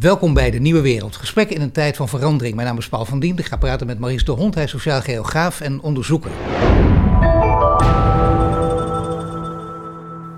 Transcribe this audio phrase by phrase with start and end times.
[0.00, 1.16] Welkom bij de Nieuwe Wereld.
[1.16, 2.54] Gesprekken in een tijd van verandering.
[2.54, 3.38] Mijn naam is Paul van Dien.
[3.38, 4.54] Ik ga praten met Maurice de Hond.
[4.54, 6.30] Hij is sociaal geograaf en onderzoeker.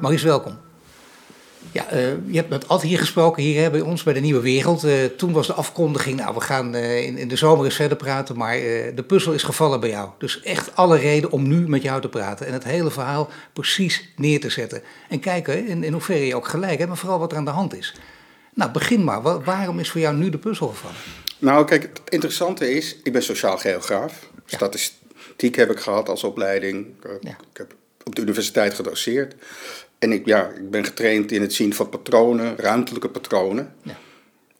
[0.00, 0.58] Maurice, welkom.
[1.72, 4.40] Ja, uh, je hebt met Ad hier gesproken, hier hè, bij ons bij de Nieuwe
[4.40, 4.84] Wereld.
[4.84, 7.96] Uh, toen was de afkondiging, nou we gaan uh, in, in, de zomer eens verder
[7.96, 8.56] praten, maar
[8.94, 10.08] de puzzel is gevallen bij jou.
[10.18, 14.12] Dus echt alle reden om nu met jou te praten en het hele verhaal precies
[14.16, 14.82] neer te zetten.
[15.08, 17.50] En kijken in, in hoeverre je ook gelijk hebt, maar vooral wat er aan de
[17.50, 17.94] hand is.
[18.54, 19.42] Nou, begin maar.
[19.42, 20.96] Waarom is voor jou nu de puzzel gevallen?
[21.38, 24.30] Nou, kijk, het interessante is, ik ben sociaal geograaf.
[24.46, 24.56] Ja.
[24.56, 26.86] Statistiek heb ik gehad als opleiding.
[27.20, 27.30] Ja.
[27.30, 29.34] Ik heb op de universiteit gedoseerd.
[29.98, 33.74] En ik, ja, ik ben getraind in het zien van patronen, ruimtelijke patronen.
[33.82, 33.96] Ja.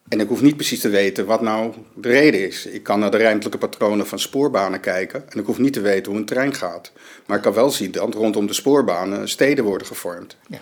[0.09, 2.67] En ik hoef niet precies te weten wat nou de reden is.
[2.67, 6.13] Ik kan naar de ruimtelijke patronen van spoorbanen kijken en ik hoef niet te weten
[6.13, 6.93] hoe een trein gaat.
[7.27, 10.37] Maar ik kan wel zien dat rondom de spoorbanen steden worden gevormd.
[10.49, 10.59] Ja.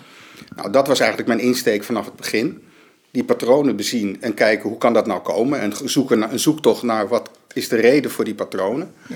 [0.55, 2.63] Nou, dat was eigenlijk mijn insteek vanaf het begin
[3.11, 5.59] die patronen bezien en kijken hoe kan dat nou komen.
[5.59, 8.93] En zoeken naar, een zoektocht naar wat is de reden voor die patronen.
[9.07, 9.15] Ja.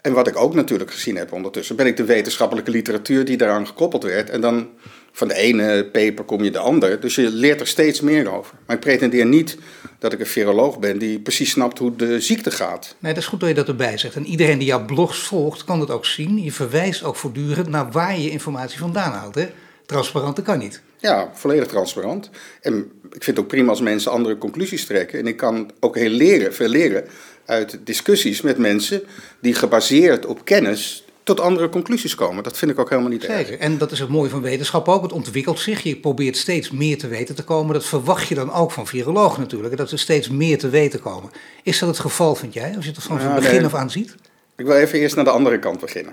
[0.00, 3.66] En wat ik ook natuurlijk gezien heb ondertussen, ben ik de wetenschappelijke literatuur die daaraan
[3.66, 4.30] gekoppeld werd.
[4.30, 4.68] En dan
[5.12, 7.00] van de ene paper kom je de ander.
[7.00, 8.54] Dus je leert er steeds meer over.
[8.66, 9.58] Maar ik pretendeer niet
[9.98, 12.96] dat ik een viroloog ben die precies snapt hoe de ziekte gaat.
[12.98, 14.14] Nee, dat is goed dat je dat erbij zegt.
[14.14, 16.42] En iedereen die jouw blogs volgt, kan dat ook zien.
[16.42, 19.34] Je verwijst ook voortdurend naar waar je informatie vandaan haalt.
[19.34, 19.48] Hè?
[19.86, 20.82] Transparant, dat kan niet.
[20.98, 22.30] Ja, volledig transparant.
[22.60, 25.18] En ik vind het ook prima als mensen andere conclusies trekken.
[25.18, 27.04] En ik kan ook heel leren, veel leren
[27.44, 29.02] uit discussies met mensen
[29.40, 32.42] die gebaseerd op kennis tot andere conclusies komen.
[32.42, 33.52] Dat vind ik ook helemaal niet Zeker.
[33.52, 33.60] erg.
[33.60, 35.02] En dat is het mooie van wetenschap ook.
[35.02, 35.82] Het ontwikkelt zich.
[35.82, 37.74] Je probeert steeds meer te weten te komen.
[37.74, 39.76] Dat verwacht je dan ook van virologen natuurlijk.
[39.76, 41.30] Dat ze steeds meer te weten komen.
[41.62, 42.76] Is dat het geval, vind jij?
[42.76, 44.14] Als je het van, het begin af aan ziet?
[44.56, 46.12] Ik wil even eerst naar de andere kant beginnen.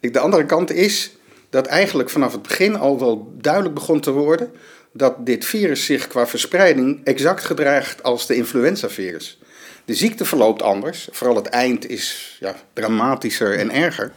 [0.00, 1.10] De andere kant is
[1.50, 4.52] dat eigenlijk vanaf het begin al wel duidelijk begon te worden
[4.92, 9.38] dat dit virus zich qua verspreiding exact gedraagt als de influenzavirus.
[9.84, 14.12] De ziekte verloopt anders, vooral het eind is ja, dramatischer en erger.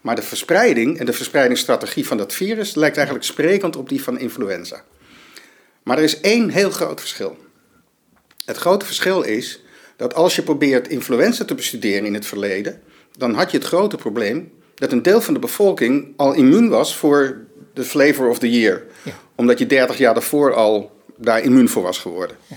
[0.00, 4.18] Maar de verspreiding en de verspreidingsstrategie van dat virus lijkt eigenlijk sprekend op die van
[4.18, 4.82] influenza.
[5.82, 7.36] Maar er is één heel groot verschil.
[8.44, 9.62] Het grote verschil is
[9.96, 12.82] dat als je probeert influenza te bestuderen in het verleden,
[13.18, 16.96] dan had je het grote probleem dat een deel van de bevolking al immuun was
[16.96, 18.82] voor de flavor of the year.
[19.02, 19.12] Ja.
[19.34, 22.36] Omdat je 30 jaar daarvoor al daar immuun voor was geworden.
[22.46, 22.56] Ja.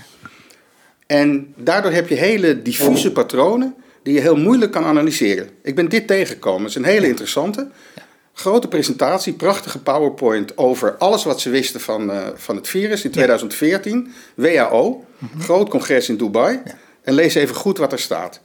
[1.06, 5.48] En daardoor heb je hele diffuse patronen die je heel moeilijk kan analyseren.
[5.62, 6.60] Ik ben dit tegengekomen.
[6.60, 7.68] Het is een hele interessante.
[8.32, 13.10] Grote presentatie, prachtige PowerPoint over alles wat ze wisten van, uh, van het virus in
[13.10, 14.12] 2014.
[14.34, 15.40] WHO, mhm.
[15.40, 16.60] groot congres in Dubai.
[17.02, 18.40] En lees even goed wat er staat.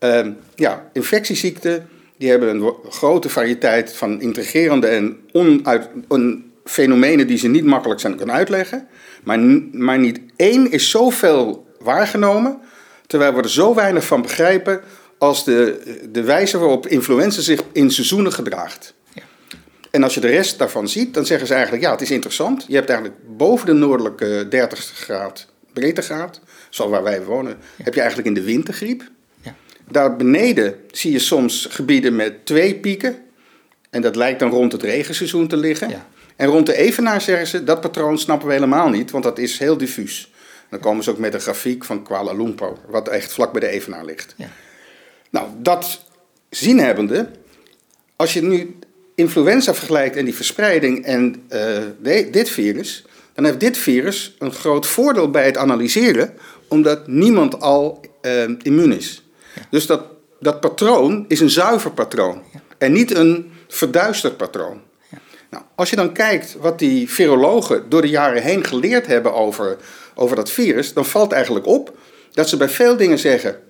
[0.00, 1.88] Uh, ja, infectieziekten,
[2.18, 5.88] die hebben een grote variëteit van intrigerende en onuit,
[6.64, 8.88] fenomenen die ze niet makkelijk zijn kunnen uitleggen.
[9.24, 9.38] Maar,
[9.72, 12.58] maar niet één is zoveel waargenomen,
[13.06, 14.80] terwijl we er zo weinig van begrijpen
[15.18, 15.80] als de,
[16.12, 18.94] de wijze waarop influenza zich in seizoenen gedraagt.
[19.14, 19.22] Ja.
[19.90, 22.64] En als je de rest daarvan ziet, dan zeggen ze eigenlijk, ja, het is interessant.
[22.68, 26.40] Je hebt eigenlijk boven de noordelijke 30 graad breedtegraad,
[26.70, 29.02] zoals waar wij wonen, heb je eigenlijk in de wintergriep.
[29.90, 33.16] Daar beneden zie je soms gebieden met twee pieken.
[33.90, 35.88] En dat lijkt dan rond het regenseizoen te liggen.
[35.88, 36.06] Ja.
[36.36, 39.58] En rond de evenaar zeggen ze, dat patroon snappen we helemaal niet, want dat is
[39.58, 40.32] heel diffuus.
[40.70, 43.68] Dan komen ze ook met een grafiek van Kuala Lumpur, wat echt vlak bij de
[43.68, 44.34] evenaar ligt.
[44.36, 44.48] Ja.
[45.30, 46.04] Nou, dat
[46.50, 47.28] zien hebbende,
[48.16, 48.78] als je nu
[49.14, 53.04] influenza vergelijkt en die verspreiding en uh, dit virus,
[53.34, 56.34] dan heeft dit virus een groot voordeel bij het analyseren,
[56.68, 59.25] omdat niemand al uh, immuun is.
[59.70, 60.02] Dus dat,
[60.40, 62.42] dat patroon is een zuiver patroon
[62.78, 64.80] en niet een verduisterd patroon.
[65.50, 69.76] Nou, als je dan kijkt wat die virologen door de jaren heen geleerd hebben over,
[70.14, 71.96] over dat virus, dan valt eigenlijk op
[72.32, 73.60] dat ze bij veel dingen zeggen: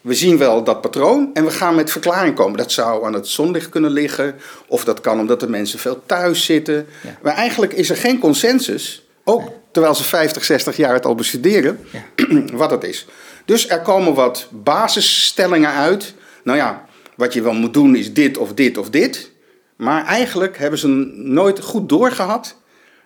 [0.00, 2.56] we zien wel dat patroon en we gaan met verklaring komen.
[2.56, 4.34] Dat zou aan het zonlicht kunnen liggen,
[4.66, 6.86] of dat kan omdat de mensen veel thuis zitten.
[7.22, 11.80] Maar eigenlijk is er geen consensus, ook terwijl ze 50, 60 jaar het al bestuderen,
[12.52, 13.06] wat het is.
[13.44, 16.14] Dus er komen wat basisstellingen uit.
[16.44, 16.84] Nou ja,
[17.16, 19.30] wat je wel moet doen is dit of dit of dit.
[19.76, 22.56] Maar eigenlijk hebben ze nooit goed doorgehad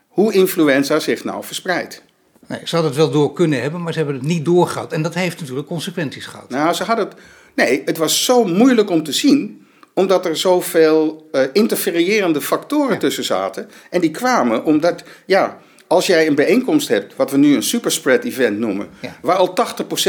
[0.08, 2.02] hoe influenza zich nou verspreidt.
[2.46, 4.92] Nee, ze hadden het wel door kunnen hebben, maar ze hebben het niet doorgehad.
[4.92, 6.50] En dat heeft natuurlijk consequenties gehad.
[6.50, 7.16] Nou, ze hadden het.
[7.54, 13.24] Nee, het was zo moeilijk om te zien, omdat er zoveel uh, interfererende factoren tussen
[13.24, 13.70] zaten.
[13.90, 18.24] En die kwamen omdat, ja, als jij een bijeenkomst hebt, wat we nu een superspread
[18.24, 18.88] event noemen,
[19.22, 19.54] waar al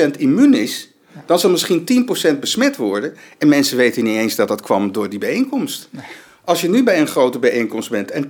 [0.08, 0.92] 80% immuun is,
[1.26, 3.16] dan zal misschien 10% besmet worden.
[3.38, 5.90] En mensen weten niet eens dat dat kwam door die bijeenkomst.
[6.44, 8.26] Als je nu bij een grote bijeenkomst bent en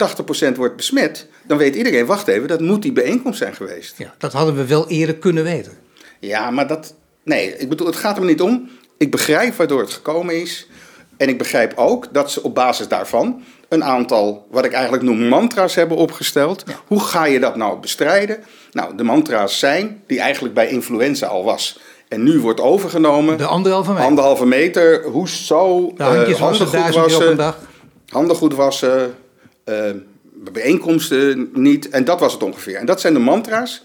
[0.53, 3.97] 80% wordt besmet, dan weet iedereen, wacht even, dat moet die bijeenkomst zijn geweest.
[3.97, 5.71] Ja, dat hadden we wel eerder kunnen weten.
[6.19, 6.95] Ja, maar dat.
[7.23, 8.69] Nee, ik bedoel, het gaat er niet om.
[8.97, 10.67] Ik begrijp waardoor het gekomen is.
[11.17, 15.27] En ik begrijp ook dat ze op basis daarvan een aantal, wat ik eigenlijk noem
[15.27, 16.63] mantra's hebben opgesteld.
[16.87, 18.43] Hoe ga je dat nou bestrijden?
[18.71, 21.79] Nou, de mantra's zijn, die eigenlijk bij influenza al was.
[22.07, 23.37] En nu wordt overgenomen.
[23.37, 24.05] De anderhalve meter.
[24.05, 25.91] Anderhalve meter, hoest zo.
[25.97, 27.37] Handjes wassen, handen goed wassen.
[27.37, 27.57] dag.
[28.07, 29.15] Handen goed wassen.
[29.63, 29.91] eh,
[30.33, 31.89] bijeenkomsten niet.
[31.89, 32.75] En dat was het ongeveer.
[32.75, 33.83] En dat zijn de mantra's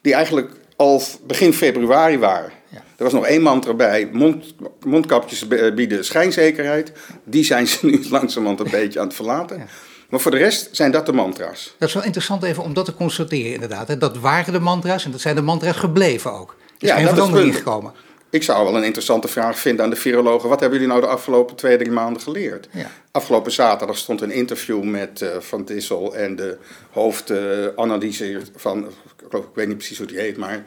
[0.00, 2.52] die eigenlijk al begin februari waren.
[3.00, 4.08] Er was nog één mantra bij.
[4.12, 4.54] Mond,
[4.84, 6.92] mondkapjes bieden schijnzekerheid.
[7.24, 9.58] Die zijn ze nu langzamerhand een beetje aan het verlaten.
[9.58, 9.66] Ja.
[10.08, 11.74] Maar voor de rest zijn dat de mantra's.
[11.78, 13.88] Dat is wel interessant even om dat te constateren inderdaad.
[13.88, 13.98] Hè.
[13.98, 16.50] Dat waren de mantra's en dat zijn de mantra's gebleven ook.
[16.50, 17.92] Er is Ja, geen dat is verandering gekomen.
[18.30, 20.48] Ik zou wel een interessante vraag vinden aan de virologen.
[20.48, 22.68] Wat hebben jullie nou de afgelopen twee, drie maanden geleerd?
[22.72, 22.90] Ja.
[23.10, 26.58] Afgelopen zaterdag stond een interview met eh, Van Dissel en de
[26.90, 30.64] hoofdanalyse van, ik, geloof, ik weet niet precies hoe die heet, maar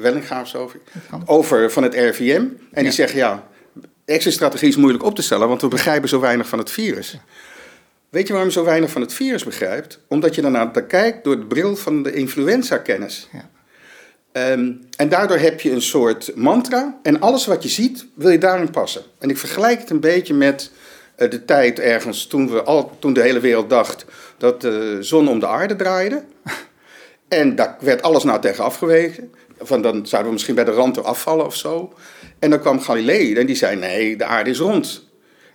[0.00, 0.72] Wellinga of zo.
[1.26, 2.44] Over van het RVM.
[2.72, 3.48] En die zeggen ja,
[4.04, 7.16] exit-strategie is moeilijk op te stellen, want we begrijpen zo weinig van het virus.
[8.08, 10.00] Weet je waarom je zo weinig van het virus begrijpt?
[10.08, 13.28] Omdat je daarnaar kijkt door de bril van de influenza-kennis.
[13.32, 13.50] Ja.
[14.32, 16.98] Ehm, en daardoor heb je een soort mantra.
[17.02, 19.02] En alles wat je ziet, wil je daarin passen.
[19.18, 20.70] En ik vergelijk het een beetje met
[21.16, 24.04] eh, de tijd ergens toen, we al, toen de hele wereld dacht
[24.38, 26.22] dat de zon om de aarde draaide.
[27.28, 29.32] En daar werd alles nou tegen afgewezen.
[29.62, 31.92] Van dan zouden we misschien bij de rand er afvallen of zo.
[32.38, 35.10] En dan kwam Galilei en die zei: nee, de aarde is rond.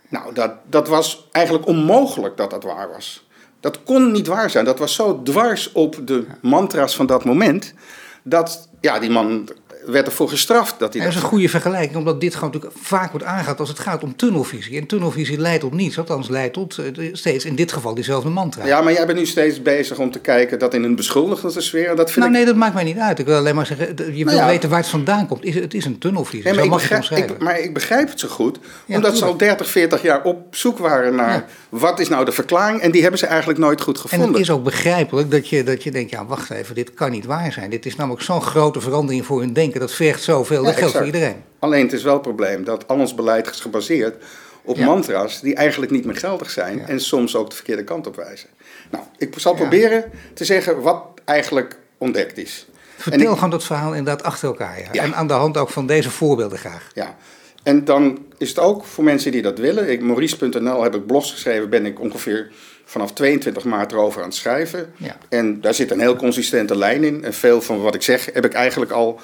[0.08, 3.26] Nou, dat, dat was eigenlijk onmogelijk dat dat waar was.
[3.60, 4.64] Dat kon niet waar zijn.
[4.64, 7.74] Dat was zo dwars op de mantra's van dat moment.
[8.22, 9.48] Dat, ja, die man
[9.86, 13.10] werd ervoor gestraft dat hij Dat is een goede vergelijking, omdat dit gewoon natuurlijk vaak
[13.10, 14.80] wordt aangehaald als het gaat om tunnelvisie.
[14.80, 18.66] En tunnelvisie leidt tot niets, althans leidt tot eh, steeds in dit geval diezelfde mantra.
[18.66, 21.96] Ja, maar jij bent nu steeds bezig om te kijken dat in een beschuldigende sfeer.
[21.96, 22.36] Dat vind nou ik...
[22.36, 23.18] nee, dat maakt mij niet uit.
[23.18, 24.46] Ik wil alleen maar zeggen, je wil ja.
[24.46, 25.44] weten waar het vandaan komt.
[25.44, 27.60] Is, het is een tunnelvisie, Nee, maar, zo ik mag je het begrijp, ik, maar
[27.60, 29.58] ik begrijp het zo goed, Ja, omdat ze al tuurlijk.
[29.58, 31.44] 30, 40 jaar op zoek waren naar Ja.
[31.68, 32.80] wat is nou de verklaring.
[32.80, 34.28] En die hebben ze eigenlijk nooit goed En gevonden.
[34.32, 37.24] het is ook begrijpelijk dat je, dat je denkt, ja wacht even, dit kan niet
[37.24, 37.70] waar zijn.
[37.70, 41.06] Dit is namelijk zo'n grote verandering voor hun denken, dat vergt zoveel, dat geldt voor
[41.06, 41.42] iedereen.
[41.58, 44.24] Alleen het is wel het probleem dat al ons beleid is gebaseerd
[44.62, 44.84] op Ja.
[44.86, 46.86] mantra's die eigenlijk niet meer geldig zijn Ja.
[46.88, 48.48] en soms ook de verkeerde kant op wijzen.
[48.90, 49.58] Nou, ik zal Ja.
[49.58, 50.04] proberen
[50.34, 52.68] te zeggen wat eigenlijk ontdekt is.
[52.96, 54.78] Vertel En ik- gewoon dat verhaal inderdaad achter elkaar.
[54.92, 56.90] En aan de hand ook van deze voorbeelden graag.
[56.94, 57.16] Ja,
[57.62, 59.90] en dan is het ook voor mensen die dat willen.
[59.90, 62.50] Ik, Maurice.nl heb ik blogs geschreven, ben ik ongeveer
[62.84, 64.92] vanaf 22 maart erover aan het schrijven.
[64.96, 65.16] Ja.
[65.28, 67.24] En daar zit een heel consistente lijn in.
[67.24, 69.20] En veel van wat ik zeg heb ik eigenlijk al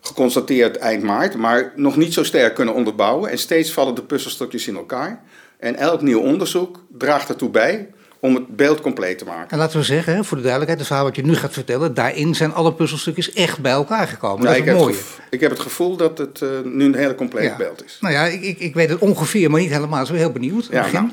[0.00, 3.30] geconstateerd eind maart, maar nog niet zo sterk kunnen onderbouwen.
[3.30, 5.22] En steeds vallen de puzzelstukjes in elkaar.
[5.58, 7.88] En elk nieuw onderzoek draagt ertoe bij
[8.20, 9.50] om het beeld compleet te maken.
[9.50, 12.34] En laten we zeggen, voor de duidelijkheid, het verhaal wat je nu gaat vertellen, daarin
[12.34, 14.44] zijn alle puzzelstukjes echt bij elkaar gekomen.
[14.46, 14.92] Dat ik, is heb mooie.
[14.94, 17.56] het gevo- ik heb het gevoel dat het eh, nu een hele compleet Ja.
[17.56, 17.98] beeld is.
[18.00, 20.02] Nou ja, ik, ik, ik weet het ongeveer, maar niet helemaal.
[20.02, 20.68] Ik ben heel benieuwd.
[20.70, 21.10] Ja, nou.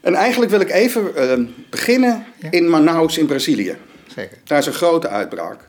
[0.00, 1.38] En eigenlijk wil ik even eh,
[1.70, 2.50] beginnen Ja.
[2.50, 3.76] in Manaus in Brazilië.
[4.14, 4.38] Zeker.
[4.44, 5.68] Daar is een grote uitbraak.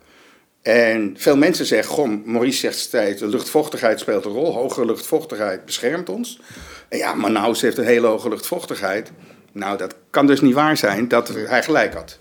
[0.63, 4.53] En veel mensen zeggen, goh, Maurice zegt steeds, de luchtvochtigheid speelt een rol.
[4.53, 6.39] Hogere luchtvochtigheid beschermt ons.
[6.89, 9.11] En ja, Manaus heeft een hele hoge luchtvochtigheid.
[9.51, 12.17] Nou, dat kan dus niet waar zijn dat hij gelijk had.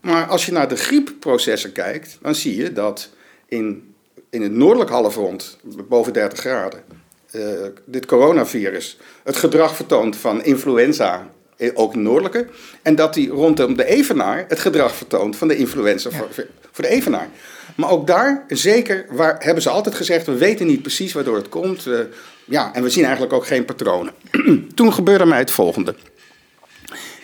[0.00, 3.10] Maar als je naar de griepprocessen kijkt, dan zie je dat
[3.48, 3.94] in,
[4.30, 5.58] in het noordelijk halfrond,
[5.88, 6.82] boven 30 graden,
[7.30, 7.42] eh,
[7.84, 12.46] dit coronavirus het gedrag vertoont van influenza, eh, ook in noordelijke.
[12.82, 16.28] En dat die rondom de evenaar het gedrag vertoont van de influenza voor,
[16.70, 17.28] voor de evenaar.
[17.76, 21.48] Maar ook daar, zeker, waar, hebben ze altijd gezegd, we weten niet precies waardoor het
[21.48, 21.86] komt.
[21.86, 21.98] eh,
[22.44, 24.12] ja, en we zien eigenlijk ook geen patronen.
[24.74, 25.94] Toen gebeurde mij het volgende.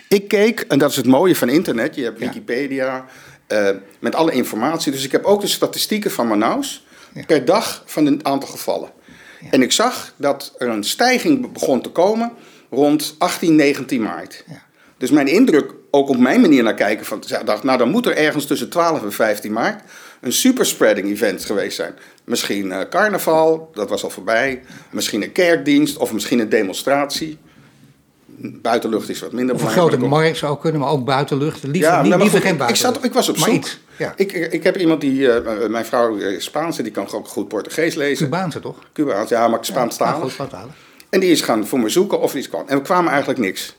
[0.07, 2.25] Ik keek, en dat is het mooie van internet, je hebt Ja.
[2.25, 3.05] Wikipedia
[3.47, 4.91] eh, met alle informatie.
[4.91, 7.23] Dus ik heb ook de statistieken van Manaus Ja.
[7.25, 8.89] per dag van het aantal gevallen.
[9.51, 12.31] En ik zag dat er een stijging begon te komen
[12.69, 14.43] rond 18, 19 maart.
[14.47, 14.61] Ja.
[14.97, 18.17] Dus mijn indruk, ook op mijn manier naar kijken, van, dacht, nou dan moet er
[18.17, 19.81] ergens tussen 12 en 15 maart
[20.21, 21.93] een superspreading event geweest zijn.
[22.23, 24.61] Misschien eh, carnaval, dat was al voorbij.
[24.89, 27.37] Misschien een kerkdienst of misschien een demonstratie.
[28.39, 29.97] Buitenlucht is wat minder Of een belangrijk.
[30.01, 31.63] grote markt zou kunnen, maar ook buitenlucht.
[31.63, 32.95] Liever, niet, nou, maar liever goed, geen ik, buitenlucht.
[32.95, 33.57] zat, ik was op Maar zoek.
[33.57, 34.13] iets, ja.
[34.15, 37.95] Ik, ik heb iemand die, eh, mijn vrouw is Spaanse, die kan ook goed Portugees
[37.95, 38.25] lezen.
[38.25, 38.77] Cubaanse toch?
[38.93, 40.21] Cubaans, ja, maar Spaans talig.
[40.21, 40.73] goed, wat halen.
[41.09, 42.63] En die is gaan voor me zoeken of er iets kwam.
[42.67, 43.75] En we kwamen eigenlijk niks.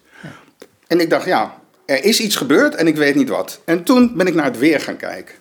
[0.87, 3.61] En ik dacht, ja, er is iets gebeurd en ik weet niet wat.
[3.65, 5.35] En toen ben ik naar het weer gaan kijken.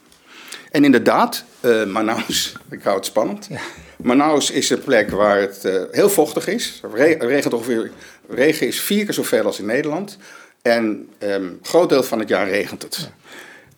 [0.77, 3.47] En inderdaad, uh, Manaus, ik hou het spannend.
[3.49, 3.59] Ja.
[3.97, 6.81] Manaus is een plek waar het uh, heel vochtig is.
[7.19, 7.91] regent ongeveer,
[8.29, 10.17] regen is vier keer zoveel als in Nederland.
[10.61, 12.97] En een um, groot deel van het jaar regent het.
[13.01, 13.31] Ja.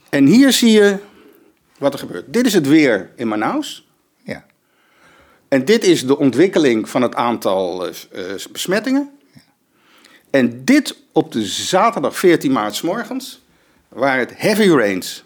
[0.10, 0.98] En hier zie je
[1.78, 2.34] wat er gebeurt.
[2.34, 3.88] Dit is het weer in Manaus.
[4.24, 4.46] Ja.
[5.48, 7.94] En dit is de ontwikkeling van het aantal uh,
[8.52, 9.12] besmettingen.
[9.34, 9.42] Ja.
[10.30, 13.42] En dit op de zaterdag 14 maart s morgens
[13.88, 15.24] waren het heavy rains.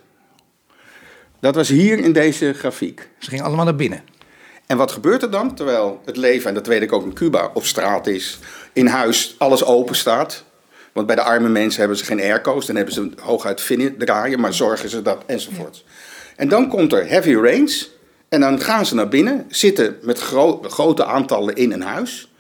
[1.44, 3.10] Dat was hier in deze grafiek.
[3.20, 4.04] Ze gingen allemaal naar binnen.
[4.66, 5.56] En wat gebeurt er dan?
[5.56, 8.40] Terwijl het leven, en dat weet ik ook in Cuba, op straat is,
[8.74, 10.44] in huis alles open staat.
[10.94, 14.40] Want bij de arme mensen hebben ze geen airco's, dan hebben ze hooguit vinnen draaien,
[14.40, 15.84] maar zorgen ze dat enzovoort.
[16.36, 17.92] En dan komt er heavy rains
[18.30, 20.20] en dan gaan ze naar binnen, zitten met
[20.62, 22.33] grote aantallen in een huis.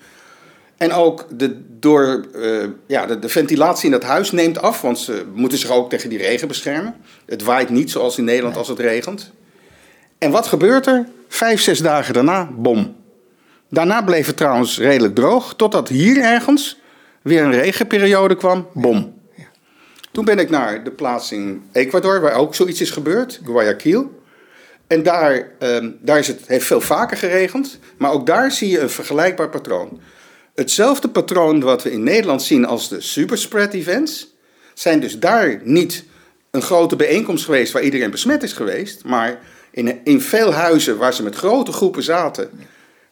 [0.83, 4.99] En ook de, door, uh, ja, de, de, ventilatie in dat huis neemt af, want
[4.99, 6.95] ze moeten zich ook tegen die regen beschermen.
[7.25, 9.31] Het waait niet zoals in Nederland als het regent.
[10.17, 11.07] En wat gebeurt er?
[11.27, 12.95] Vijf, zes dagen daarna, bom.
[13.69, 16.79] Daarna bleef het trouwens redelijk droog, totdat hier ergens
[17.21, 19.21] weer een regenperiode kwam, bom.
[20.11, 24.21] Toen ben ik naar de plaats in Ecuador, waar ook zoiets is gebeurd, Guayaquil.
[24.87, 28.79] En daar, uh, daar is het, heeft veel vaker geregend, maar ook daar zie je
[28.79, 30.01] een vergelijkbaar patroon.
[30.55, 34.33] Hetzelfde patroon wat we in Nederland zien als de superspread events,
[34.73, 36.03] zijn dus daar niet
[36.51, 39.39] een grote bijeenkomst geweest waar iedereen besmet is geweest, maar
[39.71, 42.49] in, in veel huizen waar ze met grote groepen zaten.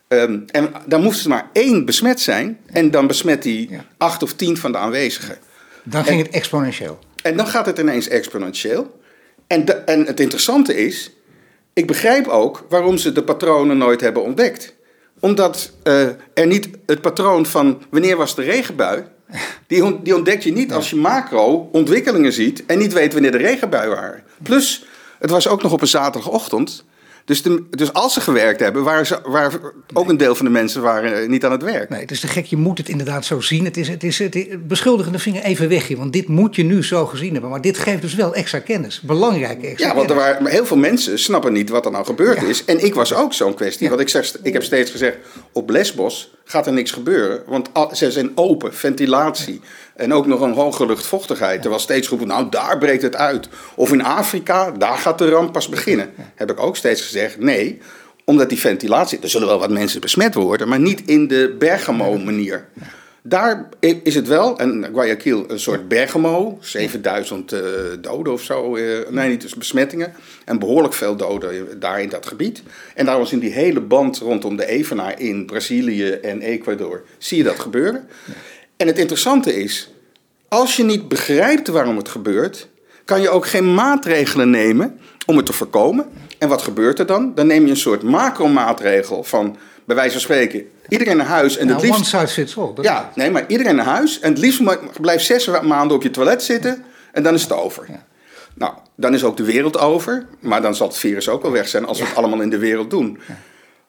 [0.07, 4.33] Um, en dan moest er maar één besmet zijn en dan besmet die acht of
[4.33, 5.37] tien van de aanwezigen.
[5.83, 6.99] Dan ging het exponentieel.
[7.21, 8.99] En dan gaat het ineens exponentieel.
[9.47, 11.11] En, de, en het interessante is,
[11.73, 14.73] ik begrijp ook waarom ze de patronen nooit hebben ontdekt
[15.21, 19.03] omdat uh, er niet het patroon van wanneer was de regenbui,
[19.67, 23.37] die, die ontdek je niet als je macro ontwikkelingen ziet en niet weet wanneer de
[23.37, 24.23] regenbui waren.
[24.43, 24.85] Plus,
[25.19, 26.83] het was ook nog op een zaterdagochtend.
[27.31, 29.51] Dus, dus als ze gewerkt hebben, waren ze, waar
[29.93, 31.89] ook een deel van de mensen waren niet aan het werk.
[31.89, 32.45] Nee, het is te gek.
[32.45, 33.65] Je moet het inderdaad zo zien.
[33.65, 35.97] Het is, het is, het is beschuldigende vinger even weg hier.
[35.97, 37.49] Want dit moet je nu zo gezien hebben.
[37.49, 39.01] Maar dit geeft dus wel extra kennis.
[39.01, 42.43] Belangrijke extra Ja, want er waren, heel veel mensen snappen niet wat er nou gebeurd
[42.43, 42.65] is.
[42.65, 43.89] En ik was ook zo'n kwestie.
[43.89, 45.17] Want ik, zeg, ik heb steeds gezegd,
[45.51, 47.43] op Lesbos gaat er niks gebeuren.
[47.45, 49.61] Want ze zijn open, ventilatie.
[49.95, 51.55] En ook nog een hoge luchtvochtigheid.
[51.55, 51.61] Ja.
[51.61, 53.47] Terwijl steeds geroepen, nou daar breekt het uit.
[53.75, 56.13] Of in Afrika, daar gaat de ramp pas beginnen.
[56.35, 57.81] Heb ik ook steeds gezegd, nee.
[58.25, 62.67] Omdat die ventilatie, er zullen wel wat mensen besmet worden, maar niet in de Bergamo-manier.
[63.23, 63.69] Daar
[64.03, 66.57] is het wel, en Guayaquil, een soort Bergamo.
[66.61, 67.59] 7000 uh,
[68.01, 68.75] doden of zo.
[68.75, 70.13] Uh, nee, niet dus besmettingen.
[70.45, 72.63] En behoorlijk veel doden daar in dat gebied.
[72.95, 77.03] En daar was in die hele band rondom de Evenaar in Brazilië en Ecuador.
[77.17, 78.07] Zie je dat gebeuren?
[78.77, 79.91] En het interessante is,
[80.47, 82.67] als je niet begrijpt waarom het gebeurt,
[83.05, 86.05] kan je ook geen maatregelen nemen om het te voorkomen.
[86.41, 87.31] En wat gebeurt er dan?
[87.35, 91.57] Dan neem je een soort macromaatregel van, bij wijze van spreken, iedereen naar huis.
[91.57, 92.13] En nou, het liefst...
[92.13, 92.73] one size fits all.
[92.81, 94.19] Ja, nee, maar iedereen naar huis.
[94.19, 94.61] En het liefst
[95.01, 97.85] blijft zes maanden op je toilet zitten en dan is het over.
[97.87, 98.05] Ja.
[98.53, 100.25] Nou, dan is ook de wereld over.
[100.39, 102.57] Maar dan zal het virus ook wel weg zijn als we het allemaal in de
[102.57, 103.19] wereld doen.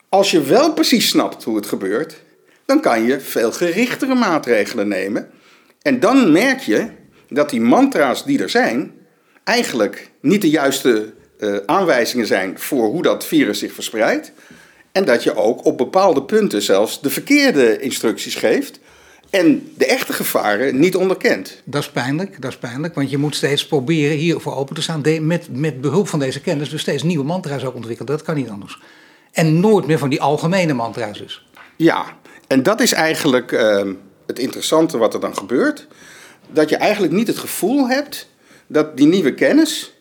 [0.08, 2.22] Als je wel precies snapt hoe het gebeurt,
[2.64, 5.30] dan kan je veel gerichtere maatregelen nemen.
[5.82, 6.88] En dan merk je
[7.28, 8.92] dat die mantra's die er zijn,
[9.44, 14.32] eigenlijk niet de juiste uh, aanwijzingen zijn voor hoe dat virus zich verspreidt.
[14.92, 18.80] En dat je ook op bepaalde punten zelfs de verkeerde instructies geeft.
[19.30, 21.62] En de echte gevaren niet onderkent.
[21.64, 22.94] Dat is pijnlijk, dat is pijnlijk.
[22.94, 25.02] Want je moet steeds proberen hiervoor open te staan.
[25.20, 28.12] met, met behulp van deze kennis dus steeds nieuwe mantra's ook ontwikkelen.
[28.12, 28.80] Dat kan niet anders.
[29.32, 31.46] En nooit meer van die algemene mantra's dus.
[31.76, 32.04] Ja,
[32.46, 33.92] en dat is eigenlijk ehm,
[34.26, 35.86] het interessante wat er dan gebeurt.
[36.50, 38.28] Dat je eigenlijk niet het gevoel hebt
[38.66, 39.92] dat die nieuwe kennis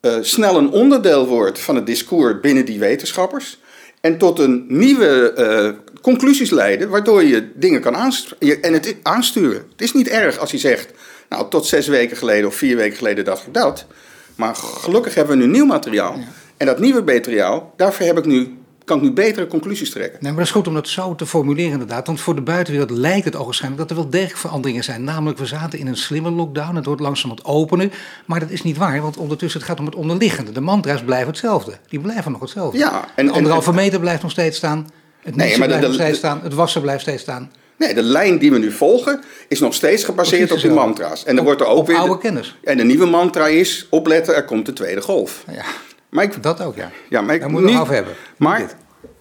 [0.00, 3.58] uh, snel een onderdeel wordt van het discours binnen die wetenschappers.
[4.00, 8.62] En tot een nieuwe uh, conclusies leiden, waardoor je dingen kan aansturen.
[8.62, 9.66] En het aansturen.
[9.72, 10.90] Het is niet erg als je zegt,
[11.28, 13.86] nou tot zes weken geleden of vier weken geleden dacht ik dat.
[14.34, 16.18] Maar gelukkig hebben we nu nieuw materiaal.
[16.56, 18.58] En dat nieuwe materiaal, daarvoor heb ik nu
[18.90, 20.18] kan ik nu betere conclusies trekken.
[20.20, 22.06] Nee, maar dat is goed om dat zo te formuleren inderdaad.
[22.06, 25.04] Want voor de buitenwereld lijkt het ogenschijnlijk dat er wel degelijk veranderingen zijn.
[25.04, 26.74] Namelijk, we zaten in een slimme lockdown.
[26.74, 27.92] Het wordt langzaam wat openen.
[28.26, 30.52] Maar dat is niet waar, want ondertussen het gaat om het onderliggende.
[30.52, 31.72] De mantra's blijven hetzelfde.
[31.88, 32.78] Die blijven nog hetzelfde.
[32.78, 34.90] Ja, en, de anderhalve meter blijft nog steeds staan.
[35.20, 36.40] Het nee, blijft de, nog steeds staan.
[36.42, 37.50] Het wassen blijft steeds staan.
[37.76, 41.24] Nee, de lijn die we nu volgen is nog steeds gebaseerd op die mantra's.
[41.24, 41.96] En er wordt er ook weer.
[41.96, 42.56] Oude kennis.
[42.64, 45.44] En de nieuwe mantra is: opletten, er komt de tweede golf.
[45.52, 45.64] Ja.
[46.10, 46.90] Maar ik, dat ook, ja.
[47.08, 48.14] ja maar ik, Daar moeten we af hebben.
[48.36, 48.70] Maar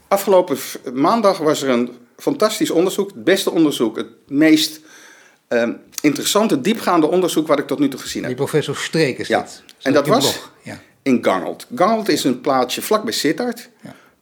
[0.07, 0.57] afgelopen
[0.93, 3.09] maandag was er een fantastisch onderzoek.
[3.09, 3.97] Het beste onderzoek.
[3.97, 4.79] Het meest
[5.49, 5.69] uh,
[6.01, 8.31] interessante, diepgaande onderzoek wat ik tot nu toe gezien heb.
[8.31, 9.45] Die professor Streek is ja.
[9.81, 10.81] En dat was ja.
[11.01, 11.67] in Gangelt.
[11.75, 13.69] Gangelt is een plaatsje vlakbij Sittard.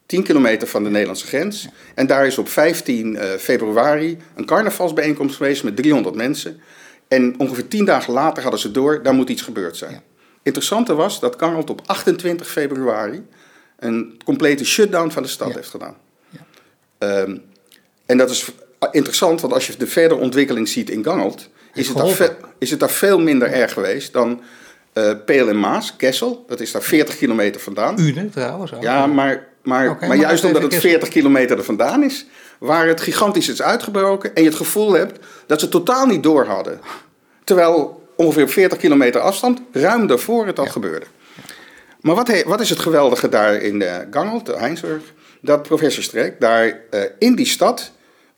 [0.05, 1.67] 10 kilometer van de Nederlandse grens.
[1.95, 6.61] En daar is op 15 uh, eh, februari een carnavalsbijeenkomst geweest met 300 mensen.
[7.07, 10.01] En ongeveer 10 dagen later hadden ze door, daar moet iets gebeurd zijn.
[10.47, 13.25] Interessante was dat Gangelt op 28 februari
[13.79, 15.95] een complete shutdown van de stad heeft gedaan.
[16.29, 17.19] Ja.
[17.21, 17.43] Um,
[18.05, 18.51] en dat is
[18.91, 22.71] interessant, want als je de verdere ontwikkeling ziet in Gangelt, is het, daar veel, is
[22.71, 24.41] het daar veel minder erg geweest dan
[24.93, 26.43] uh, Peel en Maas, Kessel.
[26.47, 27.99] Dat is daar 40 kilometer vandaan.
[27.99, 28.73] Une trouwens.
[28.73, 28.81] Ook.
[28.81, 32.25] Ja, maar, maar, maar, juist omdat het 40 kilometer er vandaan is,
[32.59, 36.45] waar het gigantisch is uitgebroken en je het gevoel hebt dat ze totaal niet door
[36.45, 36.81] hadden.
[37.43, 41.05] Terwijl ongeveer op 40 kilometer afstand, ruim daarvoor het al gebeurde.
[42.01, 45.13] Maar wat, wat, is het geweldige daar in uh, Gangelt, Heinsburg?
[45.41, 47.91] Dat professor Streek daar uh, in die stad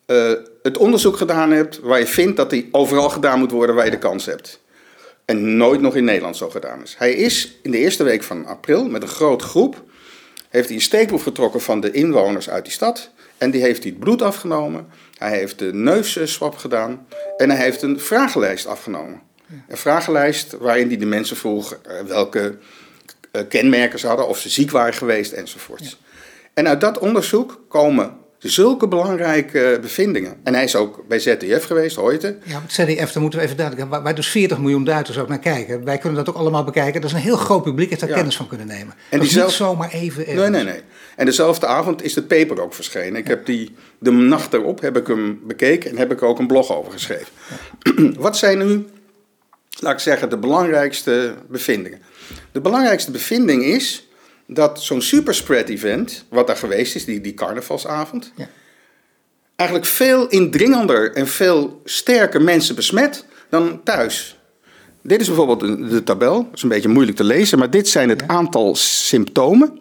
[0.07, 0.31] uh,
[0.63, 3.91] het onderzoek gedaan hebt waar je vindt dat die overal gedaan moet worden waar je
[3.91, 4.62] de kans hebt.
[5.25, 6.95] En nooit nog in Nederland zo gedaan is.
[6.98, 9.83] Hij is in de eerste week van april met een grote groep,
[10.50, 13.09] heeft hij een steekproef getrokken van de inwoners uit die stad.
[13.38, 17.07] En die heeft hij het bloed afgenomen, hij heeft de neusswap gedaan
[17.38, 19.21] en hij heeft een vragenlijst afgenomen.
[19.68, 22.58] Een vragenlijst waarin hij de mensen vroeg eh, welke
[23.32, 26.00] uh, kenmerken ze hadden, of ze ziek waren geweest enzovoorts.
[26.53, 30.36] En uit dat onderzoek komen zulke belangrijke bevindingen.
[30.44, 32.38] En hij is ook bij ZDF geweest, Hoyte.
[32.44, 34.03] Ja, met ZDF, daar moeten we even duidelijk hebben.
[34.03, 35.84] Waar dus 40 miljoen Duitsers ook naar kijken.
[35.84, 37.01] Wij kunnen dat ook allemaal bekijken.
[37.01, 38.94] Dat is een heel groot publiek, heeft daar kennis van kunnen nemen.
[39.10, 39.48] En die zelf...
[39.48, 40.36] niet zomaar even...
[40.36, 40.82] Nee, nee, nee.
[41.15, 43.15] En dezelfde avond is de paper ook verschenen.
[43.15, 46.39] Ik heb die, de nacht erop heb ik hem bekeken en heb ik er ook
[46.39, 47.27] een blog over geschreven.
[48.18, 48.86] Wat zijn nu,
[49.79, 52.01] laat ik zeggen, de belangrijkste bevindingen?
[52.51, 54.07] De belangrijkste bevinding is
[54.48, 58.50] dat zo'n superspread event, wat daar geweest is, die, die carnavalsavond, ja.
[59.55, 64.38] eigenlijk veel indringender en veel sterker mensen besmet dan thuis.
[65.01, 67.88] Dit is bijvoorbeeld de, de tabel, dat is een beetje moeilijk te lezen, maar dit
[67.88, 69.79] zijn het aantal symptomen.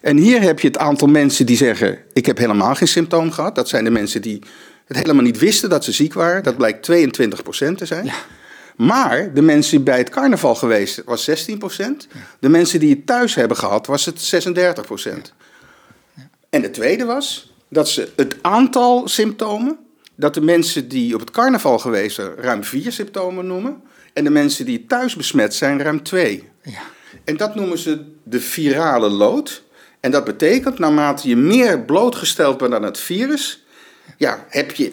[0.00, 3.54] En hier heb je het aantal mensen die zeggen: Ik heb helemaal geen symptoom gehad.
[3.54, 4.42] Dat zijn de mensen die
[4.86, 6.42] het helemaal niet wisten dat ze ziek waren.
[6.42, 8.04] Dat blijkt 22% te zijn.
[8.04, 8.14] Ja.
[8.76, 11.32] Maar de mensen die bij het carnaval geweest was 16%.
[12.38, 15.32] De mensen die het thuis hebben gehad was het 36%.
[16.50, 19.78] En de tweede was dat ze het aantal symptomen,
[20.14, 23.82] dat de mensen die op het carnaval geweest zijn ruim vier symptomen noemen.
[24.12, 26.48] En de mensen die thuis besmet zijn ruim twee.
[26.62, 26.82] Ja.
[27.24, 29.62] En dat noemen ze de virale lood.
[30.00, 33.64] En dat betekent, naarmate je meer blootgesteld bent aan het virus,
[34.16, 34.92] ja, heb je,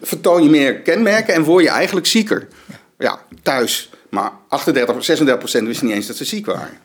[0.00, 2.48] vertoon je meer kenmerken en word je eigenlijk zieker.
[2.66, 2.79] Ja,
[3.42, 3.90] thuis.
[4.10, 6.78] Maar 38, 36 procent wisten niet eens dat ze ziek waren.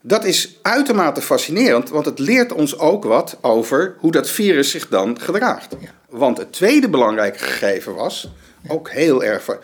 [0.00, 4.88] Dat is uitermate fascinerend, want het leert ons ook wat over hoe dat virus zich
[4.88, 5.76] dan gedraagt.
[6.08, 8.28] Want het tweede belangrijke gegeven was,
[8.68, 9.58] ook heel erg.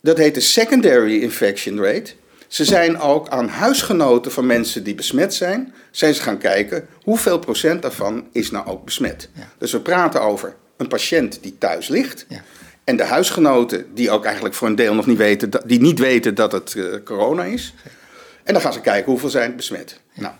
[0.00, 2.12] Dat heet de secondary infection rate.
[2.48, 7.38] Ze zijn ook aan huisgenoten van mensen die besmet zijn, zijn ze gaan kijken hoeveel
[7.38, 9.28] procent daarvan is nou ook besmet.
[9.58, 12.26] Dus we praten over een patiënt die thuis ligt.
[12.28, 12.42] Ja.
[12.86, 16.34] En de huisgenoten, die ook eigenlijk voor een deel nog niet weten, die niet weten
[16.34, 17.74] dat het uh, corona is.
[18.44, 20.00] En dan gaan ze kijken hoeveel zijn besmet.
[20.14, 20.34] Nou,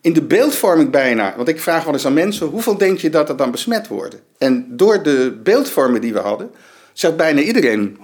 [0.00, 3.28] in de beeldvorming bijna, want ik vraag wel eens aan mensen, hoeveel denk je dat
[3.28, 4.20] er dan besmet worden?
[4.38, 6.50] En door de beeldvorming die we hadden,
[6.92, 7.98] zegt bijna iedereen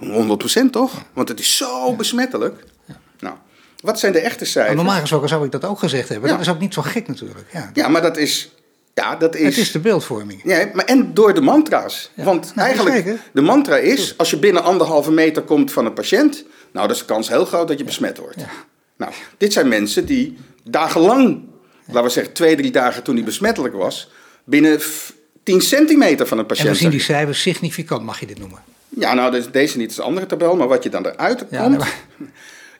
[0.67, 1.03] 100% toch?
[1.13, 2.63] Want het is zo besmettelijk.
[3.19, 3.35] Nou,
[3.79, 4.75] wat zijn de echte cijfers?
[4.75, 6.29] normaal gesproken zou ik dat ook gezegd hebben.
[6.29, 7.45] Dat is ook niet zo gek natuurlijk.
[7.51, 8.51] Ja, ja maar dat is
[8.99, 9.45] ja, dat is...
[9.45, 10.41] Het is de beeldvorming.
[10.43, 12.11] Ja, maar en door de mantra's.
[12.15, 16.45] Want nou, eigenlijk, de mantra is, als je binnen anderhalve meter komt van een patiënt,
[16.71, 18.37] nou, dat is de kans heel groot dat je besmet wordt.
[18.97, 21.43] Nou, dit zijn mensen die dagenlang,
[21.85, 24.11] laten we zeggen twee, drie dagen toen hij besmettelijk was,
[24.43, 24.79] binnen
[25.43, 26.67] 10 centimeter van een patiënt.
[26.67, 28.59] En we zien die cijfers significant, mag je dit noemen?
[28.89, 31.85] Ja, nou, dus deze niet, is een andere tabel, maar wat je dan eruit komt.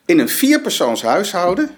[0.06, 1.70] In een vierpersoons huishouden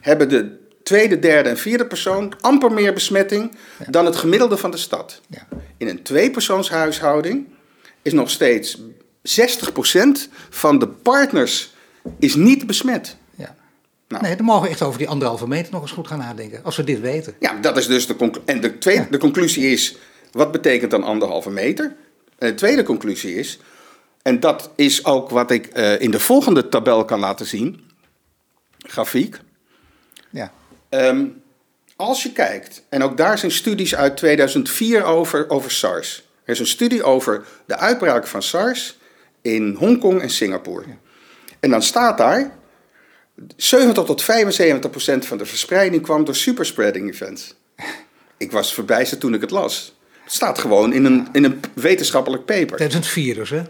[0.00, 0.58] hebben de
[0.90, 3.56] tweede, derde en vierde persoon amper meer besmetting
[3.88, 5.20] dan het gemiddelde van de stad.
[5.28, 5.48] Ja.
[5.76, 7.46] In een tweepersoonshuishouding
[8.02, 8.82] is nog steeds 60%
[10.50, 11.74] van de partners
[12.18, 13.16] is niet besmet.
[13.34, 13.56] Ja.
[14.08, 14.22] Nou.
[14.22, 16.76] Nee, dan mogen we echt over die anderhalve meter nog eens goed gaan nadenken, als
[16.76, 17.34] we dit weten.
[17.38, 18.48] Ja, dat is dus de conclusie.
[18.48, 19.96] En de, tweede, de conclusie is,
[20.32, 21.96] wat betekent dan anderhalve meter?
[22.38, 23.58] En de tweede conclusie is,
[24.22, 27.80] en dat is ook wat ik uh, in de volgende tabel kan laten zien,
[28.78, 29.40] grafiek.
[30.90, 31.42] Um,
[31.96, 36.28] als je kijkt, en ook daar zijn studies uit 2004 over, over SARS.
[36.44, 38.98] Er is een studie over de uitbraak van SARS
[39.42, 40.84] in Hongkong en Singapore.
[41.60, 42.58] En dan staat daar,
[43.56, 47.54] 70 tot 75 procent van de verspreiding kwam door superspreading events.
[48.36, 49.98] Ik was verbijsterd toen ik het las.
[50.22, 52.78] Het staat gewoon in een, in een wetenschappelijk paper.
[52.78, 53.62] Dat is een virus, hè?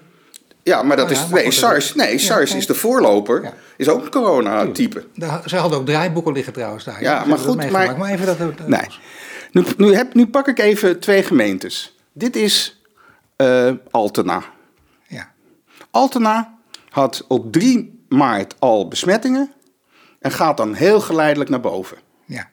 [0.70, 1.28] Ja, maar dat Oh ja, is.
[1.28, 3.42] maar Nee, goed, SARS, nee, SARS is de voorloper.
[3.42, 3.54] Ja.
[3.76, 5.06] Is ook een corona-type.
[5.46, 7.02] Ze hadden ook draaiboeken liggen trouwens daar.
[7.02, 8.38] Ja, maar goed, maar- maar even dat...
[8.38, 8.86] dat- Nee.
[9.52, 11.96] Nu, nu, heb, nu pak ik even twee gemeentes.
[12.12, 12.80] Dit is
[13.36, 14.42] eh, Altena.
[15.06, 15.30] Ja,
[15.90, 16.54] Altena
[16.88, 19.52] had op 3 maart al besmettingen
[20.20, 21.96] en gaat dan heel geleidelijk naar boven.
[22.24, 22.48] ja,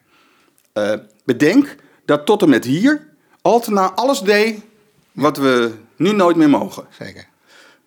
[0.72, 0.92] Eh,
[1.24, 3.06] bedenk dat tot en met hier
[3.42, 4.60] Altena alles deed
[5.12, 6.86] wat we nu nooit meer mogen.
[6.98, 7.26] zeker.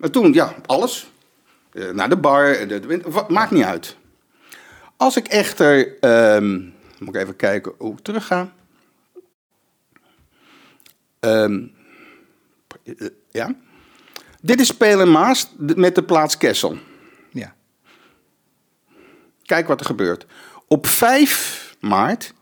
[0.02, 1.12] Maar toen, ja, alles.
[1.74, 3.96] Eh, naar de bar, de, de- wat- maakt niet uit.
[4.98, 6.54] Als ik echter, ehm,
[7.00, 8.54] moet ik even kijken hoe ik terug ga.
[11.20, 11.64] Ehm,
[12.84, 13.56] eh, ja.
[14.42, 16.78] Dit is Spelen Maas met de plaats Kessel.
[17.30, 17.56] Ja,
[19.46, 20.26] Kijk wat er gebeurt.
[20.68, 22.34] Op 5 maart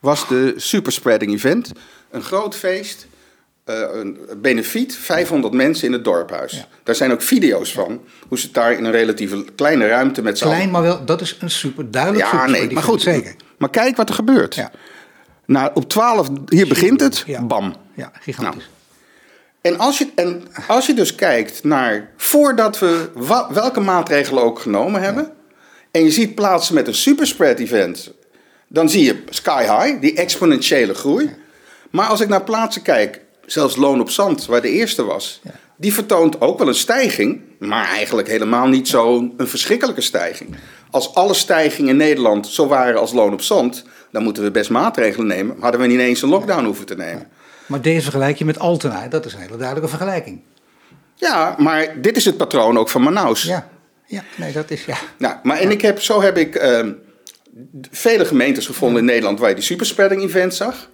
[0.00, 1.72] was de superspreading event.
[2.10, 3.10] Een groot feest, eh,
[3.72, 6.52] een benefiet, 500 mensen in het dorphuis.
[6.52, 6.64] Ja.
[6.82, 10.38] Daar zijn ook video's van, hoe ze het daar in een relatieve kleine ruimte met
[10.38, 13.02] z'n allen- klein, maar wel, dat is een super duidelijk Ja, super nee, maar goed.
[13.02, 13.34] Zeker.
[13.58, 14.54] Maar kijk wat er gebeurt.
[14.54, 14.70] Ja.
[15.46, 17.74] Nou, op 12, hier begint het, bam.
[17.94, 18.68] Ja, gigantisch.
[19.60, 24.58] En als, je, en als je dus kijkt naar, voordat we wa- welke maatregelen ook
[24.58, 25.30] genomen hebben,
[25.90, 28.12] en je ziet plaatsen met een superspread event,
[28.68, 31.30] dan zie je sky high, die exponentiële groei.
[31.90, 33.20] Maar als ik naar plaatsen kijk,
[33.52, 35.40] zelfs Loon op Zand, waar de eerste was,
[35.76, 40.56] die vertoont ook wel een stijging, maar eigenlijk helemaal niet zo'n verschrikkelijke stijging.
[40.90, 44.70] Als alle stijgingen in Nederland zo waren als Loon op Zand, dan moeten we best
[44.70, 45.56] maatregelen nemen.
[45.60, 47.28] Hadden we niet eens een lockdown hoeven te nemen.
[47.66, 50.40] Maar deze vergelijk je met Altena, dat is een hele duidelijke vergelijking.
[51.14, 53.42] Ja, maar dit is het patroon ook van Manaus.
[53.42, 53.68] Ja,
[54.06, 54.96] ja nee, dat is, ja.
[55.18, 56.92] Nou, maar en ik heb, zo heb ik ehm,
[57.90, 60.90] vele gemeentes gevonden in Nederland waar je die superspreading event zag.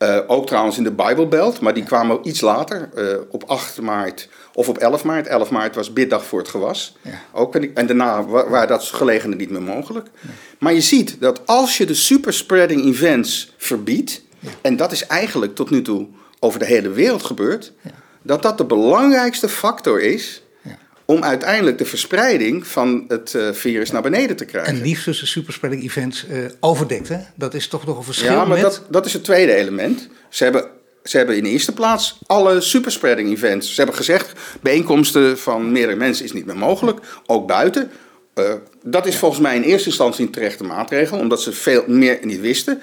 [0.00, 3.80] Eh, ook trouwens in de Bible Belt, maar die kwamen iets later, eh, op 8
[3.80, 5.26] maart of op 11 maart.
[5.26, 6.96] 11 maart was biddag voor het gewas.
[7.02, 7.10] Ja.
[7.32, 10.08] Ook, en, daarna wa- waren dat gelegenen niet meer mogelijk.
[10.58, 14.22] Maar je ziet dat als je de superspreading events verbiedt,
[14.60, 16.06] en dat is eigenlijk tot nu toe
[16.38, 17.72] over de hele wereld gebeurd,
[18.22, 20.42] dat dat de belangrijkste factor is.
[21.10, 24.74] Om uiteindelijk de verspreiding van het eh, virus naar beneden te krijgen.
[24.74, 27.18] En liefst tussen superspreading events eh overdekt, hè?
[27.34, 28.60] Dat is toch nog een verschil ja, maar met...
[28.60, 30.08] dat, dat is het tweede element.
[30.28, 30.64] Ze hebben,
[31.04, 33.68] ze hebben in de eerste plaats alle superspreading events.
[33.68, 37.90] Ze hebben gezegd, bijeenkomsten van meerdere mensen is niet meer mogelijk, ook buiten.
[38.34, 42.18] Eh, dat is volgens mij in eerste instantie een terechte maatregel, omdat ze veel meer
[42.22, 42.80] niet wisten.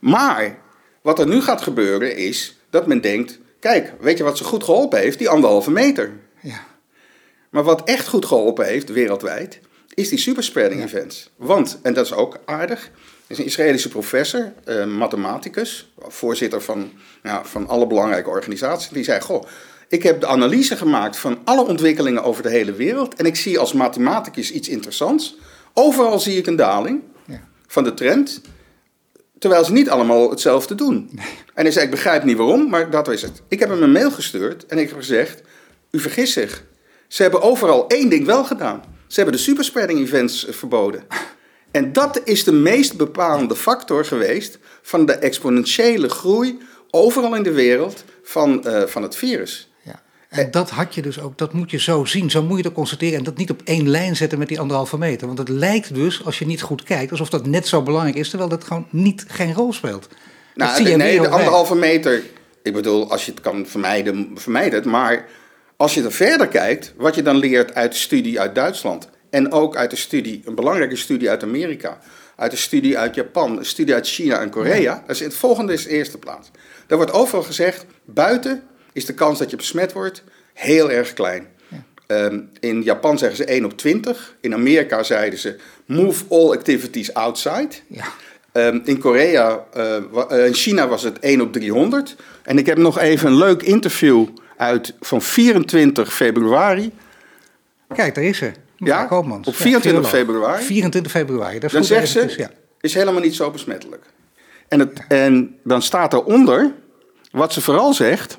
[0.00, 0.58] Maar
[1.02, 4.64] wat er nu gaat gebeuren is dat men denkt, kijk, weet je wat ze goed
[4.64, 5.18] geholpen heeft?
[5.18, 6.12] Die anderhalve meter.
[6.40, 6.72] Ja,
[7.54, 9.60] Maar wat echt goed geholpen heeft wereldwijd,
[9.94, 11.30] is die superspreading events.
[11.36, 12.90] Want, en dat is ook aardig,
[13.26, 19.20] is een Israëlische professor, eh, mathematicus, voorzitter van, ja, van alle belangrijke organisaties, die zei:
[19.20, 19.44] Goh,
[19.88, 23.58] ik heb de analyse gemaakt van alle ontwikkelingen over de hele wereld en ik zie
[23.58, 25.36] als mathematicus iets interessants.
[25.72, 27.48] Overal zie ik een daling ja.
[27.66, 28.40] van de trend,
[29.38, 31.10] terwijl ze niet allemaal hetzelfde doen.
[31.54, 33.42] En hij zei, ik begrijp niet waarom, maar dat is het.
[33.48, 35.42] Ik heb hem een mail gestuurd en ik heb gezegd,
[35.90, 36.64] u vergist zich.
[37.08, 38.82] Ze hebben overal één ding wel gedaan.
[39.06, 41.02] Ze hebben de superspreading events eh, verboden.
[41.70, 46.58] En dat is de meest bepalende factor geweest van de exponentiële groei
[46.90, 49.72] overal in de wereld van, eh, van het virus.
[49.82, 50.02] ja.
[50.28, 52.74] En dat had je dus ook, dat moet je zo zien, zo moet je ook
[52.74, 53.18] constateren.
[53.18, 55.26] En dat niet op één lijn zetten met die anderhalve meter.
[55.26, 58.28] Want het lijkt dus, als je niet goed kijkt, alsof dat net zo belangrijk is,
[58.28, 60.08] terwijl dat gewoon niet geen rol speelt.
[60.08, 60.18] Dat
[60.54, 62.22] Nou, de- nee, de anderhalve meter.
[62.62, 64.84] Ik bedoel, als je het kan vermijden, vermijd het.
[64.84, 65.28] Maar
[65.84, 69.08] als je er verder kijkt, wat je dan leert uit de studie uit Duitsland.
[69.30, 71.98] En ook uit de studie, een belangrijke studie uit Amerika.
[72.36, 75.02] Uit de studie uit Japan, een studie uit China en Korea.
[75.06, 76.50] Dat is het volgende is de eerste plaats.
[76.86, 81.46] Daar wordt overal gezegd, buiten is de kans dat je besmet wordt heel erg klein.
[82.06, 84.36] Ehm, in Japan zeggen ze 1 op 20.
[84.40, 87.70] In Amerika zeiden ze, move all activities outside.
[87.86, 88.04] Ja.
[88.52, 92.16] Ehm, in Korea, eh, eh, in China was het 1 op 300.
[92.42, 94.26] En ik heb nog even een leuk interview
[94.64, 96.92] uit van 24 februari.
[97.94, 98.52] Kijk, daar is ze.
[98.76, 99.46] Ja, Koopmans.
[99.48, 100.10] op 24 viroloog.
[100.34, 100.64] februari.
[100.64, 102.50] 24 februari, dat Dan zegt ze, eventjes, ja.
[102.80, 104.04] is helemaal niet zo besmettelijk.
[104.68, 106.72] En, het, en dan staat eronder,
[107.30, 108.38] wat ze vooral zegt...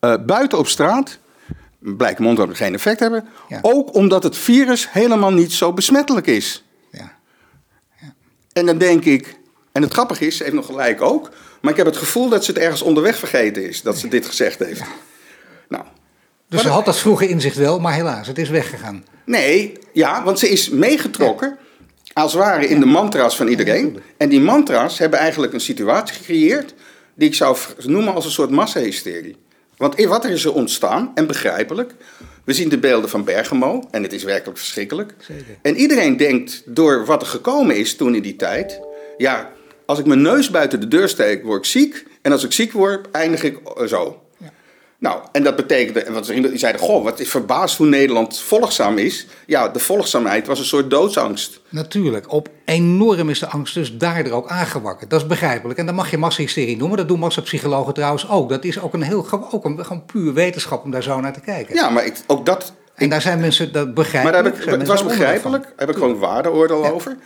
[0.00, 1.18] eh, buiten op straat
[1.78, 3.28] blijkt mondhouden geen effect hebben.
[3.48, 3.58] Ja.
[3.62, 6.64] Ook omdat het virus helemaal niet zo besmettelijk is.
[6.90, 7.12] Ja.
[8.52, 9.38] En dan denk ik,
[9.72, 12.44] en het grappige is, ze heeft nog gelijk ook, maar ik heb het gevoel dat
[12.44, 14.82] ze het ergens onderweg vergeten is, dat ze dit gezegd heeft.
[15.68, 15.84] Nou,
[16.48, 19.04] Dus ze had dat vroege inzicht wel, maar helaas, het is weggegaan.
[19.24, 21.58] nee, ja, want ze is meegetrokken,
[22.12, 24.00] als het ware, in de mantra's van iedereen.
[24.16, 26.74] En die mantra's hebben eigenlijk een situatie gecreëerd,
[27.14, 29.36] die ik zou noemen als een soort massahysterie.
[29.76, 31.94] Want wat er is er ontstaan, en begrijpelijk,
[32.44, 35.14] we zien de beelden van Bergamo en het is werkelijk verschrikkelijk.
[35.18, 35.58] Zeker.
[35.62, 38.80] En iedereen denkt door wat er gekomen is toen in die tijd,
[39.16, 39.50] ja,
[39.90, 42.06] als ik mijn neus buiten de deur steek, word ik ziek.
[42.22, 44.22] En als ik ziek word, eindig ik eh, zo.
[44.98, 48.38] Nou, en dat betekende, en wat ze die zeiden, goh, wat is verbaasd hoe Nederland
[48.38, 49.26] volgzaam is.
[49.46, 51.60] Ja, de volgzaamheid was een soort doodsangst.
[51.68, 55.10] Natuurlijk, op enorm is de angst dus daardoor ook aangewakkerd.
[55.10, 55.78] Dat is begrijpelijk.
[55.78, 56.96] En dan mag je massahysterie noemen.
[56.96, 58.48] Dat doen massapsychologen trouwens ook.
[58.48, 61.40] Dat is ook een heel, ook een, gewoon puur wetenschap om daar zo naar te
[61.40, 61.74] kijken.
[61.74, 62.72] Ja, maar ik, ook dat...
[62.94, 64.34] En daar zijn mensen, dat Maar begrijpelijk.
[64.36, 67.16] daar heb ik, zijn het was begrijpelijk, daar heb ik gewoon waardeoordeel over.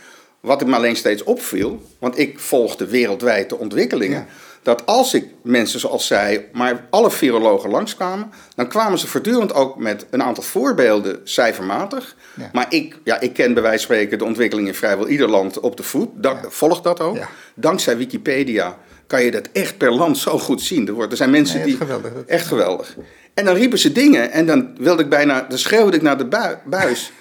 [0.45, 4.17] Wat me alleen steeds opviel, want ik volgde wereldwijd de ontwikkelingen.
[4.19, 4.25] Ja.
[4.63, 9.77] Dat als ik mensen zoals zij, maar alle virologen langskwamen, dan kwamen ze voortdurend ook
[9.77, 12.15] met een aantal voorbeelden cijfermatig.
[12.33, 12.49] Ja.
[12.53, 15.59] Maar ik, ja, ik ken bij wijze van spreken de ontwikkeling in vrijwel ieder land
[15.59, 16.09] op de voet.
[16.49, 17.17] Volg dat ook.
[17.55, 18.77] Dankzij Wikipedia
[19.07, 20.87] kan je dat echt per land zo goed zien.
[20.87, 21.77] Er, wordt, er zijn mensen Nee, die.
[21.77, 22.11] geweldig.
[22.25, 22.95] Echt geweldig.
[23.33, 26.25] En dan riepen ze dingen en dan wilde ik bijna, dan schreeuwde ik naar de
[26.25, 27.11] bui- buis.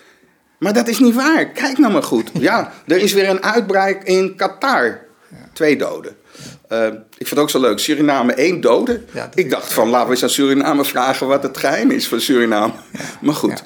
[0.64, 1.46] Maar dat is niet waar.
[1.46, 2.30] Kijk nou maar goed.
[2.32, 5.00] Ja, er is weer een uitbraak in Qatar.
[5.52, 6.16] Twee doden.
[6.68, 7.78] Eh, ik vind het ook zo leuk.
[7.78, 9.02] Suriname één dode.
[9.12, 12.20] Ja, ik dacht van laten we eens aan Suriname vragen wat het geheim is van
[12.20, 12.72] Suriname.
[13.20, 13.50] Maar goed.
[13.50, 13.64] Ja.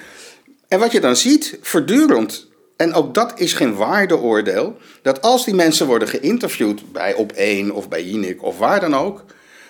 [0.68, 5.54] En wat je dan ziet, voortdurend, en ook dat is geen waardeoordeel, dat als die
[5.54, 9.24] mensen worden geïnterviewd bij Op1 of bij Jinek of waar dan ook,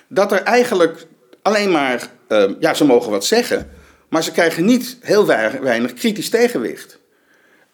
[0.08, 1.06] dat er eigenlijk
[1.42, 3.70] alleen maar, eh, ja, ze mogen wat zeggen,
[4.08, 6.98] maar ze krijgen niet heel wei- weinig kritisch tegenwicht.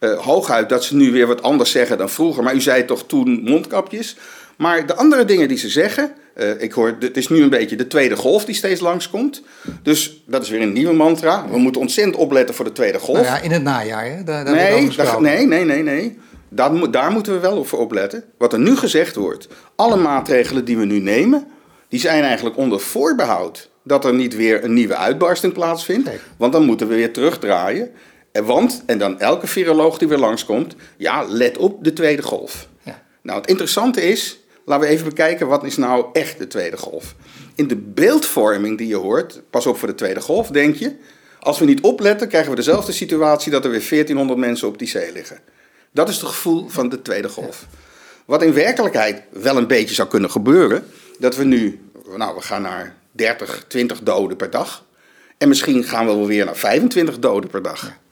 [0.04, 3.04] Eh, hooguit dat ze nu weer wat anders zeggen dan vroeger, maar u zei toch
[3.06, 4.16] toen mondkapjes.
[4.56, 7.76] Maar de andere dingen die ze zeggen, eh, ik hoor, het is nu een beetje
[7.76, 9.42] de tweede golf die steeds langskomt.
[9.82, 11.44] Dus dat is weer een nieuwe mantra.
[11.50, 13.16] We moeten ontzettend opletten voor de tweede golf.
[13.16, 14.24] Nou ja, in het najaar, hè?
[14.24, 16.18] Daar, daar Nee, daar, nee, nee, nee, nee.
[16.48, 18.24] Daar, moet- daar moeten we wel voor opletten.
[18.38, 21.46] Wat er nu gezegd wordt, alle maatregelen die we nu nemen,
[21.88, 26.08] die zijn eigenlijk onder voorbehoud dat er niet weer een nieuwe uitbarsting plaatsvindt.
[26.36, 27.90] Want dan moeten we weer terugdraaien.
[28.35, 32.68] En want, en dan elke viroloog die weer langskomt, ja, let op de tweede golf.
[32.83, 33.03] Ja.
[33.23, 37.14] Nou, het interessante is, laten we even bekijken wat is nou echt de tweede golf.
[37.55, 40.97] In de beeldvorming die je hoort, pas op voor de tweede golf, denk je,
[41.40, 44.88] als we niet opletten, krijgen we dezelfde situatie dat er weer 1400 mensen op die
[44.88, 45.38] zee liggen.
[45.90, 47.66] Dat is het gevoel van de tweede golf.
[48.25, 50.85] Wat in werkelijkheid wel een beetje zou kunnen gebeuren,
[51.18, 51.81] dat we nu,
[52.16, 54.85] nou, we gaan naar 30, 20 doden per dag.
[55.38, 58.03] En misschien gaan we wel weer naar 25 doden per dag.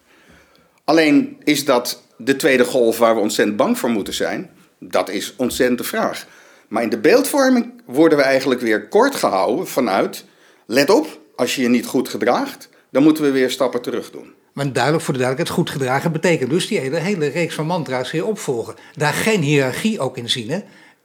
[0.85, 4.51] Alleen is dat de tweede golf waar we ontzettend bang voor moeten zijn?
[4.79, 6.27] Dat is ontzettend de vraag.
[6.69, 10.25] Maar in de beeldvorming worden we eigenlijk weer kort gehouden vanuit...
[10.67, 14.33] let op, als je je niet goed gedraagt, dan moeten we weer stappen terug doen.
[14.53, 18.11] Maar duidelijk voor de duidelijkheid, goed gedragen betekent dus die hele, hele reeks van mantra's
[18.11, 18.75] weer opvolgen.
[18.97, 20.51] Daar geen hiërarchie ook in zien.
[20.51, 20.59] Hè?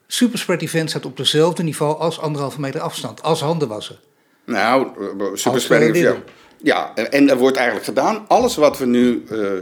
[0.08, 4.00] Superspread event staat op dezelfde niveau als anderhalve meter afstand, als handen wassen.
[4.46, 6.16] Nou, eh, we dit
[6.58, 8.26] Ja, ja en, er wordt eigenlijk gedaan.
[8.28, 9.58] Alles wat we nu, eh,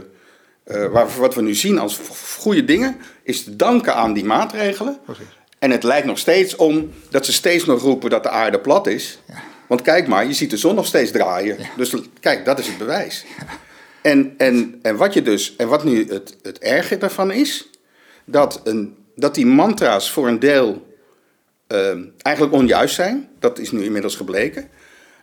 [0.84, 2.00] eh, wat we nu zien als
[2.38, 4.98] goede dingen, is te danken aan die maatregelen.
[5.04, 5.24] Precies.
[5.58, 8.86] En het lijkt nog steeds om dat ze steeds nog roepen dat de aarde plat
[8.86, 9.18] is.
[9.66, 11.56] Want kijk maar, je ziet de zon nog steeds draaien.
[11.76, 13.24] Dus kijk, dat is het bewijs.
[14.02, 17.70] En, en, en wat je dus, en wat nu het, het erge daarvan is,
[18.24, 20.96] dat, een, dat die mantra's voor een deel
[21.66, 23.28] ehm, eigenlijk onjuist zijn.
[23.38, 24.68] Dat is nu inmiddels gebleken.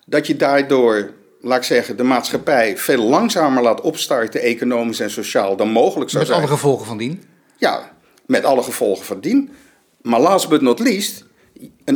[0.06, 5.56] Dat je daardoor, laat ik zeggen, de maatschappij veel langzamer laat opstarten, economisch en sociaal,
[5.56, 6.44] dan mogelijk zou Met zijn.
[6.46, 7.24] alle gevolgen van dien.
[7.58, 7.92] Ja,
[8.26, 9.50] met alle gevolgen van dien.
[10.02, 11.26] Maar last but not least,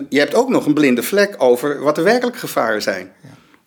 [0.09, 3.11] je hebt ook nog een blinde vlek over wat de werkelijke gevaren zijn.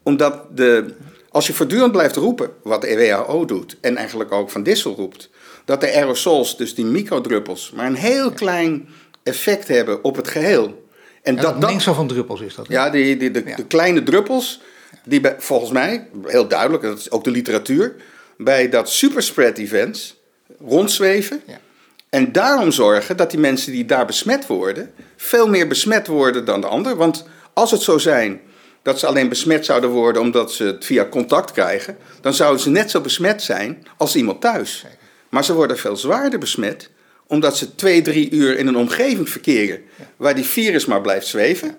[0.02, 0.94] Omdat de,
[1.30, 5.30] als je voortdurend blijft roepen, wat de WHO doet, en eigenlijk ook Van Dissel roept,
[5.64, 8.88] dat de aerosols, dus die microdruppels, maar een heel klein
[9.22, 10.88] effect hebben op het geheel.
[11.22, 12.66] En Ja, dat, dat dat, mengsel van druppels is dat.
[12.66, 12.74] hè?
[12.74, 13.56] ja, die, die, de, Ja.
[13.56, 14.60] de kleine druppels,
[15.04, 17.94] die bij, volgens mij, heel duidelijk, dat is ook de literatuur,
[18.36, 20.20] bij dat superspread events
[20.58, 21.42] rondzweven.
[21.46, 21.60] Ja.
[22.08, 26.60] En daarom zorgen dat die mensen die daar besmet worden, veel meer besmet worden dan
[26.60, 26.96] de ander.
[26.96, 28.40] Want als het zou zijn
[28.82, 32.70] dat ze alleen besmet zouden worden omdat ze het via contact krijgen, dan zouden ze
[32.70, 34.84] net zo besmet zijn als iemand thuis.
[35.28, 36.90] Maar ze worden veel zwaarder besmet
[37.26, 39.82] omdat ze twee, drie uur in een omgeving verkeren
[40.16, 41.76] waar die virus maar blijft zweven.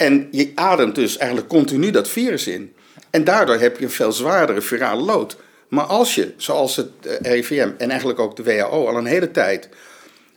[0.00, 2.72] En je ademt dus eigenlijk continu dat virus in.
[3.10, 5.36] En daardoor heb je een veel zwaardere virale lood.
[5.68, 9.30] Maar als je, zoals het eh, RIVM en eigenlijk ook de WHO al een hele
[9.30, 9.68] tijd,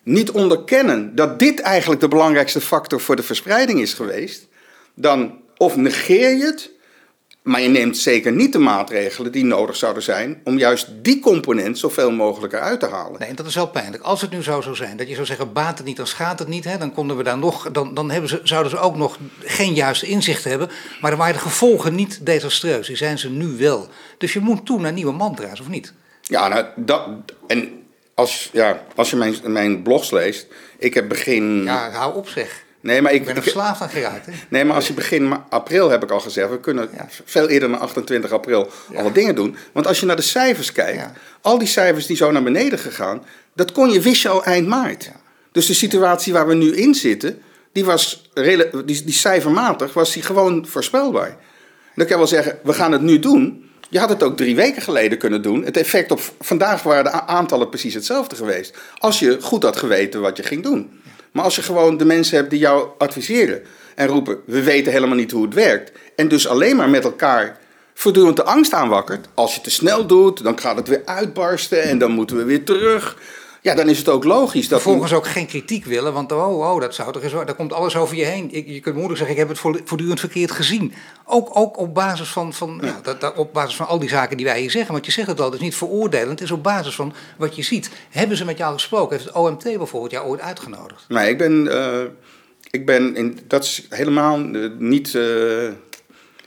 [0.03, 4.47] niet onderkennen dat dit eigenlijk de belangrijkste factor voor de verspreiding is geweest,
[4.93, 6.69] dan of negeer je het,
[7.43, 11.79] Maar je neemt zeker niet de maatregelen die nodig zouden zijn om juist die component
[11.79, 13.19] zoveel mogelijk eruit te halen.
[13.19, 14.03] Nee, en dat is wel pijnlijk.
[14.03, 16.39] Als het nu zo zou zijn dat je zou zeggen, baat het niet, dan schaadt
[16.39, 18.95] het niet, hè, dan konden we daar nog, dan, dan hebben ze, zouden ze ook
[18.95, 20.69] nog geen juiste inzicht hebben.
[21.01, 22.87] Maar dan waren de gevolgen niet desastreus.
[22.87, 23.87] Die zijn ze nu wel.
[24.17, 25.93] Dus je moet toe naar nieuwe mantra's, of niet?
[26.21, 27.07] Ja, nou, dat,
[27.47, 31.63] en als, ja, als je mijn, mijn blogs leest, ik heb begin.
[31.63, 32.63] Ja, hou op zeg.
[32.83, 34.25] Nee, maar ik, Ik ben er verslaafd aan geraakt.
[34.25, 34.31] Hè?
[34.49, 37.07] Nee, maar als je begin april, heb ik al gezegd, we kunnen Ja.
[37.25, 38.99] veel eerder dan 28 april Ja.
[38.99, 39.55] alle dingen doen.
[39.71, 41.13] Want als je naar de cijfers kijkt, Ja.
[41.41, 43.23] al die cijfers die zo naar beneden gegaan,
[43.55, 45.11] dat kon je wist je al eind maart.
[45.51, 47.41] Dus de situatie waar we nu in zitten,
[47.71, 51.27] die was die, die cijfermatig, was die gewoon voorspelbaar.
[51.29, 51.35] En
[51.95, 53.69] dan kan je wel zeggen, we gaan het nu doen.
[53.89, 55.63] Je had het ook drie weken geleden kunnen doen.
[55.65, 58.77] Het effect op vandaag waren de aantallen precies hetzelfde geweest.
[58.97, 61.01] Als je goed had geweten wat je ging doen.
[61.33, 63.61] Maar als je gewoon de mensen hebt die jou adviseren
[63.95, 65.91] en roepen: we weten helemaal niet hoe het werkt.
[66.15, 67.57] En dus alleen maar met elkaar
[67.93, 69.27] voortdurend de angst aanwakkert.
[69.33, 72.63] Als je te snel doet, dan gaat het weer uitbarsten en dan moeten we weer
[72.63, 73.17] terug.
[73.63, 74.81] Ja, dan is het ook logisch dat.
[74.81, 77.95] Vervolgens ook geen kritiek willen, want oh, oh dat zou toch eens, daar komt alles
[77.95, 78.47] over je heen.
[78.51, 80.93] Je, je kunt moeilijk zeggen, ik heb het voort- voortdurend verkeerd gezien.
[81.25, 83.13] Ook, ook op basis van, van, ja.
[83.19, 84.91] dat, op basis van al die zaken die wij hier zeggen.
[84.93, 87.55] Want je zegt het al, het is niet veroordelend, het is op basis van wat
[87.55, 87.89] je ziet.
[88.09, 89.15] Hebben ze met jou gesproken?
[89.15, 91.05] Heeft het OMT bijvoorbeeld jou ooit uitgenodigd?
[91.07, 92.01] Nee, ik ben, eh,
[92.71, 95.15] ik ben in, dat is helemaal eh, niet.
[95.15, 95.67] eh,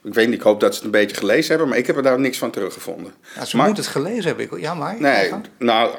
[0.02, 1.96] ik weet niet, ik hoop dat ze het een beetje gelezen hebben, maar ik heb
[1.96, 3.12] er daar niks van teruggevonden.
[3.34, 4.44] Ja, ze Maar- moeten het gelezen hebben.
[4.44, 4.96] Ik- Ja, maar?
[5.00, 5.90] Nee, nou,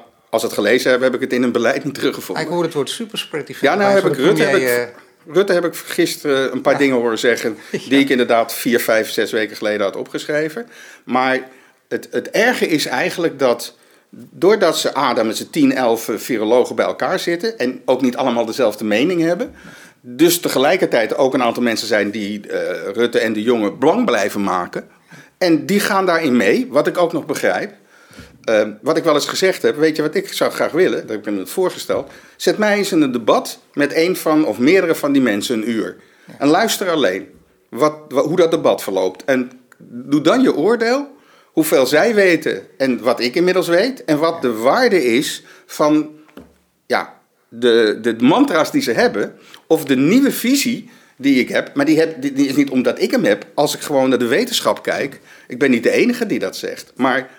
[0.43, 2.43] als het gelezen hebben, heb ik het in een beleid niet Ah, teruggevonden.
[2.43, 4.93] ik hoorde het woord superspread Ja, nou heb ik Rutte, heb Premier, ik,
[5.33, 7.57] Rutte heb ik gisteren een paar dingen horen zeggen.
[7.89, 10.67] die ik inderdaad vier, vijf, zes weken geleden had opgeschreven.
[11.03, 11.39] Maar
[11.87, 13.75] het, het erge is eigenlijk dat.
[14.09, 17.57] Doordat ze A, daar met z'n 10, 11 virologen bij elkaar zitten.
[17.57, 19.53] en ook niet allemaal dezelfde mening hebben.
[20.01, 24.43] Dus tegelijkertijd ook een aantal mensen zijn die eh, Rutte en de jongen blang blijven
[24.43, 24.87] maken.
[25.37, 27.73] En die gaan daarin mee, wat ik ook nog begrijp.
[28.47, 30.99] Eh, wat ik wel eens gezegd heb, weet je wat ik zou graag willen?
[30.99, 32.11] Dat heb ik hem het voorgesteld.
[32.35, 35.69] Zet mij eens in een debat met een van of meerdere van die mensen een
[35.69, 35.95] uur.
[36.37, 37.27] En luister alleen
[37.69, 39.23] wat, wa- hoe dat debat verloopt.
[39.25, 41.07] En doe dan je oordeel
[41.43, 44.03] hoeveel zij weten en wat ik inmiddels weet.
[44.05, 46.09] En wat de waarde is van
[46.85, 47.13] ja,
[47.49, 49.35] de, de mantra's die ze hebben.
[49.67, 51.73] Of de nieuwe visie die ik heb.
[51.75, 53.45] Maar die, heb, die, die is niet omdat ik hem heb.
[53.53, 55.19] Als ik gewoon naar de wetenschap kijk.
[55.47, 56.91] Ik ben niet de enige die dat zegt.
[56.95, 57.29] Maar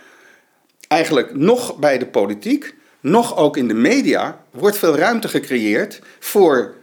[0.88, 6.74] eigenlijk nog bij de politiek, nog ook in de media, wordt veel ruimte gecreëerd voor,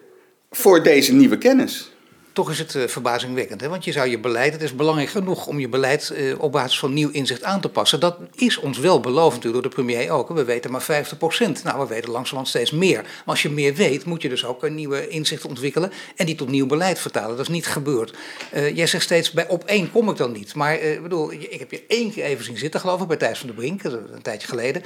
[0.52, 1.95] voor deze nieuwe kennis.
[2.36, 3.70] Toch is het eh, verbazingwekkend, hè?
[3.70, 6.80] want je zou je beleid, het is belangrijk genoeg om je beleid eh, op basis
[6.80, 8.00] van nieuw inzicht aan te passen.
[8.00, 10.30] Dat is ons wel beloofd natuurlijk door de premier ook.
[10.30, 10.86] We weten maar 50%
[11.64, 13.02] Nou, we weten langzamerhand steeds meer.
[13.02, 16.36] Maar als je meer weet, moet je dus ook een nieuwe inzicht ontwikkelen en die
[16.36, 17.38] tot nieuw beleid vertalen.
[17.38, 18.14] Dat is niet gebeurd.
[18.52, 20.56] Eh, jij zegt steeds, bij op één kom ik dan niet.
[20.56, 23.40] Maar ik bedoel, ik heb je één keer even zien zitten, geloof ik, bij Thijs
[23.40, 24.84] van der Brink, een tijdje geleden.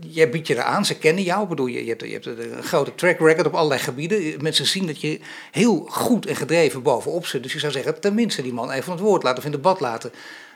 [0.00, 1.48] Jij biedt je eraan, ze kennen jou.
[1.48, 4.42] Bedoel, je, je, hebt, je hebt een grote track record op allerlei gebieden.
[4.42, 5.20] Mensen zien dat je
[5.50, 6.48] heel goed en gedreven
[6.82, 7.42] bovenop zit.
[7.42, 10.12] Dus je zou zeggen, tenminste die man even het woord laten of in debat laten.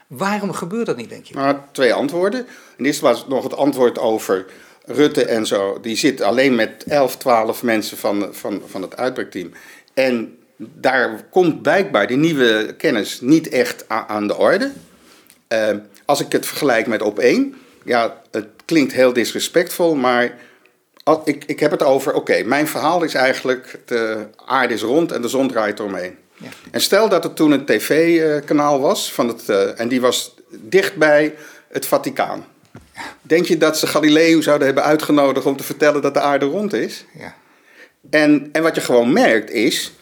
[0.07, 1.35] Waarom gebeurt dat niet, denk je?
[1.35, 2.47] Maar twee antwoorden.
[2.77, 4.47] En eerst was nog het antwoord over
[4.87, 5.81] Rutte en zo.
[5.81, 9.53] Die zit alleen met 11, 12 mensen van, van, van het uitbreekteam.
[9.95, 14.73] En daar komt blijkbaar die nieuwe kennis niet echt aan de orde.
[15.49, 15.69] Eh,
[16.05, 17.55] als ik het vergelijk met op één,
[17.85, 20.39] ja, het klinkt heel disrespectvol, maar
[21.25, 25.23] ik, ik heb het over, oké, mijn verhaal is eigenlijk, de aarde is rond en
[25.23, 26.17] de zon draait eromheen.
[26.37, 26.49] Ja.
[26.71, 31.35] En stel dat er toen een tv-kanaal was, van het, eh, en die was dichtbij
[31.69, 32.47] het Vaticaan.
[33.23, 36.73] Denk je dat ze Galileo zouden hebben uitgenodigd om te vertellen dat de aarde rond
[36.73, 37.05] is?
[37.19, 37.35] Ja.
[38.11, 39.93] En, en wat je gewoon merkt is,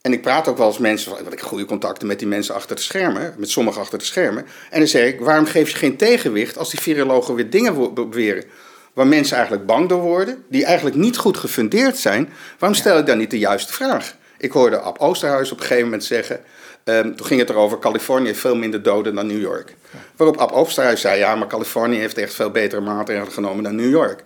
[0.00, 2.54] en ik praat ook wel eens mensen, want ik heb goede contacten met die mensen
[2.54, 4.46] achter de schermen, met sommigen achter de schermen.
[4.70, 8.44] En dan zeg ik, waarom geef je geen tegenwicht als die virologen weer dingen beweren
[8.98, 12.32] waar mensen eigenlijk bang door worden, die eigenlijk niet goed gefundeerd zijn?
[12.58, 14.16] Waarom stel ik dan niet de juiste vraag?
[14.38, 16.40] Ik hoorde Ab Oosterhuis op een gegeven moment zeggen,
[16.84, 19.74] ehm, toen ging het erover, Californië heeft veel minder doden dan New York.
[20.16, 23.90] Waarop Ab Oosterhuis zei, ja, maar Californië heeft echt veel betere maatregelen genomen dan New
[23.90, 24.24] York.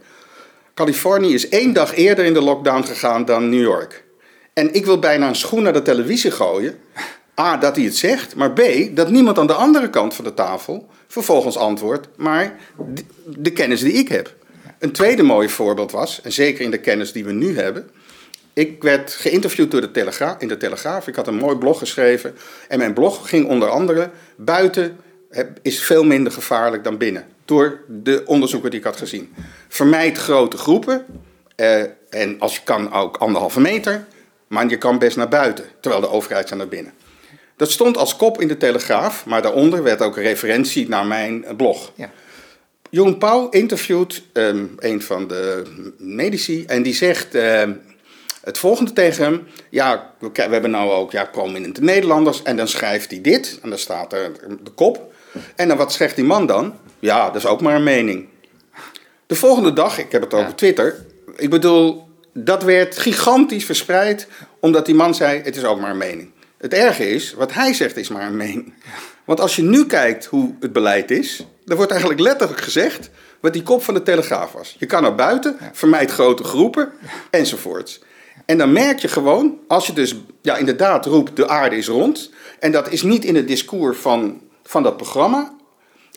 [0.75, 4.05] Californië is één dag eerder in de lockdown gegaan dan New York.
[4.53, 6.79] En ik wil bijna een schoen naar de televisie gooien.
[7.41, 10.35] A, dat hij het zegt, maar B, dat niemand aan de andere kant van de
[10.35, 12.57] tafel vervolgens antwoordt, maar
[12.95, 14.41] de, de kennis die ik heb.
[14.83, 17.91] Een tweede mooi voorbeeld was, en zeker in de kennis die we nu hebben.
[18.53, 21.09] Ik werd geïnterviewd door de Telegraaf, in de Telegraaf.
[21.09, 22.35] Ik had een mooi blog geschreven.
[22.69, 24.97] En mijn blog ging onder andere buiten
[25.63, 27.25] is veel minder gevaarlijk dan binnen.
[27.45, 29.35] Door de onderzoeken die ik had gezien.
[29.69, 31.07] Vermijd grote groepen.
[31.57, 34.05] eh, en als je kan ook anderhalve meter.
[34.47, 35.65] Maar je kan best naar buiten.
[35.81, 36.93] Terwijl de overheid gaat naar binnen.
[37.57, 41.45] Dat stond als kop in de Telegraaf, maar daaronder werd ook een referentie naar mijn
[41.57, 41.93] blog.
[41.95, 42.11] Ja.
[42.93, 45.63] Jeroen Pauw interviewt um, een van de
[45.99, 47.81] medici en die zegt um,
[48.41, 49.47] het volgende tegen hem.
[49.71, 53.69] Ja, we, we hebben nou ook ja, prominente Nederlanders en dan schrijft hij dit en
[53.69, 54.33] dan staat er
[54.63, 55.13] de kop.
[55.57, 56.75] En dan wat zegt die man dan?
[56.99, 58.29] Ja, dat is ook maar een mening.
[59.27, 64.29] De volgende dag, ik heb het over Twitter, ik bedoel, dat werd gigantisch verspreid
[64.61, 66.31] omdat die man zei, het is ook maar een mening.
[66.59, 68.75] Het erge is, wat hij zegt is maar een mening.
[69.25, 73.11] Want als je nu kijkt hoe het beleid is, dan wordt eigenlijk letterlijk gezegd
[73.41, 74.77] wat die kop van de Telegraaf was.
[74.79, 76.93] Je kan naar buiten, vermijd grote groepen,
[77.31, 78.01] enzovoorts.
[78.47, 82.31] En dan merk je gewoon, als je dus ja, inderdaad roept, de aarde is rond,
[82.59, 85.55] en dat is niet in het discours van, van dat programma,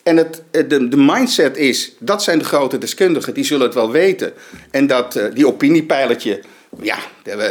[0.02, 3.90] en het, de, de mindset is, dat zijn de grote deskundigen, die zullen het wel
[3.90, 4.32] weten.
[4.70, 6.42] En dat, uh, die opiniepijlertje,
[6.82, 6.98] ja,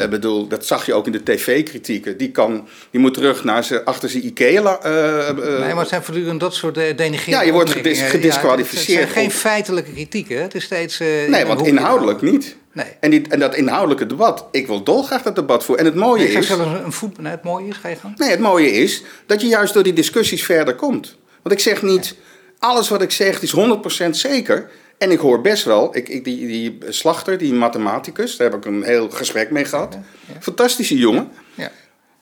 [0.09, 2.17] bedoel, dat zag je ook in de tv-kritieken.
[2.17, 4.85] Die, kan, die moet terug naar ze, achter zijn Ikea.
[4.85, 7.39] Uh, uh, nee, maar het zijn voortdurend dat soort denigreringen.
[7.39, 8.87] Ja, je wordt gedis, gedisqualificeerd.
[8.87, 10.41] Ja, het zijn geen feitelijke kritieken.
[10.41, 10.99] Het is steeds.
[10.99, 12.55] nee, want inhoudelijk niet.
[12.75, 12.85] Nee.
[12.99, 15.85] En, die, en dat inhoudelijke debat, ik wil dolgraag dat debat voeren.
[15.85, 16.49] En het mooie nee, is.
[16.49, 18.17] Een voet, nee, het mooie is, ga je gang.
[18.17, 21.17] Nee, het mooie is dat je juist door die discussies verder komt.
[21.41, 22.15] Want ik zeg niet,
[22.59, 23.55] alles wat ik zeg is
[24.05, 24.69] 100% zeker.
[24.97, 28.65] En ik hoor best wel, ik, ik, die, die slachter, die mathematicus, daar heb ik
[28.65, 29.97] een heel gesprek mee gehad.
[30.39, 31.29] Fantastische jongen.
[31.55, 31.71] Ja.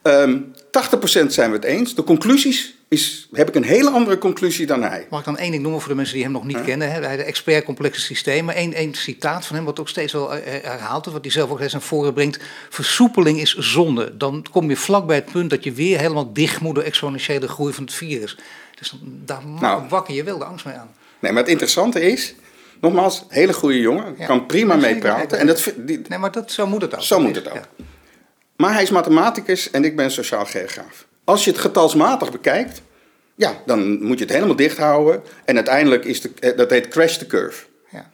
[0.02, 1.94] Um, 80% zijn we het eens.
[1.94, 5.06] De conclusies is, heb ik een hele andere conclusie dan hij.
[5.10, 6.62] Mag ik dan één ding noemen voor de mensen die hem nog niet Ja.
[6.62, 6.92] kennen?
[6.92, 7.00] Hè?
[7.00, 8.58] Hij de expert complexe systemen.
[8.58, 11.50] Eén, één citaat van hem, wat ook steeds wel eh, herhaald wordt, wat hij zelf
[11.50, 12.38] ook eens naar voren brengt.
[12.70, 14.16] Versoepeling is zonde.
[14.16, 17.48] Dan kom je vlak bij het punt dat je weer helemaal dicht moet door exponentiële
[17.48, 18.36] groei van het virus.
[18.78, 19.82] Dus dan, daar Nou.
[19.88, 20.90] wakker je wel de angst mee aan.
[21.18, 22.34] Nee, maar het interessante is,
[22.84, 24.26] nogmaals, hele goede jongen, Ja.
[24.26, 25.10] kan prima Ja, mee zeker.
[25.14, 25.38] praten.
[25.38, 27.02] En dat, die, Nee, maar dat, zo moet het ook.
[27.02, 27.54] Zo moet het ook.
[27.54, 27.84] Ja.
[28.56, 31.06] Maar hij is mathematicus en ik ben sociaal geograaf.
[31.24, 32.82] Als je het getalsmatig bekijkt,
[33.34, 35.22] ja, dan moet je het helemaal dicht houden.
[35.44, 37.64] En uiteindelijk is de, eh, dat heet crash the curve.
[37.90, 38.10] Ja.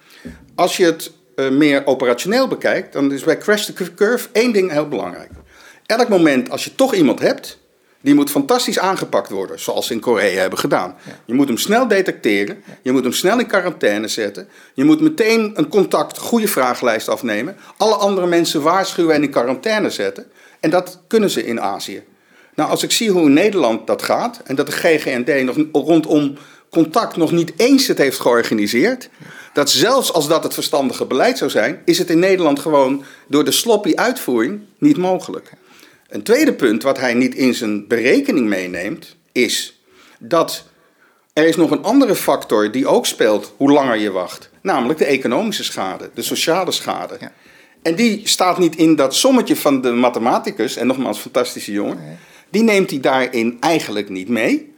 [0.54, 4.70] Als je het eh, meer operationeel bekijkt, dan is bij crash the curve één ding
[4.70, 5.30] heel belangrijk.
[5.86, 7.58] Elk moment als je toch iemand hebt,
[8.01, 10.96] die moet fantastisch aangepakt worden, zoals ze in Korea hebben gedaan.
[11.24, 15.53] Je moet hem snel detecteren, je moet hem snel in quarantaine zetten, je moet meteen
[15.55, 20.26] een contact, goede vragenlijst afnemen, alle andere mensen waarschuwen en in quarantaine zetten.
[20.61, 22.03] En dat kunnen ze in Azië.
[22.55, 26.36] Nou, als ik zie hoe in Nederland dat gaat en dat de GGND nog rondom
[26.70, 29.09] contact nog niet eens het heeft georganiseerd,
[29.53, 33.44] dat zelfs als dat het verstandige beleid zou zijn, is het in Nederland gewoon door
[33.44, 35.51] de sloppy uitvoering niet mogelijk.
[36.11, 39.82] Een tweede punt wat hij niet in zijn berekening meeneemt, is
[40.18, 40.64] dat
[41.32, 44.50] er is nog een andere factor die ook speelt hoe langer je wacht.
[44.62, 47.16] Namelijk de economische schade, de sociale schade.
[47.20, 47.32] Ja.
[47.82, 52.18] En die staat niet in dat sommetje van de mathematicus, en nogmaals, fantastische jongen.
[52.48, 54.74] Die neemt hij daarin eigenlijk niet mee.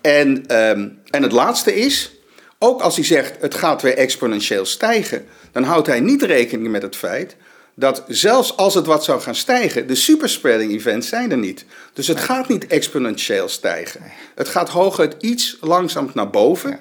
[0.00, 2.12] En, ehm, en het laatste is,
[2.58, 6.82] ook als hij zegt het gaat weer exponentieel stijgen, dan houdt hij niet rekening met
[6.82, 7.36] het feit
[7.78, 11.64] dat zelfs als het wat zou gaan stijgen, de superspreading events zijn er niet.
[11.92, 14.02] Dus het gaat niet exponentieel stijgen.
[14.34, 16.80] Het gaat hooguit iets langzaam naar boven.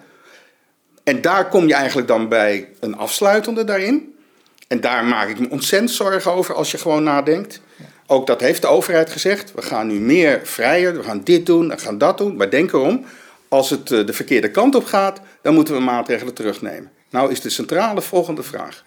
[1.04, 4.16] En daar kom je eigenlijk dan bij een afsluitende daarin.
[4.68, 7.62] En daar maak ik me ontzettend zorgen over als je gewoon nadenkt.
[8.08, 9.54] Ook dat heeft de overheid gezegd.
[9.56, 12.36] We gaan nu meer vrijer, we gaan dit doen, we gaan dat doen.
[12.36, 13.06] Maar denk erom,
[13.48, 16.92] als het eh, de verkeerde kant op gaat, dan moeten we maatregelen terugnemen.
[17.10, 18.84] Nou is de centrale volgende vraag.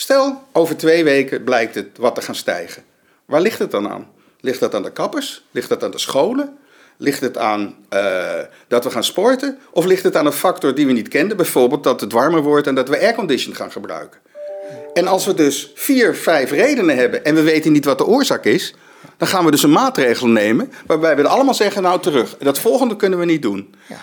[0.00, 2.82] Stel, over twee weken blijkt het wat te gaan stijgen.
[3.24, 4.06] Waar ligt het dan aan?
[4.40, 5.44] Ligt dat aan de kappers?
[5.50, 6.58] Ligt dat aan de scholen?
[6.96, 9.58] Ligt het aan eh, dat we gaan sporten?
[9.70, 11.36] Of ligt het aan een factor die we niet kenden?
[11.36, 14.20] Bijvoorbeeld dat het warmer wordt en dat we aircondition gaan gebruiken.
[14.94, 18.44] En als we dus vier, vijf redenen hebben en we weten niet wat de oorzaak
[18.44, 18.74] is,
[19.16, 22.96] dan gaan we dus een maatregel nemen waarbij we allemaal zeggen, nou terug, dat volgende
[22.96, 23.74] kunnen we niet doen.
[23.86, 23.96] Ja.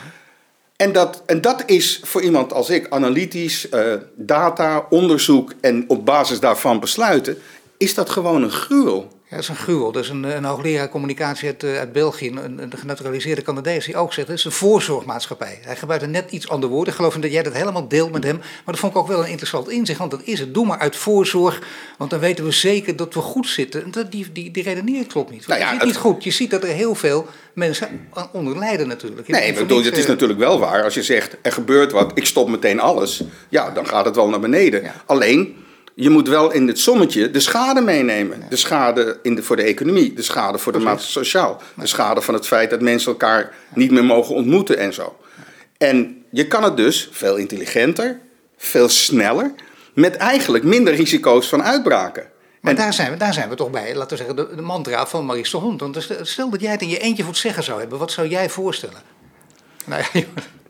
[0.78, 6.06] En dat, en dat is voor iemand als ik, analytisch, eh, data, onderzoek en op
[6.06, 7.38] basis daarvan besluiten,
[7.78, 9.17] is dat gewoon een gruwel.
[9.30, 9.92] Ja, dat is een gruwel.
[9.92, 13.96] Dat is een, een hoogleraar communicatie uit, eh, uit België, een, een genaturaliseerde Canadees, die
[13.96, 15.60] ook zegt: het is een voorzorgmaatschappij.
[15.62, 16.88] Hij gebruikt net iets ander woord.
[16.88, 18.38] Ik geloof dat jij dat helemaal deelt met hem.
[18.38, 20.54] Maar dat vond ik ook wel een interessant inzicht, want dat is het.
[20.54, 21.62] Doe maar uit voorzorg,
[21.98, 23.84] want dan weten we zeker dat we goed zitten.
[23.84, 25.48] En dat, die, die, die redenering klopt niet.
[25.48, 26.24] Nou ja, het- niet goed.
[26.24, 29.28] Je ziet dat er heel veel mensen onder lijden natuurlijk.
[29.28, 30.84] Je Nee, ik bedoel, het is eh, natuurlijk wel waar.
[30.84, 33.24] Als je zegt, er gebeurt wat, ik stop meteen alles.
[33.50, 34.84] Ja, dan gaat het wel naar beneden.
[34.84, 34.94] Ja.
[35.06, 35.56] Alleen,
[36.00, 38.44] je moet wel in het sommetje de schade meenemen.
[38.50, 41.62] De schade in de, voor de economie, de schade voor de maatschappij sociaal.
[41.76, 45.18] De schade van het feit dat mensen elkaar niet meer mogen ontmoeten en zo.
[45.78, 48.20] En je kan het dus veel intelligenter,
[48.58, 49.54] veel sneller,
[49.94, 52.26] met eigenlijk minder risico's van uitbraken.
[52.62, 55.08] Maar daar, zijn we, daar zijn we toch bij, laten we zeggen, de, de mantra
[55.08, 55.80] van Maurice de Hond.
[55.80, 58.28] Want stel dat jij het in je eentje voor het zeggen zou hebben, wat zou
[58.28, 59.02] jij voorstellen?
[59.86, 60.22] Nou, ja,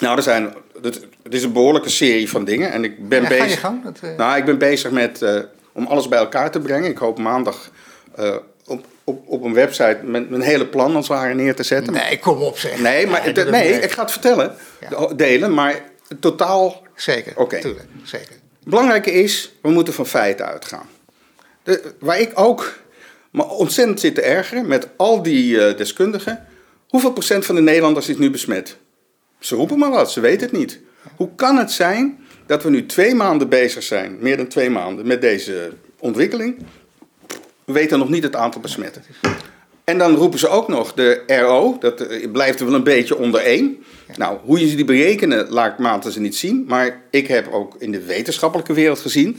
[0.00, 2.72] nou er zijn, het, is een behoorlijke serie van dingen.
[2.72, 3.38] En ik ben bezig.
[3.38, 3.84] Ga je gang?
[4.04, 4.16] uh...
[4.16, 5.38] Nou, ik ben bezig met uh,
[5.72, 6.90] om alles bij elkaar te brengen.
[6.90, 7.70] Ik hoop maandag
[8.18, 8.36] uh,
[8.66, 11.92] op, op, op een website met mijn hele plan als het ware neer te zetten.
[11.92, 12.80] Nee, kom op zeg.
[12.80, 14.54] Nee, maar, nee, nee ik ga het vertellen,
[14.90, 15.06] ja.
[15.06, 15.82] delen, maar
[16.20, 16.82] totaal...
[16.94, 17.56] Zeker, oké.
[17.56, 17.76] Okay.
[18.02, 18.34] Zeker.
[18.64, 20.88] Belangrijke is, we moeten van feiten uitgaan.
[21.62, 22.78] De, waar ik ook
[23.30, 26.46] me ontzettend zit te ergeren met al die deskundigen.
[26.88, 28.76] Hoeveel procent van de Nederlanders is nu besmet?
[29.46, 30.80] Ze roepen maar wat, ze weten het niet.
[31.16, 35.06] Hoe kan het zijn dat we nu twee maanden bezig zijn, meer dan twee maanden,
[35.06, 36.56] met deze ontwikkeling?
[37.64, 39.02] We weten nog niet het aantal besmetten.
[39.84, 43.16] En dan roepen ze ook nog de RO, dat eh, blijft er wel een beetje
[43.16, 43.84] onder één.
[44.16, 46.64] Nou, hoe je die berekenen, laat maten ze niet zien.
[46.68, 49.38] Maar ik heb ook in de wetenschappelijke wereld gezien.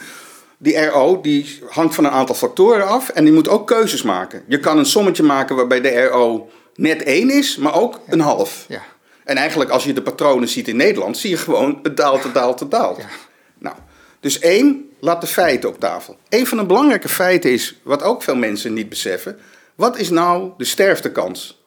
[0.57, 4.43] Die RO die hangt van een aantal factoren af en die moet ook keuzes maken.
[4.47, 8.65] Je kan een sommetje maken waarbij de RO net één is, maar ook een half.
[8.67, 8.81] Ja.
[9.27, 12.33] En eigenlijk als je de patronen ziet in Nederland, zie je gewoon het daalt, het
[12.33, 12.97] daalt, het daalt.
[12.97, 13.07] Ja.
[13.57, 13.75] Nou,
[14.19, 16.17] dus één, laat de feiten op tafel.
[16.29, 19.39] Een van de belangrijke feiten is, wat ook veel mensen niet beseffen,
[19.75, 21.63] wat is nou de sterftekans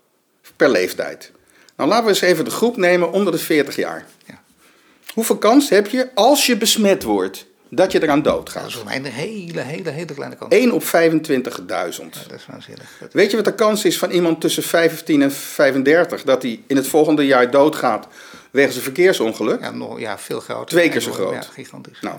[0.57, 1.33] per leeftijd?
[1.77, 4.07] Nou, laten we eens even de groep nemen onder de 40 jaar.
[4.27, 4.43] Ja.
[5.15, 8.62] Hoeveel kans heb je als je besmet wordt dat je eraan doodgaat?
[8.62, 10.55] Dat is voor mij een hele, hele, hele kleine kans.
[10.55, 10.89] 1 op 25.000.
[10.89, 11.87] Ja,
[12.29, 13.01] dat is waanzinnig.
[13.12, 16.77] Weet je wat de kans is van iemand tussen 15 en 35 dat hij in
[16.77, 18.07] het volgende jaar doodgaat
[18.51, 19.61] wegens een verkeersongeluk?
[19.61, 20.66] Ja, nog, ja veel groter.
[20.66, 21.35] Twee keer zo groot.
[21.35, 22.01] Ja, gigantisch.
[22.01, 22.16] Nou,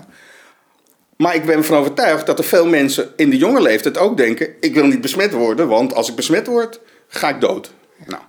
[1.16, 4.48] maar ik ben ervan overtuigd dat er veel mensen in de jonge leeftijd ook denken:
[4.60, 7.72] ik wil niet besmet worden, want als ik besmet word, ga ik dood.
[8.06, 8.22] Nou,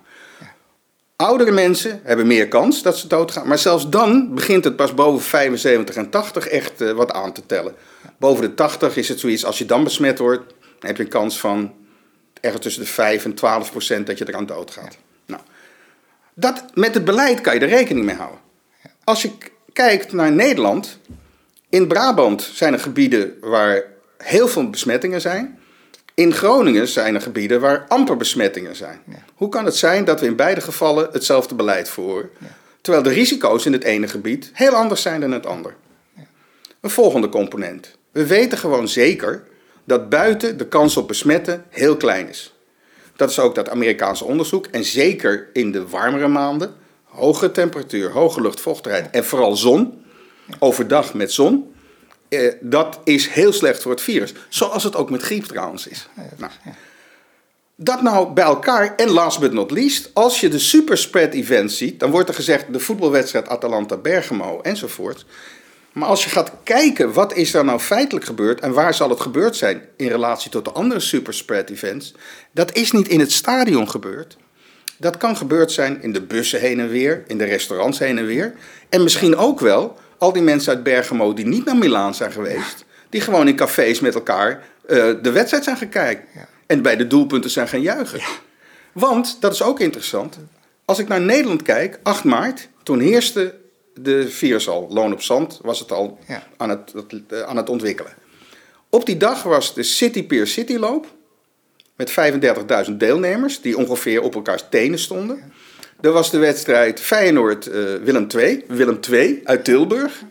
[1.16, 3.48] Oudere mensen hebben meer kans dat ze doodgaan.
[3.48, 7.46] Maar zelfs dan begint het pas boven 75 en 80 echt uh, wat aan te
[7.46, 7.74] tellen.
[8.18, 11.08] Boven de 80 is het zoiets, als je dan besmet wordt, dan heb je een
[11.08, 11.74] kans van
[12.40, 14.96] ergens tussen de 5 en 12 procent dat je eraan doodgaat.
[15.26, 15.42] Nou,
[16.34, 18.40] dat, met het beleid kan je er rekening mee houden.
[19.04, 19.30] Als je
[19.72, 20.98] kijkt naar Nederland,
[21.68, 23.82] in Brabant zijn er gebieden waar
[24.18, 25.58] heel veel besmettingen zijn.
[26.14, 29.00] In Groningen zijn er gebieden waar amper besmettingen zijn.
[29.34, 32.30] Hoe kan het zijn dat we in beide gevallen hetzelfde beleid voeren,
[32.80, 35.74] terwijl de risico's in het ene gebied heel anders zijn dan het ander?
[36.80, 37.96] Een volgende component.
[38.12, 39.44] We weten gewoon zeker
[39.84, 42.54] dat buiten de kans op besmetten heel klein is.
[43.16, 44.66] Dat is ook dat Amerikaanse onderzoek.
[44.66, 50.04] En zeker in de warmere maanden, hoge temperatuur, hoge luchtvochtigheid en vooral zon,
[50.58, 51.73] overdag met zon,
[52.36, 54.32] eh, dat is heel slecht voor het virus.
[54.48, 56.08] Zoals het ook met griep trouwens is.
[56.36, 56.52] Nou,
[57.76, 62.00] dat nou bij elkaar, en last but not least, als je de superspread events ziet,
[62.00, 65.24] dan wordt er gezegd de voetbalwedstrijd Atalanta-Bergamo enzovoort.
[65.92, 69.20] Maar als je gaat kijken wat is er nou feitelijk gebeurd en waar zal het
[69.20, 72.14] gebeurd zijn in relatie tot de andere superspread events,
[72.52, 74.36] dat is niet in het stadion gebeurd.
[74.96, 78.26] Dat kan gebeurd zijn in de bussen heen en weer, in de restaurants heen en
[78.26, 78.54] weer.
[78.88, 82.84] En misschien ook wel al die mensen uit Bergamo die niet naar Milaan zijn geweest,
[83.08, 84.50] die gewoon in cafés met elkaar
[84.86, 86.24] uh, de wedstrijd zijn gaan kijken.
[86.34, 86.48] Ja.
[86.66, 88.20] En bij de doelpunten zijn gaan juichen.
[88.92, 90.38] Want, dat is ook interessant,
[90.84, 93.54] als ik naar Nederland kijk, 8 maart, toen heerste
[93.94, 94.86] de virus al.
[94.90, 96.18] Loon op zand was het al
[96.56, 96.92] aan, het,
[97.28, 98.12] eh, aan het ontwikkelen.
[98.88, 101.06] Op die dag was de City Pier City loop
[101.96, 105.52] met 35.000 deelnemers die ongeveer op elkaars tenen stonden.
[106.04, 110.22] Er was de wedstrijd Feyenoord-Willem uh, II, Willem II uit Tilburg.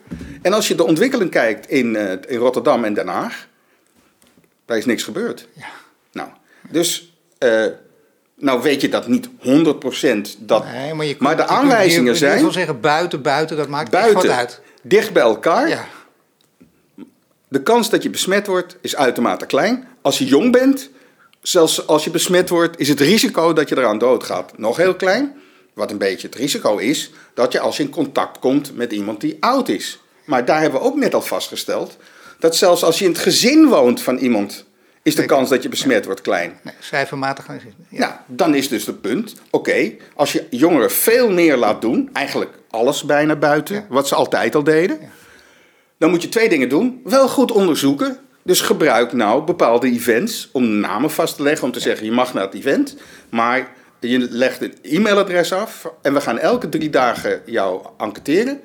[0.42, 3.48] En als je de ontwikkeling kijkt in, uh, in Rotterdam en Den Haag,
[4.66, 5.48] daar is niks gebeurd.
[5.54, 5.68] Ja.
[6.12, 6.30] Nou,
[6.70, 7.66] dus, uh,
[8.36, 10.66] nou weet je dat niet 100% dat.
[10.66, 12.36] Nee, maar, je kunt, maar de aanwijzingen je, zijn.
[12.36, 14.62] Ik wil zeggen, buiten, buiten, dat maakt buiten, echt wat uit.
[14.82, 15.70] Dicht bij elkaar.
[15.70, 15.86] Ja.
[17.48, 19.88] De kans dat je besmet wordt is uitermate klein.
[20.02, 20.90] Als je jong bent,
[21.42, 25.42] zelfs als je besmet wordt, is het risico dat je eraan doodgaat nog heel klein.
[25.74, 29.22] Wat een beetje het risico is dat je als je in contact komt met iemand
[29.22, 30.00] die oud is.
[30.26, 31.98] Maar daar hebben we ook net al vastgesteld
[32.40, 34.66] dat zelfs als je in het gezin woont van iemand,
[35.04, 36.60] is de kans dat je besmet wordt klein.
[36.64, 37.46] Nee, cijfermatig.
[37.48, 37.58] Ja.
[37.90, 42.52] Nou, dan is dus het punt, oké, als je jongeren veel meer laat doen, eigenlijk
[42.70, 45.00] alles bijna buiten, wat ze altijd al deden,
[45.98, 47.02] dan moet je twee dingen doen.
[47.04, 48.18] Wel goed onderzoeken.
[48.44, 52.34] Dus gebruik nou bepaalde events om namen vast te leggen, om te zeggen je mag
[52.34, 52.96] naar het event,
[53.30, 53.72] maar
[54.10, 58.62] je legt een e-mailadres af en we gaan elke drie dagen jou enquêteren.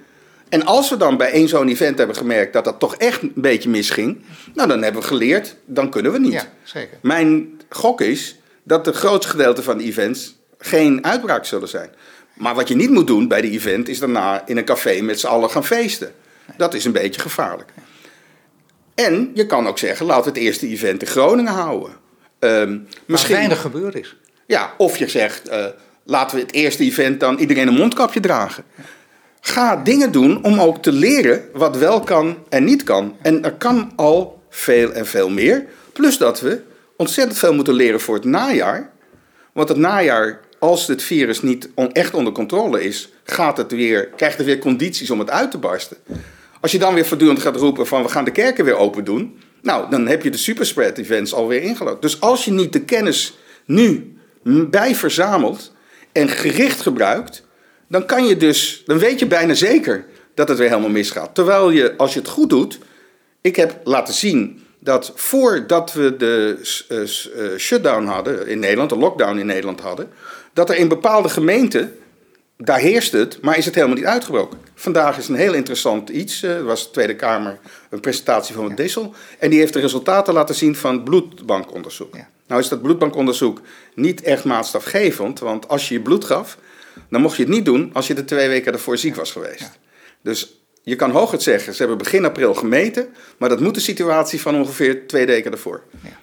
[0.49, 3.33] En als we dan bij één zo'n event hebben gemerkt dat dat toch echt een
[3.35, 4.25] beetje misging,
[4.55, 6.33] nou dan hebben we geleerd, dan kunnen we niet.
[6.33, 6.99] Ja, zeker.
[7.03, 11.91] Mijn gok is dat het grootste gedeelte van de events geen uitbraak zullen zijn.
[12.35, 15.21] Maar wat je niet moet doen bij de event is daarna in een café met
[15.21, 16.13] z'n allen gaan feesten.
[16.57, 17.71] Dat is een beetje gevaarlijk.
[18.95, 21.93] En je kan ook zeggen, laten we het eerste event in Groningen houden.
[22.39, 24.17] Um, misschien weinig gebeurd is.
[24.49, 25.65] Ja, of je zegt, uh,
[26.05, 28.65] laten we het eerste event dan iedereen een mondkapje dragen.
[29.41, 33.17] Ga dingen doen om ook te leren wat wel kan en niet kan.
[33.23, 35.65] En er kan al veel en veel meer.
[35.93, 36.61] Plus dat we
[36.97, 38.91] ontzettend veel moeten leren voor het najaar.
[39.53, 44.37] Want het najaar, als het virus niet echt onder controle is, gaat het weer, krijgt
[44.37, 45.97] het weer condities om het uit te barsten.
[46.61, 49.39] Als je dan weer voortdurend gaat roepen van we gaan de kerken weer open doen,
[49.63, 52.01] nou, dan heb je de superspread events alweer ingelopen.
[52.01, 55.73] Dus als je niet de kennis nu bij verzamelt
[56.13, 57.47] en gericht gebruikt,
[57.89, 61.35] dan kan je dus, dan weet je bijna zeker dat het weer helemaal misgaat.
[61.35, 62.79] Terwijl je, als je het goed doet,
[63.41, 66.59] ik heb laten zien dat voordat we de
[66.89, 70.11] uh, shutdown hadden in Nederland, de lockdown in Nederland hadden,
[70.53, 71.99] dat er in bepaalde gemeenten,
[72.57, 74.59] daar heerst het, maar is het helemaal niet uitgebroken.
[74.75, 77.59] Vandaag is een heel interessant iets, uh, was de Tweede Kamer
[77.91, 82.17] een presentatie van het Dissel, en die heeft de resultaten laten zien van bloedbankonderzoek.
[82.17, 82.29] Ja.
[82.49, 83.61] Nou is dat bloedbankonderzoek
[83.95, 86.59] niet echt maatstafgevend, want als je je bloed gaf,
[87.11, 89.71] dan mocht je het niet doen als je de twee weken ervoor ziek was geweest.
[90.23, 94.41] Dus je kan hooguit zeggen, ze hebben begin april gemeten, maar dat moet de situatie
[94.41, 95.83] van ongeveer twee weken ervoor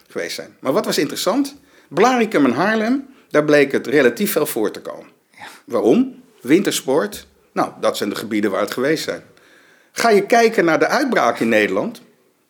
[0.10, 0.56] geweest zijn.
[0.60, 1.56] Maar wat was interessant?
[1.88, 5.10] Blaricum en Haarlem, daar bleek het relatief veel voor te komen.
[5.66, 6.24] Waarom?
[6.42, 9.24] Wintersport, nou, dat zijn de gebieden waar het geweest zijn.
[9.92, 12.02] Ga je kijken naar de uitbraak in Nederland,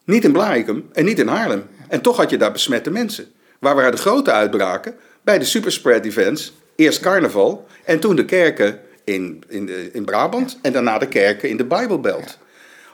[0.03, 1.63] niet in Blaricum en niet in Haarlem.
[1.87, 3.33] En toch had je daar besmette mensen.
[3.65, 4.95] Waar waren de grote uitbraken?
[5.21, 10.59] Bij de superspread events, eerst carnaval en toen de kerken in, in, de, in Brabant
[10.61, 12.37] en daarna de kerken in de Bijbelbelt.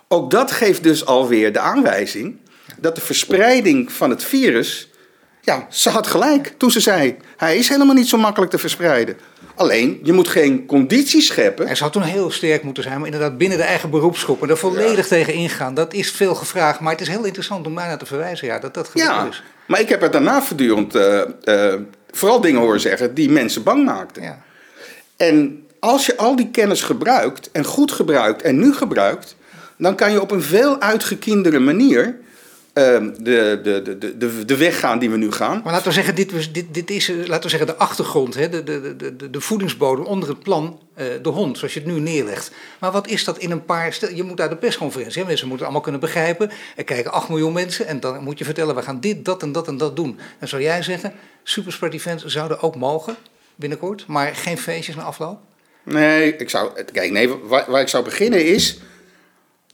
[0.07, 2.37] Ook dat geeft dus alweer de aanwijzing
[2.79, 4.90] dat de verspreiding van het virus.
[5.41, 9.17] Ja, ze had gelijk toen ze zei: hij is helemaal niet zo makkelijk te verspreiden.
[9.55, 11.65] Alleen, je moet geen condities scheppen.
[11.65, 14.57] Hij zou toen heel sterk moeten zijn, maar inderdaad binnen de eigen beroepsgroep en er
[14.57, 15.73] volledig tegen ingaan.
[15.73, 18.73] Dat is veel gevraagd, maar het is heel interessant om naar te verwijzen, ja, dat
[18.73, 19.43] dat gebeurt ja, is.
[19.65, 21.73] Maar ik heb er daarna voortdurend uh, uh,
[22.11, 24.23] vooral dingen horen zeggen die mensen bang maakten.
[24.23, 24.41] Ja.
[25.17, 29.35] En als je al die kennis gebruikt en goed gebruikt en nu gebruikt,
[29.77, 32.19] dan kan je op een veel uitgekindere manier
[32.73, 35.61] de, de, de, de, de weg gaan die we nu gaan.
[35.63, 38.63] Maar laten we zeggen, dit, dit, dit is laten we zeggen, de achtergrond, hè, de,
[38.63, 40.79] de, de, de voedingsbodem onder het plan,
[41.21, 42.51] de hond, zoals je het nu neerlegt.
[42.79, 43.93] Maar wat is dat in een paar...
[43.93, 46.51] Stel, je moet naar de persconferentie, hè, mensen moeten allemaal kunnen begrijpen.
[46.75, 49.51] Er kijken 8 miljoen mensen en dan moet je vertellen, we gaan dit, dat en
[49.51, 50.19] dat en dat doen.
[50.39, 51.13] En zou jij zeggen,
[51.43, 53.15] Supersport Events zouden ook mogen
[53.55, 55.39] binnenkort, maar geen feestjes na afloop?
[55.83, 58.79] Nee, ik zou, kijk, nee waar, waar ik zou beginnen is.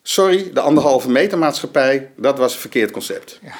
[0.09, 3.39] Sorry, de anderhalve meter maatschappij, dat was een verkeerd concept.
[3.41, 3.53] Ja.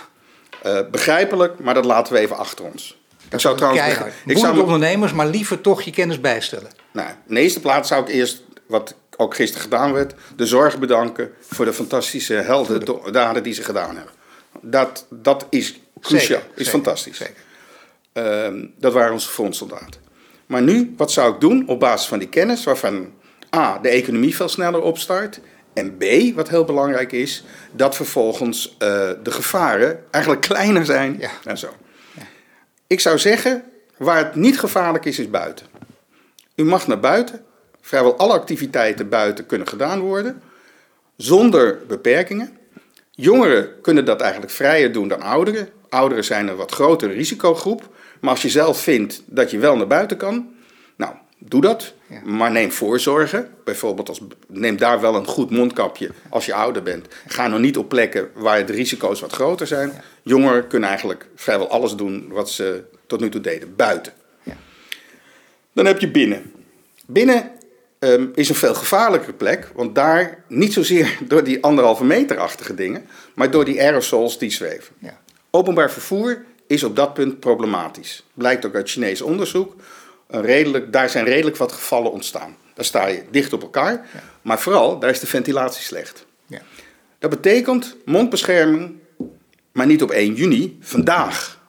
[0.65, 2.97] Uh, begrijpelijk, maar dat laten we even achter ons.
[3.23, 3.97] Dat ik zou trouwens.
[4.25, 6.71] Ik zou ondernemers, maar liever toch je kennis bijstellen.
[6.91, 10.79] Nou, in de eerste plaats zou ik eerst, wat ook gisteren gedaan werd, de zorg
[10.79, 14.13] bedanken voor de fantastische heldendaden die ze gedaan hebben.
[14.61, 17.17] Dat, dat is cruciaal, is fantastisch.
[17.17, 17.43] Zeker.
[18.53, 20.01] Uh, dat waren onze frontsoldaten.
[20.45, 23.13] Maar nu, wat zou ik doen op basis van die kennis, waarvan
[23.55, 25.39] A, de economie veel sneller opstart.
[25.77, 28.77] En B, wat heel belangrijk is, dat vervolgens uh,
[29.23, 31.29] de gevaren eigenlijk kleiner zijn ja.
[31.43, 31.69] en zo.
[32.13, 32.21] Ja.
[32.87, 33.63] Ik zou zeggen,
[33.97, 35.65] waar het niet gevaarlijk is, is buiten.
[36.55, 37.45] U mag naar buiten.
[37.81, 40.41] Vrijwel alle activiteiten buiten kunnen gedaan worden.
[41.17, 42.57] Zonder beperkingen.
[43.11, 45.69] Jongeren kunnen dat eigenlijk vrijer doen dan ouderen.
[45.89, 47.89] Ouderen zijn een wat grotere risicogroep.
[48.21, 50.55] Maar als je zelf vindt dat je wel naar buiten kan,
[51.37, 51.93] doe dat.
[52.23, 53.49] Maar neem voorzorgen.
[53.63, 57.07] Bijvoorbeeld, als, neem daar wel een goed mondkapje als je ouder bent.
[57.27, 59.91] Ga nog niet op plekken waar de risico's wat groter zijn.
[60.21, 64.13] Jongeren kunnen eigenlijk vrijwel alles doen wat ze tot nu toe deden, buiten.
[64.43, 64.55] Ja.
[65.73, 66.51] Dan heb je binnen.
[67.05, 67.51] Binnen
[67.99, 73.05] um, is een veel gevaarlijker plek, want daar niet zozeer door die anderhalve meterachtige dingen,
[73.33, 74.95] maar door die aerosols die zweven.
[75.49, 78.23] Openbaar vervoer is op dat punt problematisch.
[78.33, 79.75] Blijkt ook uit Chinees onderzoek.
[80.27, 82.55] Redelijk, daar zijn redelijk wat gevallen ontstaan.
[82.73, 84.05] Daar sta je dicht op elkaar,
[84.41, 86.25] maar vooral daar is de ventilatie slecht.
[86.47, 86.61] Ja.
[87.19, 88.95] Dat betekent mondbescherming,
[89.71, 91.59] maar niet op 1 juni, vandaag.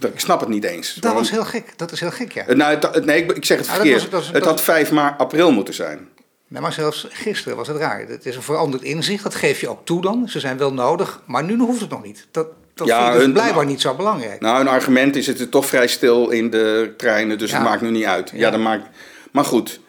[0.00, 0.94] Ik snap het niet eens.
[0.94, 1.78] Dat was heel gek.
[1.78, 2.54] Dat is heel gek, ja.
[2.54, 4.32] Nou, nee, ik, zeg het verkeerd.
[4.32, 6.08] het had 5 maart, april moeten zijn.
[6.48, 8.00] Nee, maar zelfs gisteren was het raar.
[8.08, 9.22] Het is een veranderd inzicht.
[9.22, 10.28] Dat geef je ook toe dan.
[10.28, 12.26] Ze zijn wel nodig, maar nu hoeft het nog niet.
[12.30, 14.40] Dat, dat ja, dus blijkbaar nou, niet zo belangrijk.
[14.40, 17.56] Nou, een argument is het toch vrij stil in de treinen, dus ja.
[17.56, 18.30] het maakt nu niet uit.
[18.34, 18.50] Ja.
[18.50, 18.86] dat maakt,
[19.30, 19.80] maar goed,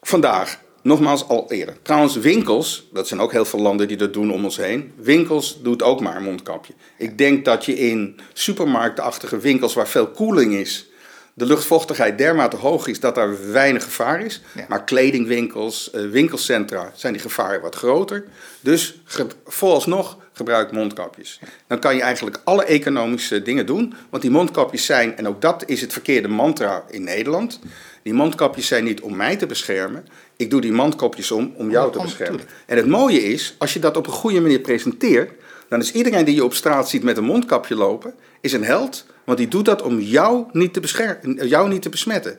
[0.00, 1.76] vandaag, nogmaals al eerder.
[1.82, 4.92] Trouwens, winkels, dat zijn ook heel veel landen die dat doen om ons heen.
[4.96, 6.72] Winkels doet ook maar een mondkapje.
[6.98, 10.90] Ik denk dat je in supermarktachtige winkels waar veel koeling is,
[11.34, 14.42] de luchtvochtigheid dermate hoog is dat er weinig gevaar is.
[14.68, 18.24] Maar kledingwinkels, eh, winkelcentra zijn die gevaren wat groter.
[18.60, 19.00] Dus
[19.44, 21.40] vooralsnog gebruik mondkapjes.
[21.66, 23.94] Dan kan je eigenlijk alle economische dingen doen.
[24.10, 27.60] Want die mondkapjes zijn, en ook dat is het verkeerde mantra in Nederland.
[28.02, 30.06] Die mondkapjes zijn niet om mij te beschermen.
[30.36, 32.40] Ik doe die mondkapjes om om jou te beschermen.
[32.66, 35.30] En het mooie is, als je dat op een goede manier presenteert,
[35.68, 39.06] dan is iedereen die je op straat ziet met een mondkapje lopen, is een held.
[39.24, 42.38] Want die doet dat om jou niet te, beschermen, jou niet te besmetten.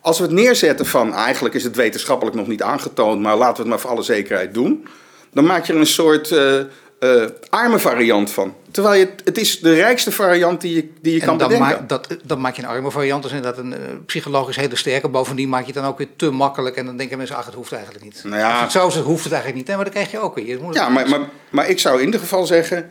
[0.00, 3.60] Als we het neerzetten van, eigenlijk is het wetenschappelijk nog niet aangetoond, maar laten we
[3.60, 4.86] het maar voor alle zekerheid doen.
[5.32, 6.60] Dan maak je er een soort uh,
[7.00, 8.54] uh, arme variant van.
[8.70, 11.76] Terwijl je, het is de rijkste variant die je, die je kan dan bedenken.
[11.78, 15.08] Maak, dat, dan maak je een arme variant, dus inderdaad een uh, psychologisch hele sterke.
[15.08, 17.54] Bovendien maak je het dan ook weer te makkelijk en dan denken mensen, ach het
[17.54, 18.20] hoeft eigenlijk niet.
[18.24, 20.18] Nou ja, Als het zo is, hoeft het eigenlijk niet, hè, maar dan krijg je
[20.18, 20.46] ook weer.
[20.46, 21.20] Je ja, maar, maar,
[21.50, 22.90] maar ik zou in ieder geval zeggen,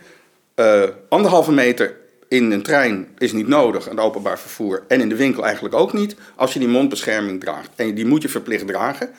[1.09, 2.03] anderhalve meter
[2.35, 4.83] in een trein is niet nodig, een openbaar vervoer.
[4.87, 7.69] En in de winkel eigenlijk ook niet, als je die mondbescherming draagt.
[7.75, 9.09] En die moet je verplicht dragen.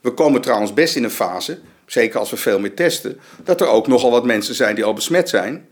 [0.00, 3.66] We komen trouwens best in een fase, zeker als we veel meer testen, dat er
[3.66, 5.66] ook nogal wat mensen zijn die al besmet zijn.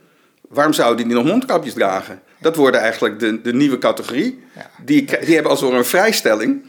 [0.49, 2.21] Waarom zouden die nog mondkapjes dragen?
[2.41, 4.43] Dat worden eigenlijk de, de nieuwe categorie.
[4.85, 6.65] Die, die hebben als het een vrijstelling.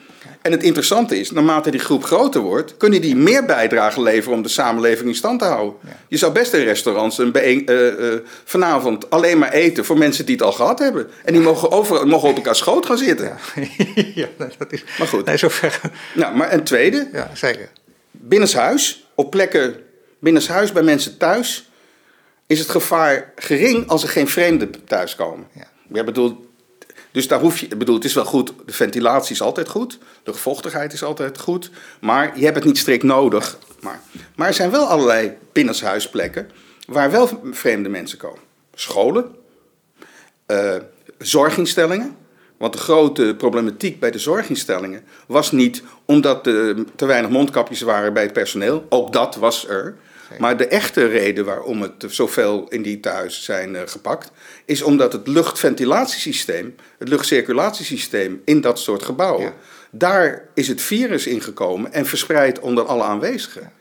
[0.46, 4.44] En het interessante is, naarmate die groep groter wordt, kunnen die meer bijdrage leveren om
[4.44, 5.80] de samenleving in stand te houden.
[5.84, 5.98] Ja.
[6.08, 10.26] Je zou best in restaurants een bijeen, uh, uh, vanavond alleen maar eten voor mensen
[10.26, 11.08] die het al gehad hebben.
[11.24, 13.26] En die mogen, over, mogen op elkaar schoot gaan zitten.
[13.26, 13.68] Ja,
[14.22, 14.28] ja
[14.58, 14.84] dat is.
[14.98, 15.26] Maar goed.
[15.26, 15.82] Nee, zover.
[16.14, 17.10] Nou, maar een tweede.
[17.14, 17.70] Ja, zeker.
[18.12, 19.76] Binnenshuis, op plekken
[20.20, 21.70] binnenshuis bij mensen thuis,
[22.48, 25.48] is het gevaar gering als er geen vreemden thuiskomen.
[25.54, 26.00] Ja.
[26.00, 26.45] Ik bedoel,
[27.16, 29.98] dus daar hoef je, ik bedoel, het is wel goed, de ventilatie is altijd goed,
[30.24, 31.70] de vochtigheid is altijd goed,
[32.02, 33.58] maar je hebt het niet strikt nodig.
[33.82, 34.02] Maar,
[34.36, 36.50] maar er zijn wel allerlei binnenshuisplekken
[36.88, 38.40] waar wel vreemde mensen komen.
[38.74, 39.36] Scholen,
[40.48, 40.76] uh,
[41.18, 42.16] zorginstellingen.
[42.58, 48.14] Want de grote problematiek bij de zorginstellingen was niet omdat er te weinig mondkapjes waren
[48.14, 48.86] bij het personeel.
[48.90, 49.98] Ook dat was er.
[50.38, 54.32] Maar de echte reden waarom het zoveel in die thuis zijn uh, gepakt,
[54.66, 59.54] is omdat het luchtventilatiesysteem, het luchtcirculatiesysteem in dat soort gebouwen,
[59.92, 63.72] daar is het virus ingekomen en verspreid onder alle aanwezigen.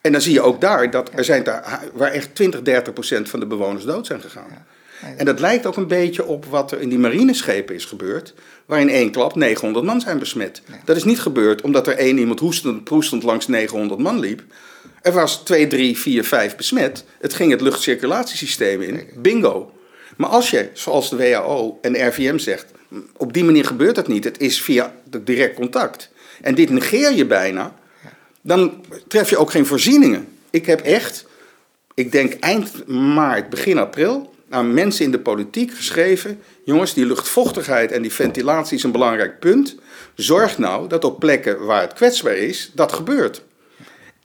[0.00, 3.28] En dan zie je ook daar dat er zijn daar, waar echt 20, 30 procent
[3.28, 4.66] van de bewoners dood zijn gegaan.
[5.16, 8.34] En dat lijkt ook een beetje op wat er in die marineschepen is gebeurd,
[8.66, 10.62] waar in één klap 900 man zijn besmet.
[10.84, 14.42] Dat is niet gebeurd omdat er één iemand hoestend, proestend langs 900 man liep.
[15.02, 17.04] Er was 2, 3, 4, 5 besmet.
[17.20, 19.08] Het ging het luchtcirculatiesysteem in.
[19.16, 19.72] Bingo.
[20.16, 22.66] Maar als je, zoals de WHO en RVM zegt,
[23.16, 24.24] op die manier gebeurt dat niet.
[24.24, 24.94] Het is via
[25.24, 26.10] direct contact.
[26.40, 27.74] En dit negeer je bijna.
[28.40, 30.28] Dan tref je ook geen voorzieningen.
[30.50, 31.26] Ik heb echt,
[31.94, 37.92] ik denk eind maart, begin april, aan mensen in de politiek geschreven: jongens, die luchtvochtigheid
[37.92, 39.76] en die ventilatie is een belangrijk punt.
[40.14, 43.42] Zorg nou dat op plekken waar het kwetsbaar is, dat gebeurt.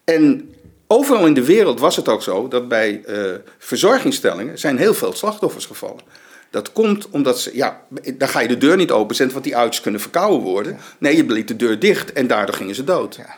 [0.03, 0.49] En
[0.87, 5.13] overal in de wereld was het ook zo dat bij uh, verzorgingstellingen zijn heel veel
[5.13, 6.03] slachtoffers gevallen.
[6.49, 7.81] Dat komt omdat ze, ja,
[8.13, 10.77] dan ga je de deur niet openzetten, want die uitjes kunnen verkouden worden.
[10.97, 13.15] Nee, je liet de deur dicht en daardoor gingen ze dood.
[13.15, 13.35] Ja.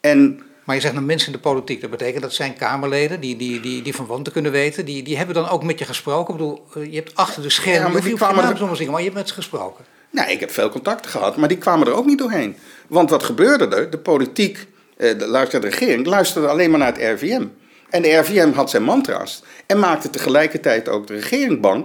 [0.00, 3.36] En maar je zegt nou mensen in de politiek, dat betekent dat zijn Kamerleden die,
[3.36, 4.84] die, die, die van wanten kunnen weten.
[4.84, 6.34] Die, die hebben dan ook met je gesproken.
[6.34, 8.90] Ik bedoel, eh, je hebt achter de schermen, ja, maar, die kwamen er...
[8.90, 9.84] maar je hebt met ze gesproken.
[10.10, 12.56] Nee, ik heb veel contacten gehad, maar die kwamen er ook niet doorheen.
[12.86, 13.90] Want wat gebeurde er?
[13.90, 14.66] De politiek,
[14.96, 17.46] eh, de, de regering, luisterde alleen maar naar het RVM.
[17.90, 21.84] En de RVM had zijn mantra's en maakte tegelijkertijd ook de regering bang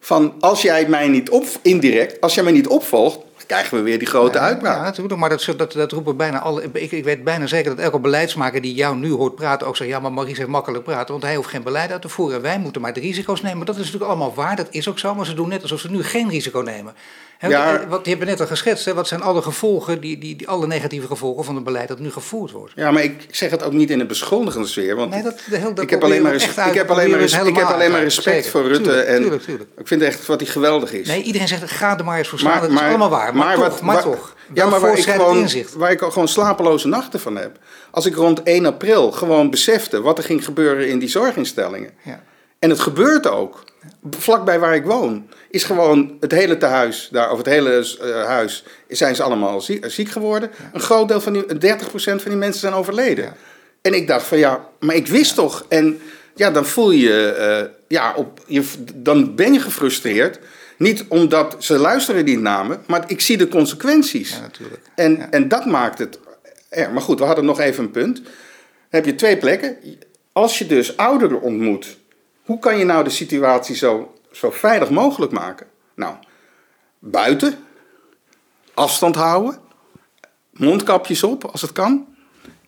[0.00, 3.98] van als jij mij niet op, indirect, als jij mij niet opvolgt, krijgen we weer
[3.98, 4.76] die grote ja, uitbraak.
[4.76, 6.62] Ja, natuurlijk, maar dat, dat, dat roepen bijna alle.
[6.72, 9.90] Ik, ik weet bijna zeker dat elke beleidsmaker die jou nu hoort praten ook zegt:
[9.90, 12.42] ja, maar Maurice heeft makkelijk praten, want hij hoeft geen beleid uit te voeren.
[12.42, 13.66] Wij moeten maar de risico's nemen.
[13.66, 15.90] Dat is natuurlijk allemaal waar, dat is ook zo, maar ze doen net alsof ze
[15.90, 16.94] nu geen risico nemen.
[17.48, 20.48] Ja, wat, je hebt net al geschetst, hè, wat zijn alle gevolgen, die, die, die,
[20.48, 22.72] alle negatieve gevolgen van het beleid dat nu gevoerd wordt?
[22.76, 24.96] Ja, maar ik zeg het ook niet in een beschuldigende sfeer.
[24.96, 27.56] Want nee, dat, de heel, dat ik heb alleen maar, ik heb alleen maar, ik
[27.56, 28.82] heb alleen maar respect voor Rutte.
[28.82, 29.70] Tuurlijk, en tuurlijk, tuurlijk.
[29.78, 31.08] Ik vind echt wat hij geweldig is.
[31.08, 32.60] Nee, iedereen zegt: ga er maar eens voor slaan.
[32.60, 33.36] Dat is allemaal waar.
[33.36, 34.34] Maar, maar toch, maar toch.
[34.54, 37.58] Ja, maar waar ik, gewoon, waar ik gewoon slapeloze nachten van heb.
[37.90, 41.90] Als ik rond 1 april gewoon besefte wat er ging gebeuren in die zorginstellingen.
[42.02, 42.22] Ja.
[42.58, 43.64] En het gebeurt ook.
[44.10, 48.64] Vlakbij waar ik woon is gewoon het hele tehuis, daar, of het hele uh, huis,
[48.88, 50.50] zijn ze allemaal ziek, geworden.
[50.72, 53.24] Een groot deel van die, 30% van die mensen zijn overleden.
[53.24, 53.34] Ja.
[53.82, 55.64] En ik dacht van ja, maar ik wist toch.
[55.68, 56.00] En
[56.34, 58.64] ja, dan voel je, uh, ja, op, je,
[58.94, 60.38] dan ben je gefrustreerd.
[60.76, 64.30] Niet omdat ze luisteren die namen, maar ik zie de consequenties.
[64.30, 64.82] Ja, natuurlijk.
[64.94, 66.18] En, en dat maakt het.
[66.92, 68.16] Maar goed, we hadden nog even een punt.
[68.16, 68.32] Dan
[68.88, 69.76] heb je twee plekken.
[70.32, 71.96] Als je dus ouderen ontmoet,
[72.50, 75.66] hoe kan je nou de situatie zo, zo veilig mogelijk maken?
[75.94, 76.14] Nou,
[76.98, 77.54] buiten,
[78.74, 79.58] afstand houden,
[80.52, 82.06] mondkapjes op als het kan.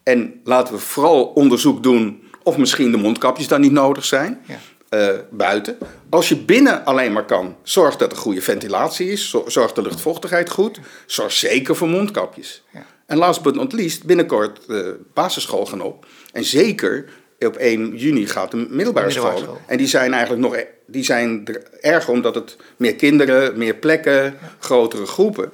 [0.03, 4.43] En laten we vooral onderzoek doen Of misschien de mondkapjes dan niet nodig zijn.
[4.47, 4.59] Ja.
[4.89, 5.79] eh, buiten.
[6.11, 9.31] Als je binnen alleen maar kan, zorg dat er goede ventilatie is.
[9.31, 10.81] zo- Zorg de luchtvochtigheid goed.
[11.07, 12.63] Zorg zeker voor mondkapjes.
[12.73, 12.85] Ja.
[13.07, 16.07] En last but not least, binnenkort de basisschool gaan op.
[16.33, 17.09] En zeker
[17.47, 19.61] op 1 juni gaat de middelbare De middelbare school.
[19.67, 23.75] En die zijn eigenlijk nog e- die zijn er erger omdat het meer kinderen, meer
[23.75, 25.53] plekken, grotere groepen.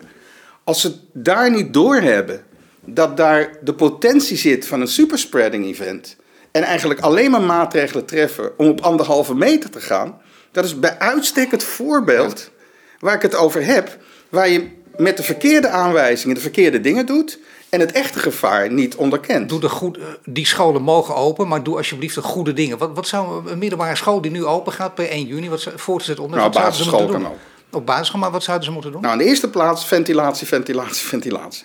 [0.64, 2.44] Als ze daar niet doorhebben
[2.84, 6.16] dat daar de potentie zit van een superspreading event.
[6.50, 10.20] En eigenlijk alleen maar maatregelen treffen om op anderhalve meter te gaan.
[10.52, 12.50] Dat is bij uitstek het voorbeeld
[12.98, 13.96] waar ik het over heb.
[14.28, 14.68] Waar je
[14.98, 17.38] met de verkeerde aanwijzingen de verkeerde dingen doet.
[17.68, 19.48] En het echte gevaar niet onderkent.
[19.48, 22.78] Doe de goed, eh, die scholen mogen open, maar doe alsjeblieft de goede dingen.
[22.78, 25.78] Wat, wat zou een middelbare school die nu open gaat per 1 juni, wat zou-
[25.78, 26.38] voortgezet onder?
[26.38, 27.36] Nou, basisschool kan ook.
[27.70, 29.00] Op basisschool, maar wat zouden ze moeten doen?
[29.00, 31.64] Nou, in de eerste plaats ventilatie, ventilatie, ventilatie.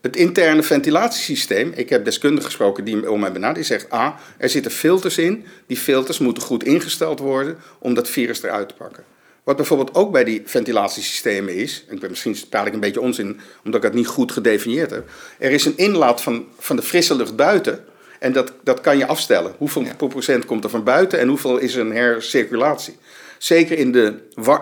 [0.00, 4.48] Het interne ventilatiesysteem, ik heb deskundigen gesproken die om mij benaderd, die zegt A, er
[4.48, 5.44] zitten filters in.
[5.66, 9.04] Die filters moeten goed ingesteld worden om dat virus eruit te pakken.
[9.48, 13.40] Wat bijvoorbeeld ook bij die ventilatiesystemen is, ik ben misschien praat ik een beetje onzin
[13.64, 15.10] omdat ik het niet goed gedefinieerd heb.
[15.38, 17.84] Er is een inlaat van, van de frisse lucht buiten
[18.18, 19.54] en dat, dat kan je afstellen.
[19.58, 22.96] Hoeveel procent komt er van buiten en hoeveel is er een hercirculatie?
[23.38, 24.14] Zeker in de,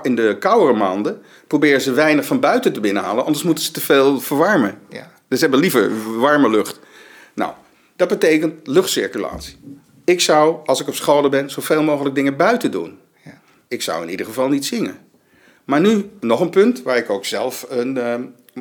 [0.03, 3.80] in de koudere maanden proberen ze weinig van buiten te binnenhalen, anders moeten ze te
[3.80, 4.78] veel verwarmen.
[4.89, 5.11] Ja.
[5.28, 6.80] Dus ze hebben liever warme lucht.
[7.34, 7.53] Nou,
[7.97, 9.57] dat betekent luchtcirculatie.
[10.05, 12.99] Ik zou, als ik op scholen ben, zoveel mogelijk dingen buiten doen.
[13.68, 13.76] Ja.
[13.76, 14.98] Ik zou in ieder geval niet zingen.
[15.64, 18.14] Maar nu nog een punt waar ik ook zelf een, eh,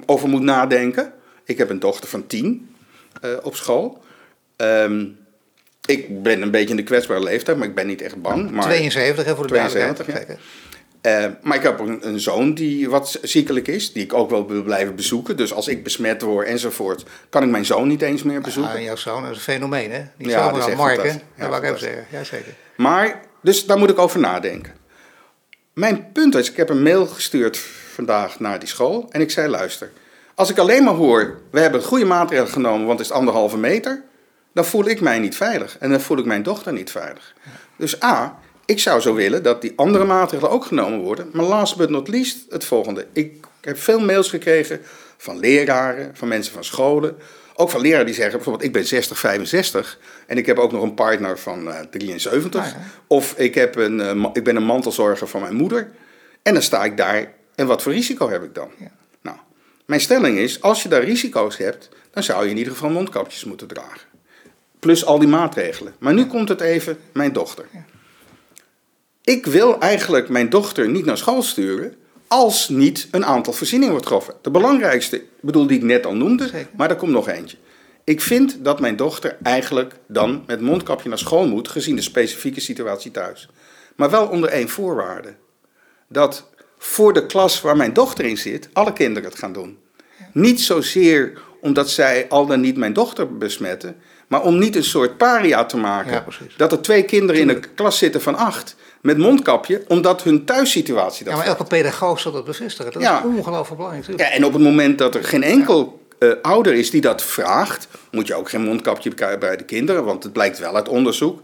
[0.05, 1.13] over moet nadenken.
[1.45, 2.75] Ik heb een dochter van tien
[3.21, 4.03] eh, op school.
[4.55, 5.05] Ehm,
[5.85, 8.51] ik ben een beetje in de kwetsbare leeftijd, maar ik ben niet echt bang.
[8.51, 10.27] Maar, 72, hè, voor de 72, duidelijkheid.
[10.27, 10.33] ja.
[10.33, 10.43] Kijk, hè.
[11.25, 14.47] Eh, maar ik heb een, een zoon die wat ziekelijk is, die ik ook wel
[14.47, 15.37] wil blijven bezoeken.
[15.37, 18.73] Dus als ik besmet word enzovoort, kan ik mijn zoon niet eens meer bezoeken.
[18.73, 20.01] Ah, jouw zoon is een fenomeen, hè?
[20.17, 21.09] Die Ja, zoon dat is Mark, hè?
[21.09, 22.05] Ja, Dat wou ik even zeggen.
[22.11, 22.53] Jazeker.
[22.77, 24.73] Maar, dus daar moet ik over nadenken.
[25.75, 27.57] Mijn punt is, ik heb een mail gestuurd
[27.93, 29.91] vandaag naar die school en ik zei, luister,
[30.35, 34.03] als ik alleen maar hoor, we hebben goede maatregelen genomen, want het is anderhalve meter,
[34.53, 37.33] dan voel ik mij niet veilig en dan voel ik mijn dochter niet veilig.
[37.75, 41.77] Dus A, ik zou zo willen dat die andere maatregelen ook genomen worden, maar last
[41.77, 43.07] but not least het volgende.
[43.13, 44.81] Ik heb veel mails gekregen
[45.17, 47.17] van leraren, van mensen van scholen,
[47.55, 50.83] ook van leraren die zeggen bijvoorbeeld, ik ben 60, 65 en ik heb ook nog
[50.83, 52.61] een partner van eh 73.
[52.61, 52.77] Ah, ja.
[53.07, 55.91] Of ik, heb een, eh, ik ben een mantelzorger van mijn moeder.
[56.41, 57.33] En dan sta ik daar.
[57.55, 58.69] En wat voor risico heb ik dan?
[58.79, 58.91] Ja.
[59.21, 59.37] Nou,
[59.85, 63.43] mijn stelling is, als je daar risico's hebt, dan zou je in ieder geval mondkapjes
[63.43, 64.07] moeten dragen.
[64.79, 65.95] Plus al die maatregelen.
[65.99, 67.65] Maar nu komt het even, mijn dochter.
[69.23, 71.95] Ik wil eigenlijk mijn dochter niet naar school sturen
[72.35, 74.33] als niet een aantal voorzieningen wordt getroffen.
[74.41, 76.67] De belangrijkste, ik bedoel die ik net al noemde, Zeker.
[76.75, 77.57] maar er komt nog eentje.
[78.03, 82.59] Ik vind dat mijn dochter eigenlijk dan met mondkapje naar school moet, gezien de specifieke
[82.59, 83.49] situatie thuis.
[83.95, 85.35] Maar wel onder één voorwaarde.
[86.07, 89.77] Dat voor de klas waar mijn dochter in zit, alle kinderen het gaan doen.
[90.31, 93.95] Niet zozeer omdat zij al dan niet mijn dochter besmetten,
[94.27, 96.11] maar om niet een soort paria te maken.
[96.11, 96.25] Ja,
[96.57, 98.75] dat er twee kinderen in een klas zitten van acht
[99.05, 102.91] met mondkapje, omdat hun thuissituatie dat Ja, maar elke pedagoog zal dat bevestigen.
[102.91, 103.17] Dat Ja.
[103.19, 104.07] is ongelooflijk belangrijk.
[104.07, 104.29] natuurlijk.
[104.29, 107.87] ja, en op het moment dat er geen enkel eh, ouder is die dat vraagt,
[108.11, 110.03] moet je ook geen mondkapje bij bij de kinderen.
[110.05, 111.41] Want het blijkt wel uit onderzoek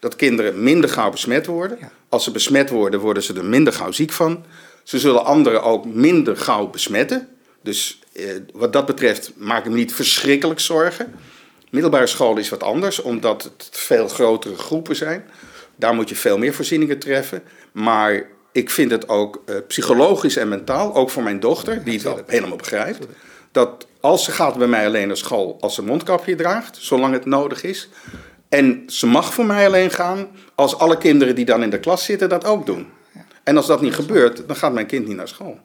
[0.00, 1.76] dat kinderen minder gauw besmet worden.
[1.80, 1.90] Ja.
[2.08, 4.44] Als ze besmet worden, worden ze er minder gauw ziek van.
[4.82, 7.28] Ze zullen anderen ook minder gauw besmetten.
[7.62, 11.14] Dus eh, wat dat betreft maak ik me niet verschrikkelijk zorgen.
[11.70, 15.24] Middelbare school is wat anders, omdat het veel grotere groepen zijn.
[15.78, 17.42] Daar moet je veel meer voorzieningen treffen.
[17.72, 22.02] Maar ik vind het ook eh, psychologisch en mentaal, ook voor mijn dochter, die het
[22.02, 23.06] wel helemaal begrijpt,
[23.52, 27.12] dat als ze gaat bij mij alleen naar school als ze een mondkapje draagt, zolang
[27.12, 27.88] het nodig is.
[28.48, 32.04] En ze mag voor mij alleen gaan als alle kinderen die dan in de klas
[32.04, 32.86] zitten dat ook doen.
[33.42, 35.60] En als dat niet gebeurt, dan gaat mijn kind niet naar school.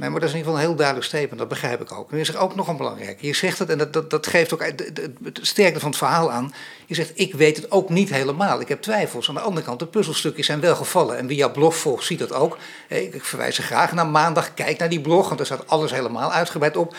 [0.00, 2.10] Nee, maar dat is in ieder geval een heel duidelijk statement, dat begrijp ik ook.
[2.10, 3.20] En je zegt ook nog een belangrijk.
[3.20, 6.52] Je zegt het, en dat, dat, dat geeft ook de sterkte van het verhaal aan.
[6.86, 8.60] Je zegt, ik weet het ook niet helemaal.
[8.60, 9.28] Ik heb twijfels.
[9.28, 11.18] Aan de andere kant, de puzzelstukjes zijn wel gevallen.
[11.18, 12.58] En wie jouw blog volgt, ziet dat ook.
[12.88, 14.54] Ik, verwijs er graag naar maandag.
[14.54, 16.96] Kijk naar die blog, want daar staat alles helemaal uitgebreid op.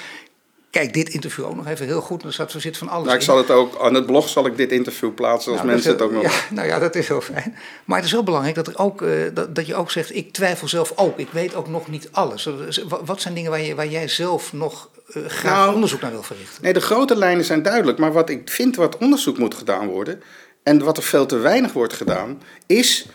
[0.71, 2.23] Kijk dit interview ook nog even heel goed.
[2.23, 3.25] Er er zit van alles Nou, ik in.
[3.25, 6.01] zal het ook, aan het blog zal ik dit interview plaatsen als Nou, mensen het
[6.01, 6.21] ook nog...
[6.21, 7.55] heel- Ja, nou ja, dat is heel fijn.
[7.85, 10.33] Maar het is wel belangrijk dat, er ook, eh, dat, dat je ook zegt, ik
[10.33, 11.17] twijfel zelf ook.
[11.19, 12.49] Ik weet ook nog niet alles.
[12.87, 16.11] Wa- Wat zijn dingen waar, je, waar jij zelf nog eh, graag Nou, onderzoek naar
[16.11, 16.63] wil verrichten?
[16.63, 17.97] Nee, de grote lijnen zijn duidelijk.
[17.97, 20.21] Maar wat ik vind wat onderzoek moet gedaan worden...
[20.63, 22.41] en wat er veel te weinig wordt gedaan...
[22.65, 23.07] is...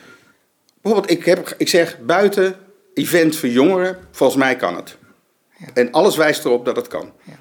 [0.82, 2.56] bijvoorbeeld, ik, heb, ik zeg buiten
[2.94, 3.98] event voor jongeren...
[4.10, 4.96] volgens mij kan het.
[5.58, 5.66] Ja.
[5.74, 7.12] En alles wijst erop dat het kan.
[7.22, 7.32] Ja.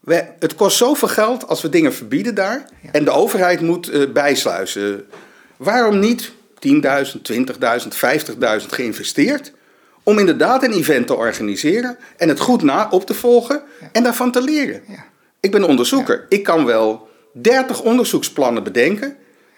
[0.00, 2.64] We, het kost zoveel geld als we dingen verbieden daar.
[2.92, 5.06] En de overheid moet uh, bijsluizen.
[5.56, 6.32] Waarom niet
[6.68, 6.72] 10.000,
[7.32, 7.42] 20.000,
[8.60, 9.52] 50.000 geïnvesteerd?
[10.02, 14.32] Om inderdaad een event te organiseren en het goed na op te volgen en daarvan
[14.32, 14.82] te leren.
[14.88, 15.04] Ja.
[15.40, 16.26] Ik ben onderzoeker.
[16.28, 19.16] Ik kan wel 30 onderzoeksplannen bedenken.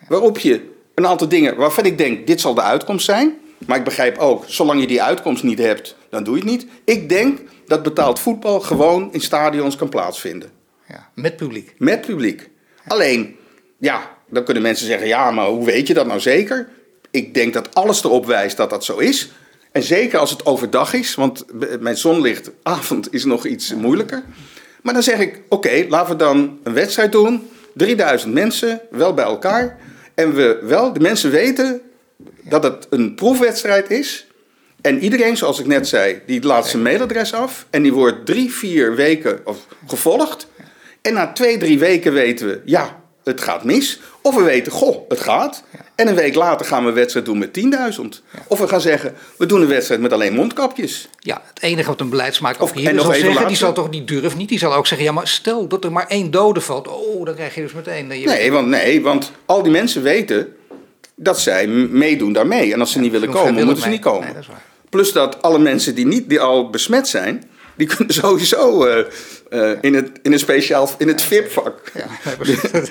[0.09, 3.35] Waarop je een aantal dingen waarvan ik denk, dit zal de uitkomst zijn.
[3.67, 6.67] Maar ik begrijp ook, zolang je die uitkomst niet hebt, dan doe je het niet.
[6.85, 7.41] Ik denk
[7.73, 10.51] dat betaald voetbal gewoon in stadions kan plaatsvinden.
[10.89, 11.75] Ja, met publiek.
[11.79, 12.51] Met publiek.
[12.87, 13.37] Alleen,
[13.79, 16.69] ja, dan kunnen mensen zeggen, ja, maar hoe weet je dat nou zeker?
[17.11, 19.31] Ik denk dat alles erop wijst dat dat zo is.
[19.73, 21.45] En zeker als het overdag is, want
[21.81, 24.23] mijn zonlichtavond is nog iets moeilijker.
[24.83, 27.51] Maar dan zeg ik, oké, laten we dan een wedstrijd doen.
[27.75, 29.79] 3000 mensen, wel bij elkaar.
[30.15, 31.81] En we wel, de mensen weten
[32.43, 34.27] dat het een proefwedstrijd is.
[34.83, 37.67] En iedereen, zoals ik net zei, die laat zijn mailadres af.
[37.71, 40.47] En die wordt drie, vier weken of, gevolgd.
[41.03, 44.01] En na twee, drie weken weten we, ja, het gaat mis.
[44.23, 45.65] Of we weten, goh, het gaat.
[45.95, 47.61] En een week later gaan we een wedstrijd doen met
[47.95, 48.07] 10.000.
[48.47, 51.09] Of we gaan zeggen, we doen een wedstrijd met alleen mondkapjes.
[51.19, 54.39] Ja, het enige wat een beleidsmaker of, hier zal zeggen, die zal toch niet durven
[54.39, 54.49] niet.
[54.49, 56.89] Die zal ook zeggen, ja, maar stel dat er maar één dode valt.
[56.89, 58.19] Oh, dan krijg je dus meteen...
[58.21, 60.57] Je nee, want, nee, want al die mensen weten
[61.15, 62.73] dat zij meedoen daarmee.
[62.73, 64.25] En als ze niet willen komen, moeten ze niet komen.
[64.25, 64.45] Nee, dat
[64.93, 69.05] Plus dat alle mensen die, niet, die al besmet zijn, die kunnen sowieso uh,
[69.51, 71.91] uh, in, het, in een speciaal, in het VIP-vak.
[71.95, 72.07] Ja,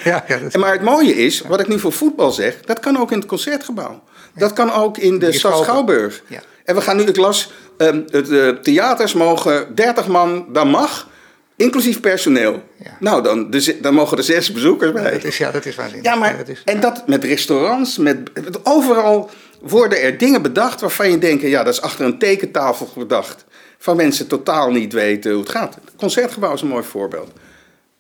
[0.03, 3.11] ja, ja, maar het mooie is, wat ik nu voor voetbal zeg, dat kan ook
[3.11, 4.03] in het concertgebouw.
[4.35, 6.23] Dat kan ook in de stad Schouwburg.
[6.63, 11.09] En we gaan nu, ik las, um, het, uh, theaters mogen 30 man, dat mag.
[11.55, 12.63] Inclusief personeel.
[12.99, 15.11] Nou, dan, dus, dan mogen er zes bezoekers bij.
[15.11, 16.05] dat is, ja, dat is waanzinnig.
[16.11, 18.17] Ja, maar, is, en dat met restaurants, met,
[18.63, 19.29] overal
[19.61, 23.45] worden er dingen bedacht waarvan je denkt, ja, dat is achter een tekentafel bedacht.
[23.77, 25.75] Van mensen totaal niet weten hoe het gaat.
[25.75, 27.31] Het concertgebouw is een mooi voorbeeld.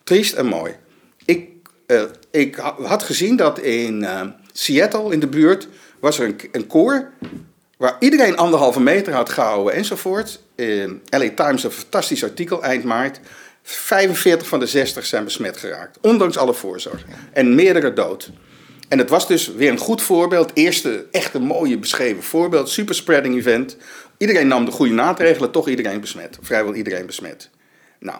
[0.03, 0.75] Triest en mooi.
[1.25, 1.49] Ik,
[1.87, 2.01] uh,
[2.31, 5.67] ik had gezien dat in uh, Seattle, in de buurt,
[5.99, 7.11] was er een, een koor
[7.77, 10.39] waar iedereen anderhalve meter had gehouden enzovoort.
[10.55, 13.19] In LA Times een fantastisch artikel eind maart.
[13.63, 17.05] 45 van de 60 zijn besmet geraakt, ondanks alle voorzorg.
[17.33, 18.31] En meerdere dood.
[18.91, 20.51] En het was dus weer een goed voorbeeld.
[20.53, 22.69] Eerste echt een mooie beschreven voorbeeld.
[22.69, 23.77] Superspreading event.
[24.17, 26.37] Iedereen nam de goede maatregelen, toch iedereen besmet.
[26.41, 27.49] Vrijwel iedereen besmet.
[27.99, 28.19] Nou.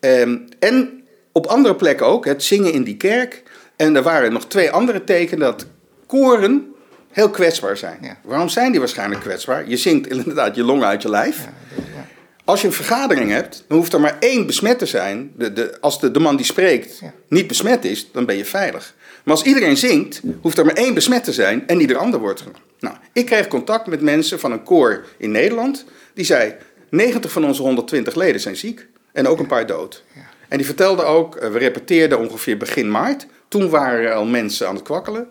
[0.00, 3.42] Um, en op andere plekken ook, het zingen in die kerk.
[3.76, 5.66] En er waren nog twee andere tekenen dat
[6.06, 6.74] koren
[7.10, 8.18] heel kwetsbaar zijn.
[8.22, 9.68] Waarom zijn die waarschijnlijk kwetsbaar?
[9.68, 11.44] Je zingt inderdaad je longen uit je lijf.
[11.44, 12.06] Ja,
[12.44, 15.32] als je een vergadering hebt, dan hoeft er maar één besmet te zijn.
[15.36, 18.94] De, de, als de, de man die spreekt niet besmet is, dan ben je veilig.
[19.26, 22.44] Maar als iedereen zingt, hoeft er maar één besmet te zijn en ieder ander wordt.
[22.80, 25.84] Nou, ik kreeg contact met mensen van een koor in Nederland.
[26.14, 26.54] Die zei,
[26.90, 30.04] 90 van onze 120 leden zijn ziek en ook een paar dood.
[30.48, 33.26] En die vertelde ook, eh, we repeteerden ongeveer begin maart.
[33.48, 35.28] Toen waren er al mensen aan het kwakkelen.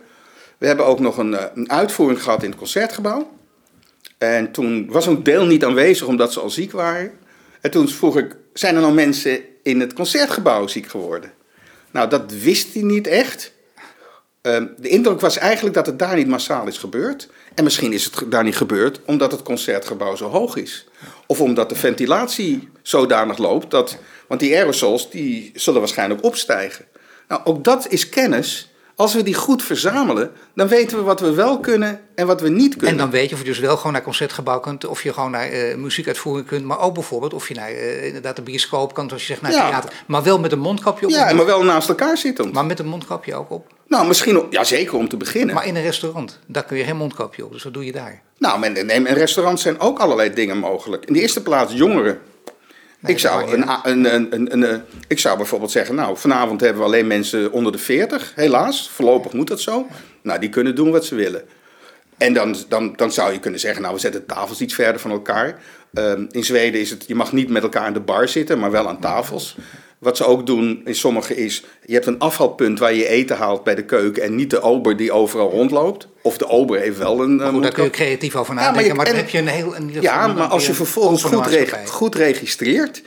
[0.57, 3.31] We hebben ook nog een, eh, een uitvoering gehad in het concertgebouw.
[4.17, 7.11] En toen was een deel niet aanwezig omdat ze al ziek waren.
[7.61, 11.31] En toen vroeg ik, zijn er nog mensen in het concertgebouw ziek geworden?
[11.91, 13.53] Nou, dat wist hij niet echt.
[14.45, 17.29] Ehm, de indruk was eigenlijk dat het daar niet massaal is gebeurd.
[17.55, 20.87] En misschien is het daar niet gebeurd omdat het concertgebouw zo hoog is.
[21.25, 23.97] Of omdat de ventilatie zodanig loopt dat.
[24.27, 26.85] Want die aerosols die zullen waarschijnlijk opstijgen.
[27.27, 31.33] Nou, ook dat is kennis als we die goed verzamelen, dan weten we wat we
[31.33, 32.91] wel kunnen en wat we niet kunnen.
[32.91, 35.31] En dan weet je of je dus wel gewoon naar concertgebouw kunt, of je gewoon
[35.31, 39.07] naar uh, muziekuitvoering kunt, maar ook bijvoorbeeld of je naar uh, inderdaad de bioscoop kan,
[39.07, 39.69] zoals je zegt, naar ja.
[39.69, 39.91] theater.
[40.07, 41.11] Maar wel met een mondkapje op.
[41.11, 42.51] Ja, maar wel naast elkaar zitten.
[42.51, 43.73] Maar met een mondkapje ook op.
[43.87, 45.55] Nou, misschien, ja zeker om te beginnen.
[45.55, 48.21] Maar in een restaurant, daar kun je geen mondkapje op, dus wat doe je daar?
[48.37, 51.05] Nou, in, in restaurants zijn ook allerlei dingen mogelijk.
[51.05, 52.19] In de eerste plaats jongeren
[53.05, 54.77] ik, zou een, een, een, een, eh,
[55.07, 58.89] ik zou bijvoorbeeld zeggen, nou, vanavond hebben we alleen mensen onder de 40, helaas.
[58.89, 59.87] Voorlopig moet dat zo.
[60.21, 61.43] Nou, die kunnen doen wat ze willen.
[62.17, 65.11] En dan, dan, dan zou je kunnen zeggen, nou, we zetten tafels iets verder van
[65.11, 65.59] elkaar.
[65.93, 68.71] Ehm, in Zweden is het, je mag niet met elkaar aan de bar zitten, maar
[68.71, 69.55] wel aan tafels.
[69.99, 73.63] Wat ze ook doen in sommige is, je hebt een afvalpunt waar je eten haalt
[73.63, 76.07] bij de keuken en niet de ober die overal rondloopt.
[76.21, 77.39] Of de ober heeft wel een.
[77.39, 79.75] Uh, daar kun je creatief over nadenken, maar, dan heb je een heel.
[79.75, 83.01] Een, ja, maar als je vervolgens goed, goed registreert,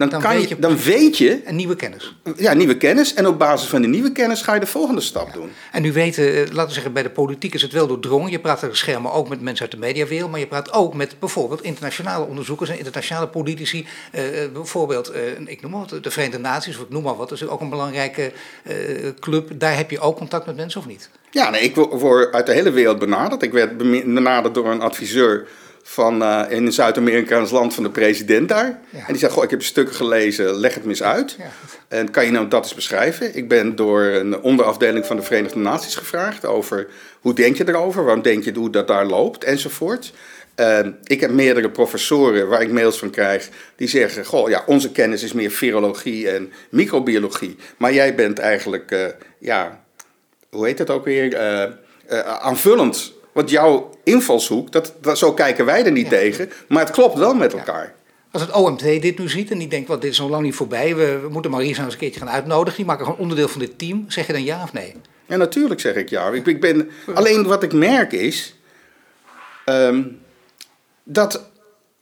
[0.00, 1.40] dan, dan, kan weet je, dan weet je...
[1.44, 2.14] Een nieuwe kennis.
[2.36, 3.14] Ja, nieuwe kennis.
[3.14, 5.50] En op basis van die nieuwe kennis ga je de volgende stap doen.
[5.72, 8.30] En nu weten, eh, laten we zeggen, bij de politiek is het wel doordrongen.
[8.30, 10.30] Je praat er schermen ook met mensen uit de mediawereld.
[10.30, 13.86] Maar je praat ook met bijvoorbeeld internationale onderzoekers en internationale politici.
[14.14, 14.20] Uh,
[14.52, 17.28] bijvoorbeeld, uh, ik noem maar wat, de Verenigde Naties, of ik noem maar wat.
[17.28, 18.32] Dat is ook een belangrijke
[18.62, 18.74] uh,
[19.20, 19.50] club.
[19.54, 21.10] Daar heb je ook contact met mensen of niet?
[21.30, 23.42] Ja, nee, ik word uit de hele wereld benaderd.
[23.42, 25.46] Ik werd benaderd door een adviseur
[25.82, 28.80] van, uh, in een Zuid-Amerikaans land van de president daar.
[28.90, 28.98] Ja.
[28.98, 31.36] En die zei, goh, ik heb stukken gelezen, leg het me eens uit.
[31.38, 31.50] Ja.
[31.88, 33.36] En kan je nou dat eens beschrijven?
[33.36, 36.86] Ik ben door een onderafdeling van de Verenigde Naties gevraagd over
[37.20, 40.12] hoe denk je erover, waarom denk je hoe dat daar loopt, enzovoort.
[40.56, 44.92] Uh, ik heb meerdere professoren waar ik mails van krijg die zeggen: Goh, ja, onze
[44.92, 47.56] kennis is meer virologie en microbiologie.
[47.76, 49.06] Maar jij bent eigenlijk, uh,
[49.38, 49.84] ja,
[50.50, 51.32] hoe heet het ook weer?
[51.32, 53.12] Uh, aanvullend.
[53.32, 56.10] Want jouw invalshoek, dat, dat, zo kijken wij er niet ja.
[56.10, 56.50] tegen.
[56.68, 57.94] Maar het klopt wel met elkaar.
[58.30, 60.54] Als het OMT dit nu ziet en die denkt, wat dit is nog lang niet
[60.54, 63.48] voorbij, we, we moeten Marisa nou eens een keertje gaan uitnodigen, die maken gewoon onderdeel
[63.48, 64.94] van dit team, zeg je dan ja of nee?
[65.26, 66.30] Ja, natuurlijk zeg ik ja.
[66.30, 68.54] Ik, ik ben, alleen wat ik merk is,
[69.66, 70.20] um,
[71.04, 71.50] dat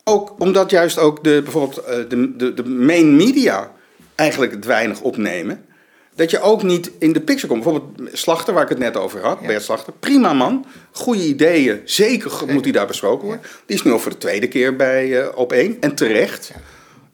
[0.05, 3.73] ook, omdat juist ook de, bijvoorbeeld de, de, de main media
[4.15, 5.65] eigenlijk het weinig opnemen,
[6.19, 7.63] dat je ook niet in de picture komt.
[7.63, 9.47] Bijvoorbeeld Slachter, waar ik het net over had, ja.
[9.47, 9.93] Bert Slachter.
[10.01, 13.45] Prima man, goede ideeën, zeker moet hij daar besproken worden.
[13.67, 16.51] Die is nu al voor de tweede keer bij uh, op één en terecht.
[16.55, 16.61] Ja.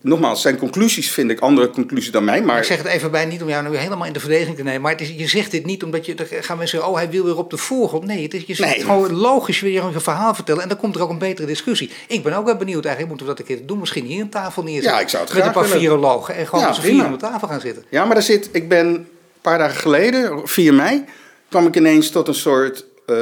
[0.05, 2.43] Nogmaals, zijn conclusies vind ik andere conclusies dan mij.
[2.43, 2.59] Maar...
[2.59, 4.81] Ik zeg het even bij, niet om jou nu helemaal in de verdediging te nemen.
[4.81, 6.15] Maar het is, je zegt dit niet omdat je.
[6.15, 8.05] Dan gaan mensen zeggen, oh, hij wil weer op de voorgrond.
[8.05, 8.85] Nee, het is, je zegt nee.
[8.85, 10.63] gewoon logisch weer een verhaal vertellen.
[10.63, 11.91] En dan komt er ook een betere discussie.
[12.09, 13.79] Ik ben ook wel benieuwd, eigenlijk moeten we dat een keer doen.
[13.79, 14.93] Misschien hier een tafel neerzetten.
[14.93, 16.35] Ja, ik zou het Met een paar virologen.
[16.35, 17.85] En gewoon Ja, met z'n vier de tafel gaan zitten.
[17.89, 19.07] Ja, maar daar zit, ik ben een
[19.41, 21.05] paar dagen geleden, 4 mei,
[21.49, 23.17] kwam ik ineens tot een soort eh,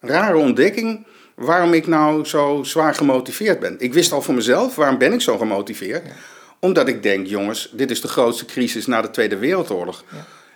[0.00, 1.06] rare ontdekking
[1.38, 3.76] waarom ik nou zo zwaar gemotiveerd ben.
[3.78, 6.02] Ik wist al voor mezelf, waarom ben ik zo gemotiveerd?
[6.60, 10.04] Omdat ik denk, jongens, dit is de grootste crisis na de Tweede Wereldoorlog.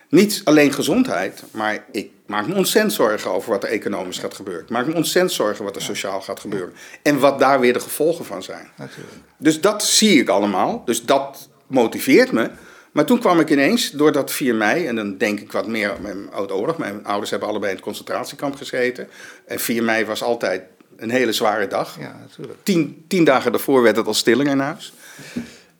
[0.08, 4.62] Niet alleen gezondheid, maar ik maak me ontzettend zorgen over wat er economisch gaat gebeuren.
[4.62, 6.72] Ik maak me ontzettend zorgen wat er sociaal gaat gebeuren.
[7.02, 8.68] En wat daar weer de gevolgen van zijn.
[8.76, 9.14] Natuurlijk.
[9.36, 10.82] Dus dat zie ik allemaal.
[10.84, 12.50] Dus dat motiveert me.
[12.92, 15.92] Maar toen kwam ik ineens, door dat 4 mei, en dan denk ik wat meer
[15.92, 16.78] aan mijn oude oorlog.
[16.78, 19.08] Mijn ouders hebben allebei in het concentratiekamp gezeten.
[19.46, 20.62] En 4 mei was altijd
[20.96, 21.96] een hele zware dag.
[21.98, 22.58] Ja, natuurlijk.
[22.62, 24.92] Tien, tien dagen daarvoor werd het al stiller in huis.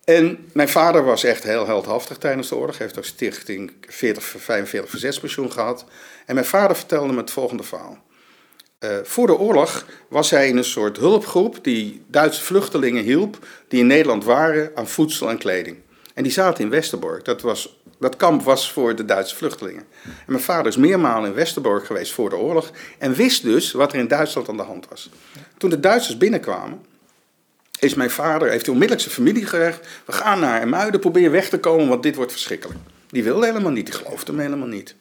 [0.05, 2.79] En mijn vader was echt heel heldhaftig tijdens de oorlog.
[2.79, 5.85] Hij heeft ook stichting 40, 45 verzetspensioen gehad.
[6.27, 7.99] En mijn vader vertelde me het volgende verhaal.
[8.81, 13.81] Uh, voor de oorlog was hij in een soort hulpgroep die Duitse vluchtelingen hielp die
[13.81, 15.77] in Nederland waren aan voedsel en kleding.
[16.15, 17.25] En die zaten in Westerbork.
[17.25, 19.85] Dat, was, dat kamp was voor de Duitse vluchtelingen.
[20.05, 23.93] En mijn vader is meermalen in Westerbork geweest voor de oorlog en wist dus wat
[23.93, 25.11] er in Duitsland aan de hand was.
[25.59, 26.81] Toen de Duitsers binnenkwamen,
[27.79, 29.87] is mijn vader, heeft hij onmiddellijk zijn familie gerecht.
[30.05, 32.79] We gaan naar Muiden, probeer weg te komen, want dit wordt verschrikkelijk.
[33.09, 34.95] Die wilde helemaal niet, die geloofde hem helemaal niet.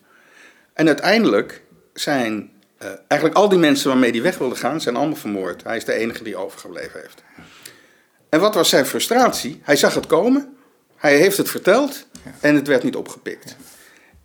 [0.74, 1.62] En uiteindelijk
[1.94, 2.52] zijn
[2.82, 5.64] uh, eigenlijk al die mensen waarmee hij weg wilde gaan, zijn allemaal vermoord.
[5.64, 7.24] Hij is de enige die overgebleven heeft.
[8.30, 9.60] En wat was zijn frustratie?
[9.64, 10.51] Hij zag het komen,
[11.02, 12.06] hij heeft het verteld
[12.40, 13.56] en het werd niet opgepikt.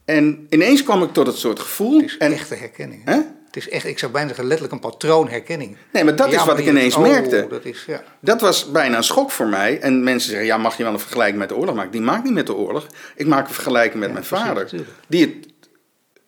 [0.05, 1.97] En ineens kwam ik tot het soort gevoel.
[2.01, 3.03] Het is en, echte herkenning.
[3.05, 3.15] Hè?
[3.47, 5.77] Het is echt, ik zou bijna zeggen, letterlijk een patroonherkenning.
[5.93, 7.47] Nee, maar dat Ja, is wat ik ineens oh, merkte.
[7.51, 8.03] Dat is, ja.
[8.21, 9.81] Dat was bijna een schok voor mij.
[9.81, 11.93] En mensen zeggen, ja, mag je wel een vergelijking met de oorlog maken?
[11.93, 12.87] Die maakt niet met de oorlog.
[13.17, 14.63] Ik maak een vergelijking met Ja, mijn vader.
[14.63, 14.91] natuurlijk.
[15.09, 15.69] Die het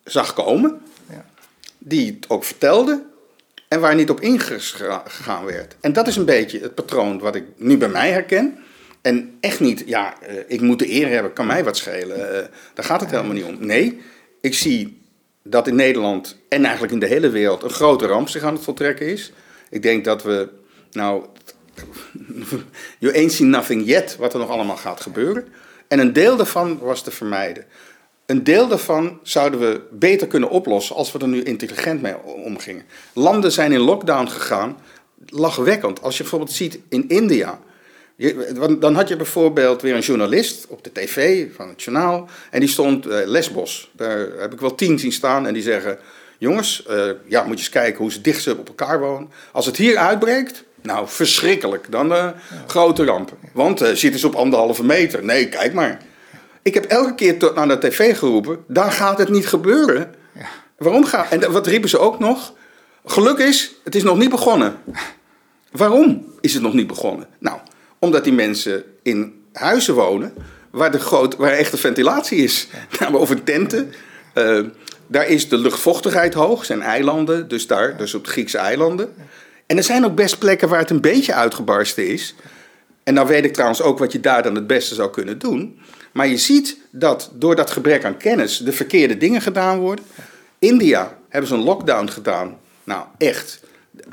[0.03, 0.81] zag komen.
[1.09, 1.25] Ja.
[1.77, 3.03] Die het ook vertelde.
[3.67, 5.75] En waar niet op ingegaan werd.
[5.81, 8.57] En dat is een beetje het patroon wat ik nu bij mij herken.
[9.01, 12.35] En echt niet, ja, eh, ik moet de eer hebben, kan mij wat schelen.
[12.35, 13.57] Eh, daar gaat het helemaal niet om.
[13.59, 14.01] Nee,
[14.41, 15.01] ik zie
[15.43, 18.63] dat in Nederland en eigenlijk in de hele wereld een grote ramp zich aan het
[18.63, 19.31] voltrekken is.
[19.69, 20.49] Ik denk dat we,
[20.91, 21.25] nou,
[22.99, 25.47] you ain't seen nothing yet, wat er nog allemaal gaat gebeuren.
[25.87, 27.65] En een deel daarvan was te vermijden.
[28.25, 32.83] Een deel daarvan zouden we beter kunnen oplossen als we er nu intelligent mee omgingen.
[33.13, 34.77] Landen zijn in lockdown gegaan,
[35.25, 36.01] lachwekkend.
[36.01, 37.59] Als je bijvoorbeeld ziet in India,
[38.19, 42.29] je- dan had je bijvoorbeeld weer een journalist op de tv van het journaal.
[42.51, 43.91] En die stond eh, Lesbos.
[43.95, 45.47] Daar heb ik wel tien zien staan.
[45.47, 45.97] En die zeggen:
[46.37, 49.29] Jongens, eh, ja, moet je eens kijken hoe ze dicht ze op elkaar wonen.
[49.51, 51.91] Als het hier uitbreekt, nou verschrikkelijk.
[51.91, 52.27] Dan eh
[52.67, 53.33] grote ramp.
[53.53, 55.23] Want zitten ze op anderhalve meter.
[55.23, 55.97] Nee, kijk maar.
[56.61, 60.15] Ik heb elke keer tot naar de tv geroepen: daar gaat het niet gebeuren.
[60.77, 61.31] Waarom gaat.
[61.31, 62.53] En wat riepen ze ook nog?
[63.05, 64.75] Geluk is, het is nog niet begonnen.
[65.71, 67.27] Waarom is het nog niet begonnen?
[67.39, 67.59] Nou,
[67.99, 70.33] omdat die mensen in huizen wonen
[70.69, 72.67] waar, de groot, waar echte ventilatie is.
[72.99, 73.93] Namelijk over tenten.
[74.33, 74.59] Eh,
[75.07, 79.13] daar is de luchtvochtigheid hoog, zijn eilanden, dus daar, dus op de Griekse eilanden.
[79.65, 82.35] En er zijn ook best plekken waar het een beetje uitgebarsten is.
[83.03, 85.79] En nou weet ik trouwens ook wat je daar dan het beste zou kunnen doen.
[86.11, 90.05] Maar je ziet dat door dat gebrek aan kennis de verkeerde dingen gedaan worden.
[90.59, 92.57] India hebben ze een lockdown gedaan.
[92.83, 93.59] Nou, echt.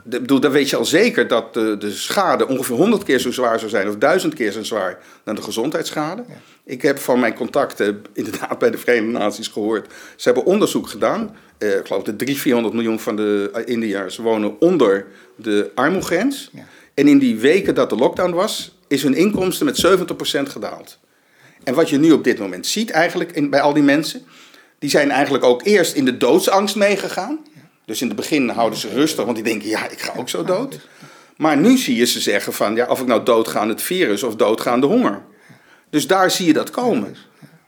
[0.05, 3.33] De, bedoel, dan weet je al zeker dat de, de schade ongeveer 100 keer zo
[3.33, 6.25] zwaar zou zijn, of duizend keer zo zwaar dan de gezondheidsschade.
[6.65, 9.93] Ik heb van mijn contacten inderdaad bij de Verenigde Naties gehoord.
[10.17, 11.37] Ze hebben onderzoek gedaan.
[11.59, 15.07] Uh, ik geloof de 300, 400 miljoen van de Indiërs wonen onder
[15.37, 16.51] de armoegrens.
[16.53, 16.67] Ja.
[16.95, 20.99] En in die weken dat de lockdown was, is hun inkomsten met 70% gedaald.
[21.65, 24.23] En wat je nu op dit moment ziet eigenlijk in, bij al die mensen,
[24.79, 27.39] die zijn eigenlijk ook eerst in de doodsangst meegegaan.
[27.87, 30.45] Dus in het begin houden ze rustig, want die denken, ja, ik ga ook zo
[30.45, 30.79] dood.
[31.37, 34.23] Maar nu zie je ze zeggen van, ja, of ik nou doodga aan het virus
[34.23, 35.23] of doodga aan de honger.
[35.91, 37.17] Dus daar zie je dat komen.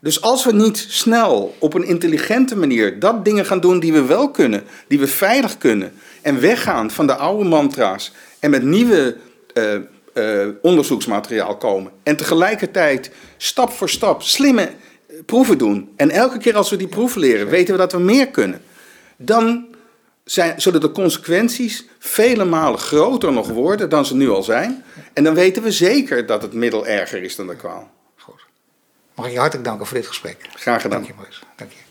[0.01, 4.05] Dus als we niet snel op een intelligente manier dat dingen gaan doen die we
[4.05, 5.93] wel kunnen, die we veilig kunnen,
[6.23, 9.17] en weggaan van de oude mantra's en met nieuwe
[9.55, 9.75] uh,
[10.15, 14.71] uh, onderzoeksmateriaal komen, en tegelijkertijd stap voor stap slimme
[15.27, 18.29] proeven doen, en elke keer als we die proeven leren, weten we dat we meer
[18.29, 18.61] kunnen,
[19.17, 19.68] dan
[20.31, 24.85] zijn, zullen de consequenties vele malen groter nog worden dan ze nu al zijn.
[25.13, 27.91] En dan weten we zeker dat het middel erger is dan de kwaal.
[28.17, 28.45] Goed.
[29.15, 30.49] Mag ik je hartelijk danken voor dit gesprek.
[30.55, 31.03] Graag gedaan.
[31.03, 31.88] Dank je, Dank je.